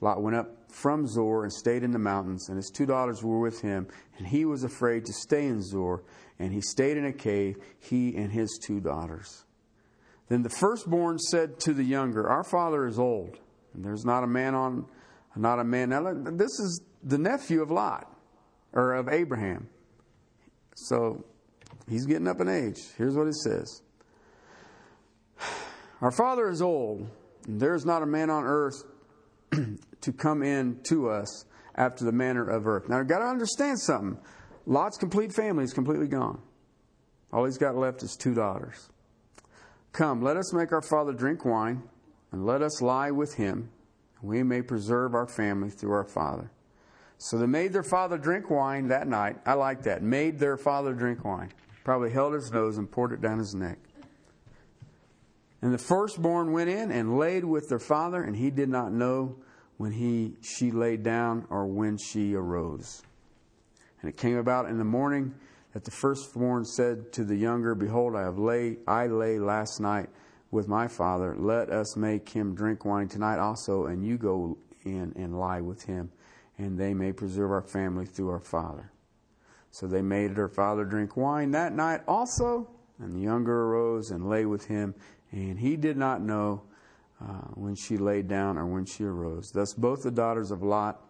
Lot 0.00 0.20
went 0.20 0.34
up 0.34 0.72
from 0.72 1.06
Zoar 1.06 1.44
and 1.44 1.52
stayed 1.52 1.84
in 1.84 1.92
the 1.92 1.98
mountains, 1.98 2.48
and 2.48 2.56
his 2.56 2.70
two 2.70 2.86
daughters 2.86 3.22
were 3.22 3.38
with 3.38 3.60
him, 3.60 3.86
and 4.18 4.26
he 4.26 4.44
was 4.44 4.64
afraid 4.64 5.04
to 5.04 5.12
stay 5.12 5.46
in 5.46 5.62
Zoar, 5.62 6.02
and 6.40 6.52
he 6.52 6.60
stayed 6.60 6.96
in 6.96 7.04
a 7.04 7.12
cave, 7.12 7.56
he 7.78 8.16
and 8.16 8.32
his 8.32 8.58
two 8.60 8.80
daughters. 8.80 9.44
Then 10.28 10.42
the 10.42 10.50
firstborn 10.50 11.18
said 11.18 11.60
to 11.60 11.72
the 11.72 11.84
younger, 11.84 12.28
Our 12.28 12.42
father 12.42 12.86
is 12.86 12.98
old, 12.98 13.38
and 13.74 13.84
there's 13.84 14.04
not 14.04 14.24
a 14.24 14.26
man 14.26 14.54
on, 14.54 14.86
not 15.36 15.60
a 15.60 15.64
man. 15.64 15.90
Now, 15.90 16.12
this 16.12 16.58
is 16.58 16.82
the 17.04 17.18
nephew 17.18 17.62
of 17.62 17.70
Lot, 17.70 18.12
or 18.72 18.94
of 18.94 19.08
Abraham. 19.08 19.68
So 20.74 21.24
he's 21.88 22.06
getting 22.06 22.26
up 22.26 22.40
in 22.40 22.48
age. 22.48 22.78
Here's 22.96 23.14
what 23.14 23.28
it 23.28 23.34
says 23.36 23.82
Our 26.00 26.10
father 26.10 26.48
is 26.48 26.60
old, 26.60 27.08
and 27.46 27.60
there's 27.60 27.84
not 27.84 28.02
a 28.02 28.06
man 28.06 28.30
on 28.30 28.44
earth 28.44 28.84
to 30.00 30.12
come 30.12 30.42
in 30.42 30.80
to 30.84 31.08
us 31.08 31.44
after 31.74 32.04
the 32.04 32.12
manner 32.12 32.48
of 32.48 32.66
earth. 32.66 32.88
Now, 32.88 32.98
you've 32.98 33.08
got 33.08 33.20
to 33.20 33.26
understand 33.26 33.78
something. 33.80 34.18
Lot's 34.66 34.96
complete 34.96 35.32
family 35.32 35.64
is 35.64 35.72
completely 35.72 36.08
gone. 36.08 36.40
All 37.32 37.44
he's 37.44 37.58
got 37.58 37.76
left 37.76 38.02
is 38.02 38.16
two 38.16 38.34
daughters. 38.34 38.90
Come, 39.92 40.22
let 40.22 40.36
us 40.36 40.52
make 40.52 40.72
our 40.72 40.82
father 40.82 41.12
drink 41.12 41.44
wine, 41.44 41.82
and 42.30 42.46
let 42.46 42.62
us 42.62 42.80
lie 42.80 43.10
with 43.10 43.34
him, 43.34 43.70
and 44.20 44.30
we 44.30 44.42
may 44.42 44.62
preserve 44.62 45.14
our 45.14 45.26
family 45.26 45.70
through 45.70 45.92
our 45.92 46.04
father. 46.04 46.50
So 47.18 47.38
they 47.38 47.46
made 47.46 47.72
their 47.72 47.82
father 47.82 48.18
drink 48.18 48.50
wine 48.50 48.88
that 48.88 49.06
night. 49.06 49.36
I 49.46 49.54
like 49.54 49.82
that. 49.84 50.02
Made 50.02 50.38
their 50.38 50.56
father 50.56 50.92
drink 50.92 51.24
wine. 51.24 51.52
Probably 51.84 52.10
held 52.10 52.34
his 52.34 52.50
nose 52.50 52.78
and 52.78 52.90
poured 52.90 53.12
it 53.12 53.20
down 53.20 53.38
his 53.38 53.54
neck. 53.54 53.78
And 55.62 55.72
the 55.72 55.78
firstborn 55.78 56.52
went 56.52 56.68
in 56.68 56.90
and 56.90 57.18
laid 57.18 57.44
with 57.44 57.68
their 57.68 57.78
father, 57.78 58.22
and 58.22 58.36
he 58.36 58.50
did 58.50 58.68
not 58.68 58.92
know 58.92 59.36
when 59.76 59.92
he 59.92 60.34
she 60.42 60.72
laid 60.72 61.02
down 61.02 61.46
or 61.48 61.66
when 61.66 61.96
she 61.96 62.34
arose. 62.34 63.02
And 64.00 64.08
it 64.08 64.16
came 64.16 64.36
about 64.36 64.68
in 64.68 64.78
the 64.78 64.84
morning 64.84 65.34
that 65.72 65.84
the 65.84 65.90
firstborn 65.92 66.64
said 66.64 67.12
to 67.12 67.24
the 67.24 67.36
younger, 67.36 67.74
Behold, 67.76 68.16
I 68.16 68.22
have 68.22 68.38
lay 68.38 68.78
I 68.86 69.06
lay 69.06 69.38
last 69.38 69.80
night 69.80 70.08
with 70.50 70.68
my 70.68 70.88
father. 70.88 71.36
Let 71.38 71.70
us 71.70 71.96
make 71.96 72.28
him 72.28 72.54
drink 72.54 72.84
wine 72.84 73.08
tonight 73.08 73.38
also, 73.38 73.86
and 73.86 74.04
you 74.04 74.18
go 74.18 74.58
in 74.84 75.12
and 75.16 75.38
lie 75.38 75.60
with 75.60 75.84
him, 75.84 76.10
and 76.58 76.76
they 76.76 76.92
may 76.92 77.12
preserve 77.12 77.52
our 77.52 77.62
family 77.62 78.04
through 78.04 78.30
our 78.30 78.40
father. 78.40 78.90
So 79.70 79.86
they 79.86 80.02
made 80.02 80.36
her 80.36 80.48
father 80.48 80.84
drink 80.84 81.16
wine 81.16 81.52
that 81.52 81.72
night 81.72 82.02
also, 82.06 82.68
and 82.98 83.14
the 83.14 83.20
younger 83.20 83.68
arose 83.68 84.10
and 84.10 84.28
lay 84.28 84.44
with 84.44 84.66
him, 84.66 84.94
and 85.32 85.58
he 85.58 85.76
did 85.76 85.96
not 85.96 86.20
know 86.20 86.62
uh, 87.20 87.48
when 87.54 87.74
she 87.74 87.96
lay 87.96 88.22
down 88.22 88.58
or 88.58 88.66
when 88.66 88.84
she 88.84 89.04
arose. 89.04 89.50
Thus 89.52 89.74
both 89.74 90.02
the 90.02 90.10
daughters 90.10 90.50
of 90.50 90.62
Lot 90.62 91.00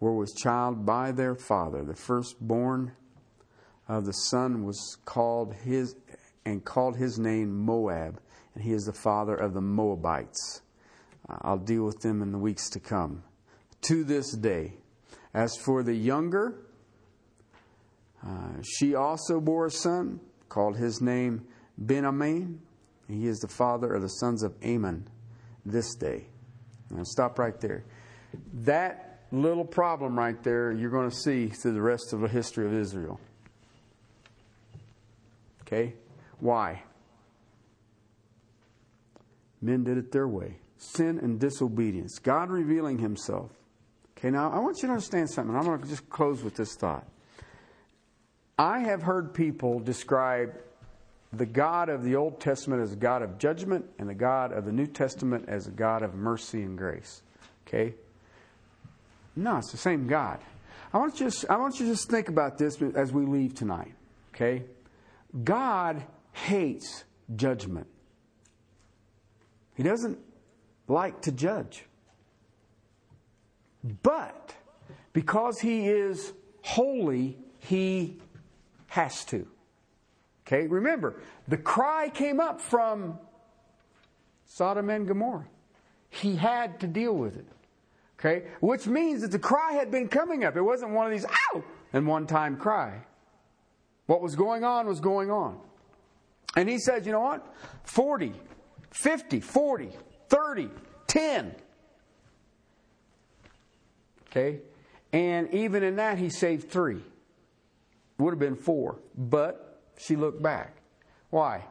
were 0.00 0.14
with 0.14 0.36
child 0.36 0.84
by 0.84 1.12
their 1.12 1.34
father. 1.34 1.84
The 1.84 1.94
firstborn 1.94 2.92
of 3.88 4.04
the 4.04 4.12
son 4.12 4.64
was 4.64 4.96
called 5.04 5.54
his 5.54 5.96
and 6.44 6.64
called 6.64 6.96
his 6.96 7.18
name 7.18 7.64
Moab, 7.64 8.20
and 8.54 8.64
he 8.64 8.72
is 8.72 8.84
the 8.84 8.92
father 8.92 9.34
of 9.34 9.54
the 9.54 9.60
Moabites. 9.60 10.62
I'll 11.28 11.58
deal 11.58 11.84
with 11.84 12.00
them 12.00 12.22
in 12.22 12.32
the 12.32 12.38
weeks 12.38 12.70
to 12.70 12.80
come. 12.80 13.22
To 13.82 14.02
this 14.02 14.32
day. 14.32 14.74
As 15.34 15.56
for 15.56 15.82
the 15.82 15.94
younger, 15.94 16.64
uh, 18.26 18.62
she 18.62 18.94
also 18.94 19.40
bore 19.40 19.66
a 19.66 19.70
son, 19.70 20.20
called 20.48 20.78
his 20.78 21.02
name 21.02 21.46
He 23.08 23.26
is 23.26 23.40
the 23.40 23.48
father 23.48 23.94
of 23.94 24.02
the 24.02 24.08
sons 24.08 24.42
of 24.42 24.54
Ammon 24.62 25.08
this 25.64 25.94
day. 25.94 26.26
Now 26.90 27.04
stop 27.04 27.38
right 27.38 27.58
there. 27.60 27.84
That 28.52 29.20
little 29.32 29.64
problem 29.64 30.18
right 30.18 30.42
there, 30.42 30.72
you're 30.72 30.90
going 30.90 31.10
to 31.10 31.16
see 31.16 31.48
through 31.48 31.72
the 31.72 31.82
rest 31.82 32.12
of 32.12 32.20
the 32.20 32.28
history 32.28 32.66
of 32.66 32.74
Israel. 32.74 33.18
Okay? 35.62 35.94
Why? 36.40 36.82
Men 39.60 39.84
did 39.84 39.98
it 39.98 40.12
their 40.12 40.28
way. 40.28 40.58
Sin 40.76 41.18
and 41.18 41.40
disobedience. 41.40 42.18
God 42.18 42.50
revealing 42.50 42.98
himself. 42.98 43.50
Okay, 44.16 44.30
now 44.30 44.50
I 44.50 44.58
want 44.58 44.76
you 44.82 44.88
to 44.88 44.94
understand 44.94 45.30
something. 45.30 45.54
I'm 45.54 45.64
going 45.64 45.80
to 45.80 45.88
just 45.88 46.08
close 46.10 46.42
with 46.42 46.56
this 46.56 46.74
thought. 46.74 47.06
I 48.58 48.80
have 48.80 49.02
heard 49.02 49.34
people 49.34 49.78
describe 49.78 50.54
the 51.32 51.46
God 51.46 51.88
of 51.88 52.02
the 52.02 52.16
Old 52.16 52.40
Testament 52.40 52.82
as 52.82 52.92
a 52.92 52.96
God 52.96 53.22
of 53.22 53.38
judgment 53.38 53.84
and 53.98 54.08
the 54.08 54.14
God 54.14 54.52
of 54.52 54.64
the 54.64 54.72
New 54.72 54.86
Testament 54.86 55.44
as 55.48 55.66
a 55.66 55.70
God 55.70 56.02
of 56.02 56.14
mercy 56.14 56.62
and 56.62 56.76
grace. 56.76 57.22
Okay? 57.66 57.94
No, 59.36 59.58
it's 59.58 59.70
the 59.70 59.76
same 59.76 60.06
God. 60.06 60.40
I 60.92 60.98
want 60.98 61.20
you 61.20 61.30
to, 61.30 61.52
I 61.52 61.56
want 61.56 61.78
you 61.78 61.86
to 61.86 61.92
just 61.92 62.10
think 62.10 62.28
about 62.28 62.56
this 62.56 62.80
as 62.94 63.12
we 63.12 63.26
leave 63.26 63.54
tonight. 63.54 63.92
Okay? 64.34 64.64
God 65.44 66.02
hates 66.32 67.04
judgment. 67.36 67.86
He 69.74 69.82
doesn't 69.82 70.18
like 70.88 71.20
to 71.22 71.32
judge. 71.32 71.84
But 74.02 74.54
because 75.12 75.60
he 75.60 75.88
is 75.88 76.32
holy, 76.62 77.38
he 77.58 78.18
has 78.88 79.24
to. 79.26 79.46
Okay, 80.48 80.66
remember, 80.66 81.20
the 81.46 81.58
cry 81.58 82.08
came 82.08 82.40
up 82.40 82.58
from 82.58 83.18
Sodom 84.46 84.88
and 84.88 85.06
Gomorrah. 85.06 85.44
He 86.08 86.36
had 86.36 86.80
to 86.80 86.86
deal 86.86 87.14
with 87.14 87.36
it. 87.36 87.46
Okay, 88.18 88.46
which 88.60 88.86
means 88.86 89.20
that 89.20 89.30
the 89.30 89.38
cry 89.38 89.72
had 89.72 89.90
been 89.90 90.08
coming 90.08 90.44
up. 90.44 90.56
It 90.56 90.62
wasn't 90.62 90.92
one 90.92 91.06
of 91.06 91.12
these, 91.12 91.26
ow, 91.26 91.62
and 91.92 92.06
one 92.06 92.26
time 92.26 92.56
cry. 92.56 93.02
What 94.06 94.22
was 94.22 94.36
going 94.36 94.64
on 94.64 94.86
was 94.86 95.00
going 95.00 95.30
on. 95.30 95.60
And 96.56 96.66
he 96.66 96.78
says, 96.78 97.04
you 97.04 97.12
know 97.12 97.20
what? 97.20 97.46
40, 97.84 98.32
50, 98.90 99.40
40, 99.40 99.90
30, 100.30 100.70
10. 101.06 101.54
Okay? 104.30 104.60
And 105.12 105.52
even 105.52 105.82
in 105.82 105.96
that, 105.96 106.16
he 106.16 106.30
saved 106.30 106.70
three. 106.70 107.02
Would 108.16 108.30
have 108.30 108.40
been 108.40 108.56
four. 108.56 108.98
But 109.14 109.67
she 109.98 110.16
looked 110.16 110.42
back. 110.42 110.76
Why? 111.30 111.64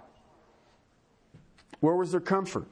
Where 1.79 1.95
was 1.95 2.11
their 2.11 2.21
comfort? 2.21 2.67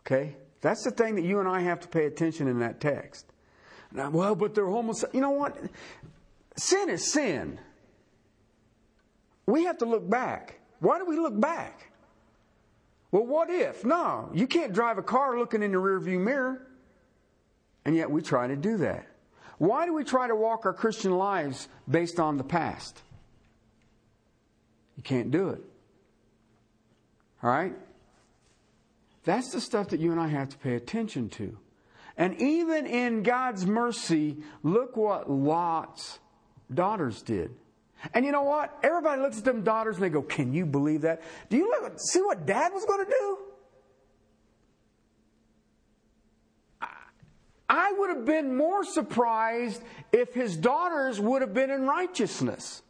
Okay? 0.00 0.36
That's 0.60 0.84
the 0.84 0.90
thing 0.90 1.16
that 1.16 1.24
you 1.24 1.40
and 1.40 1.48
I 1.48 1.60
have 1.60 1.80
to 1.80 1.88
pay 1.88 2.06
attention 2.06 2.48
in 2.48 2.60
that 2.60 2.80
text. 2.80 3.26
Now, 3.92 4.10
well, 4.10 4.34
but 4.34 4.54
they're 4.54 4.66
homosexual. 4.66 5.14
You 5.14 5.20
know 5.20 5.30
what? 5.30 5.58
Sin 6.56 6.90
is 6.90 7.12
sin. 7.12 7.58
We 9.46 9.64
have 9.64 9.78
to 9.78 9.84
look 9.84 10.08
back. 10.08 10.60
Why 10.80 10.98
do 10.98 11.04
we 11.04 11.16
look 11.16 11.38
back? 11.38 11.90
Well, 13.12 13.26
what 13.26 13.48
if? 13.50 13.84
No, 13.84 14.30
you 14.34 14.46
can't 14.46 14.72
drive 14.72 14.98
a 14.98 15.02
car 15.02 15.38
looking 15.38 15.62
in 15.62 15.72
the 15.72 15.78
rearview 15.78 16.20
mirror. 16.20 16.66
And 17.84 17.94
yet 17.94 18.10
we 18.10 18.20
try 18.20 18.48
to 18.48 18.56
do 18.56 18.78
that. 18.78 19.06
Why 19.58 19.86
do 19.86 19.94
we 19.94 20.04
try 20.04 20.28
to 20.28 20.36
walk 20.36 20.66
our 20.66 20.72
Christian 20.72 21.12
lives 21.12 21.68
based 21.88 22.20
on 22.20 22.36
the 22.36 22.44
past? 22.44 23.02
You 24.96 25.02
can't 25.02 25.30
do 25.30 25.50
it. 25.50 25.60
All 27.42 27.50
right? 27.50 27.74
That's 29.24 29.50
the 29.50 29.60
stuff 29.60 29.88
that 29.88 30.00
you 30.00 30.12
and 30.12 30.20
I 30.20 30.28
have 30.28 30.48
to 30.50 30.58
pay 30.58 30.74
attention 30.74 31.28
to. 31.30 31.58
And 32.16 32.40
even 32.40 32.86
in 32.86 33.22
God's 33.22 33.66
mercy, 33.66 34.38
look 34.62 34.96
what 34.96 35.30
Lot's 35.30 36.18
daughters 36.72 37.22
did. 37.22 37.50
And 38.14 38.24
you 38.24 38.32
know 38.32 38.42
what? 38.42 38.78
Everybody 38.82 39.20
looks 39.20 39.38
at 39.38 39.44
them 39.44 39.62
daughters 39.62 39.96
and 39.96 40.04
they 40.04 40.08
go, 40.08 40.22
Can 40.22 40.52
you 40.52 40.64
believe 40.66 41.02
that? 41.02 41.22
Do 41.50 41.56
you 41.56 41.68
look, 41.68 41.94
see 41.98 42.20
what 42.22 42.46
dad 42.46 42.72
was 42.72 42.84
going 42.84 43.04
to 43.04 43.10
do? 43.10 43.38
I 47.68 47.92
would 47.98 48.10
have 48.10 48.24
been 48.24 48.56
more 48.56 48.84
surprised 48.84 49.82
if 50.12 50.34
his 50.34 50.56
daughters 50.56 51.20
would 51.20 51.42
have 51.42 51.52
been 51.52 51.70
in 51.70 51.86
righteousness. 51.86 52.82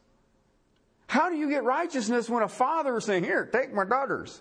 How 1.06 1.30
do 1.30 1.36
you 1.36 1.48
get 1.48 1.64
righteousness 1.64 2.28
when 2.28 2.42
a 2.42 2.48
father 2.48 2.96
is 2.98 3.04
saying, 3.04 3.24
Here, 3.24 3.46
take 3.46 3.72
my 3.72 3.84
daughters? 3.84 4.40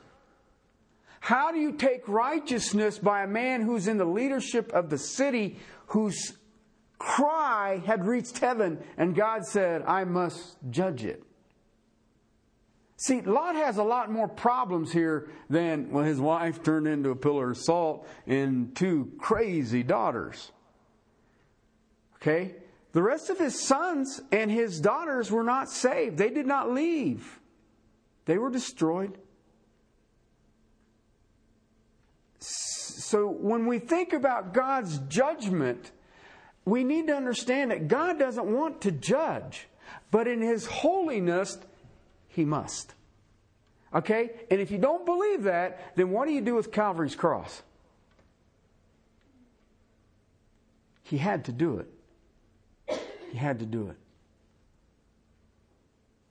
How 1.19 1.51
do 1.51 1.57
you 1.57 1.71
take 1.71 2.07
righteousness 2.07 2.99
by 2.99 3.23
a 3.23 3.27
man 3.27 3.61
who's 3.61 3.88
in 3.88 3.97
the 3.97 4.05
leadership 4.05 4.71
of 4.73 4.89
the 4.89 4.97
city 4.97 5.57
whose 5.88 6.33
cry 6.99 7.81
had 7.86 8.05
reached 8.05 8.38
heaven 8.38 8.79
and 8.97 9.15
God 9.15 9.45
said, 9.45 9.83
I 9.88 10.03
must 10.03 10.57
judge 10.69 11.03
it? 11.03 11.24
See, 12.97 13.21
Lot 13.21 13.55
has 13.55 13.77
a 13.77 13.83
lot 13.83 14.09
more 14.09 14.27
problems 14.27 14.91
here 14.91 15.29
than 15.49 15.91
well, 15.91 16.05
his 16.05 16.19
wife 16.19 16.63
turned 16.63 16.87
into 16.87 17.09
a 17.09 17.15
pillar 17.15 17.51
of 17.51 17.57
salt 17.57 18.07
and 18.25 18.73
two 18.75 19.11
crazy 19.19 19.83
daughters. 19.83 20.51
Okay? 22.15 22.55
The 22.93 23.01
rest 23.01 23.29
of 23.29 23.37
his 23.37 23.61
sons 23.61 24.21
and 24.31 24.49
his 24.49 24.79
daughters 24.79 25.29
were 25.29 25.43
not 25.43 25.69
saved. 25.69 26.17
They 26.17 26.29
did 26.29 26.47
not 26.47 26.71
leave, 26.71 27.39
they 28.25 28.37
were 28.37 28.49
destroyed. 28.49 29.17
So 32.39 33.27
when 33.29 33.67
we 33.67 33.79
think 33.79 34.13
about 34.13 34.53
God's 34.53 34.97
judgment, 35.09 35.91
we 36.63 36.83
need 36.83 37.07
to 37.07 37.15
understand 37.15 37.71
that 37.71 37.87
God 37.87 38.17
doesn't 38.17 38.45
want 38.45 38.81
to 38.81 38.91
judge, 38.91 39.67
but 40.09 40.27
in 40.27 40.41
his 40.41 40.65
holiness, 40.65 41.57
he 42.36 42.45
must. 42.45 42.93
Okay? 43.93 44.31
And 44.51 44.59
if 44.59 44.71
you 44.71 44.77
don't 44.77 45.05
believe 45.05 45.43
that, 45.43 45.95
then 45.95 46.11
what 46.11 46.27
do 46.27 46.33
you 46.33 46.41
do 46.41 46.55
with 46.55 46.71
Calvary's 46.71 47.15
cross? 47.15 47.63
He 51.03 51.17
had 51.17 51.45
to 51.45 51.51
do 51.51 51.77
it. 51.77 52.97
He 53.31 53.38
had 53.38 53.59
to 53.59 53.65
do 53.65 53.89
it. 53.89 53.97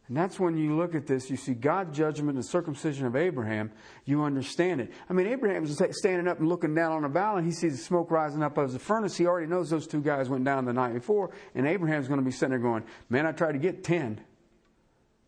And 0.09 0.16
that's 0.16 0.38
when 0.38 0.59
you 0.59 0.76
look 0.76 0.94
at 0.94 1.07
this, 1.07 1.30
you 1.30 1.36
see 1.36 1.55
God's 1.55 1.96
judgment 1.96 2.36
and 2.36 2.44
circumcision 2.44 3.07
of 3.07 3.16
Abraham, 3.16 3.70
you 4.05 4.22
understand 4.22 4.82
it. 4.82 4.92
I 5.09 5.14
mean, 5.14 5.26
Abraham's 5.26 5.80
standing 5.92 6.28
up 6.28 6.40
and 6.40 6.48
looking 6.48 6.74
down 6.74 6.92
on 6.92 7.05
a 7.05 7.09
valley, 7.09 7.38
and 7.38 7.46
he 7.46 7.52
sees 7.52 7.78
the 7.78 7.82
smoke 7.82 8.11
rising 8.11 8.42
up 8.42 8.59
out 8.59 8.64
of 8.64 8.72
the 8.74 8.78
furnace. 8.78 9.16
He 9.16 9.26
already 9.26 9.46
knows 9.46 9.70
those 9.70 9.86
two 9.86 10.02
guys 10.02 10.28
went 10.28 10.44
down 10.44 10.66
the 10.66 10.74
night 10.74 10.92
before, 10.92 11.30
and 11.55 11.66
Abraham's 11.66 12.07
going 12.07 12.20
to 12.20 12.24
be 12.24 12.32
sitting 12.32 12.50
there 12.50 12.59
going, 12.59 12.84
Man, 13.09 13.26
I 13.26 13.32
tried 13.32 13.52
to 13.52 13.59
get 13.59 13.82
10. 13.82 14.20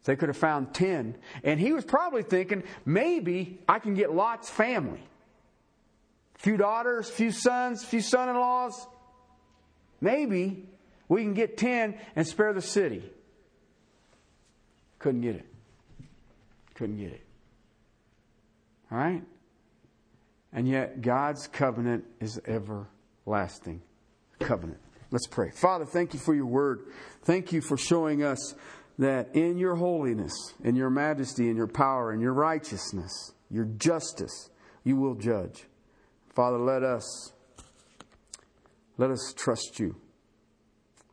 They 0.07 0.15
could 0.15 0.29
have 0.29 0.37
found 0.37 0.73
10. 0.73 1.17
And 1.43 1.61
he 1.61 1.73
was 1.73 1.85
probably 1.85 2.23
thinking, 2.23 2.63
maybe 2.85 3.59
I 3.69 3.81
can 3.81 3.95
get 3.95 4.13
Lot's 4.13 4.49
family. 4.49 5.03
Few 6.37 6.57
daughters, 6.57 7.11
few 7.11 7.33
sons, 7.33 7.85
few 7.85 8.01
son 8.01 8.29
in 8.29 8.37
laws. 8.37 8.87
Maybe 10.01 10.69
we 11.09 11.23
can 11.23 11.35
get 11.35 11.57
10 11.57 11.99
and 12.15 12.27
spare 12.27 12.53
the 12.53 12.63
city. 12.63 13.03
Couldn't 15.01 15.23
get 15.23 15.35
it. 15.35 15.47
Couldn't 16.75 16.99
get 16.99 17.13
it. 17.13 17.27
All 18.93 18.99
right? 18.99 19.25
And 20.53 20.69
yet, 20.69 21.03
God's 21.03 21.49
covenant 21.49 22.05
is 22.21 22.41
everlasting 22.47 23.83
covenant. 24.39 24.79
Let's 25.11 25.27
pray. 25.27 25.51
Father, 25.51 25.85
thank 25.85 26.15
you 26.15 26.21
for 26.21 26.35
your 26.35 26.47
word. 26.47 26.83
Thank 27.23 27.53
you 27.53 27.61
for 27.61 27.77
showing 27.77 28.23
us 28.23 28.55
that 28.99 29.35
in 29.35 29.59
your 29.59 29.77
holiness, 29.77 30.55
in 30.63 30.75
your 30.75 30.91
majesty, 30.91 31.49
in 31.49 31.57
your 31.57 31.67
power, 31.67 32.13
in 32.13 32.21
your 32.21 32.33
righteousness, 32.33 33.33
your 33.51 33.65
justice, 33.65 34.51
you 34.85 34.97
will 34.97 35.15
judge. 35.15 35.67
Father, 36.35 36.59
let 36.59 36.83
us 36.83 37.33
let 38.99 39.11
us 39.11 39.35
trust 39.37 39.79
you. 39.79 39.97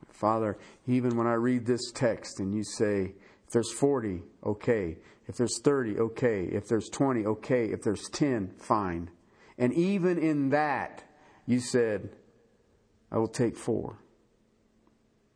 Father, 0.09 0.57
even 0.87 1.17
when 1.17 1.27
I 1.27 1.33
read 1.33 1.65
this 1.65 1.91
text 1.91 2.39
and 2.39 2.53
you 2.53 2.63
say, 2.63 3.13
if 3.45 3.51
there's 3.51 3.71
40, 3.73 4.23
okay. 4.45 4.97
If 5.27 5.35
there's 5.35 5.59
30, 5.61 5.99
okay. 5.99 6.45
If 6.45 6.67
there's 6.67 6.89
20, 6.89 7.25
okay. 7.25 7.65
If 7.65 7.81
there's 7.81 8.07
10, 8.09 8.53
fine. 8.57 9.09
And 9.57 9.73
even 9.73 10.17
in 10.17 10.49
that, 10.49 11.03
you 11.45 11.59
said, 11.59 12.15
I 13.11 13.17
will 13.17 13.27
take 13.27 13.57
four. 13.57 13.99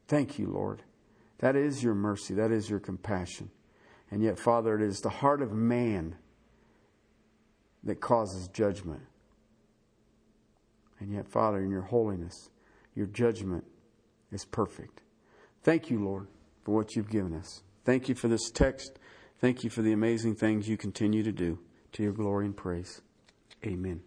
Thank 0.08 0.39
you, 0.39 0.48
Lord. 0.48 0.84
That 1.39 1.55
is 1.55 1.83
your 1.83 1.93
mercy. 1.93 2.33
That 2.33 2.51
is 2.51 2.69
your 2.69 2.79
compassion. 2.79 3.51
And 4.09 4.23
yet, 4.23 4.39
Father, 4.39 4.75
it 4.75 4.81
is 4.81 5.01
the 5.01 5.09
heart 5.09 5.41
of 5.41 5.51
man 5.51 6.15
that 7.83 7.99
causes 8.01 8.47
judgment. 8.47 9.01
And 10.99 11.11
yet, 11.11 11.27
Father, 11.27 11.59
in 11.59 11.69
your 11.69 11.81
holiness, 11.81 12.49
your 12.95 13.07
judgment 13.07 13.65
is 14.31 14.45
perfect. 14.45 15.01
Thank 15.63 15.89
you, 15.89 16.03
Lord, 16.03 16.27
for 16.63 16.73
what 16.73 16.95
you've 16.95 17.09
given 17.09 17.33
us. 17.35 17.61
Thank 17.85 18.09
you 18.09 18.15
for 18.15 18.27
this 18.27 18.49
text. 18.49 18.97
Thank 19.39 19.63
you 19.63 19.69
for 19.69 19.81
the 19.81 19.93
amazing 19.93 20.35
things 20.35 20.67
you 20.67 20.77
continue 20.77 21.23
to 21.23 21.31
do 21.31 21.59
to 21.93 22.03
your 22.03 22.13
glory 22.13 22.45
and 22.45 22.57
praise. 22.57 23.01
Amen. 23.65 24.01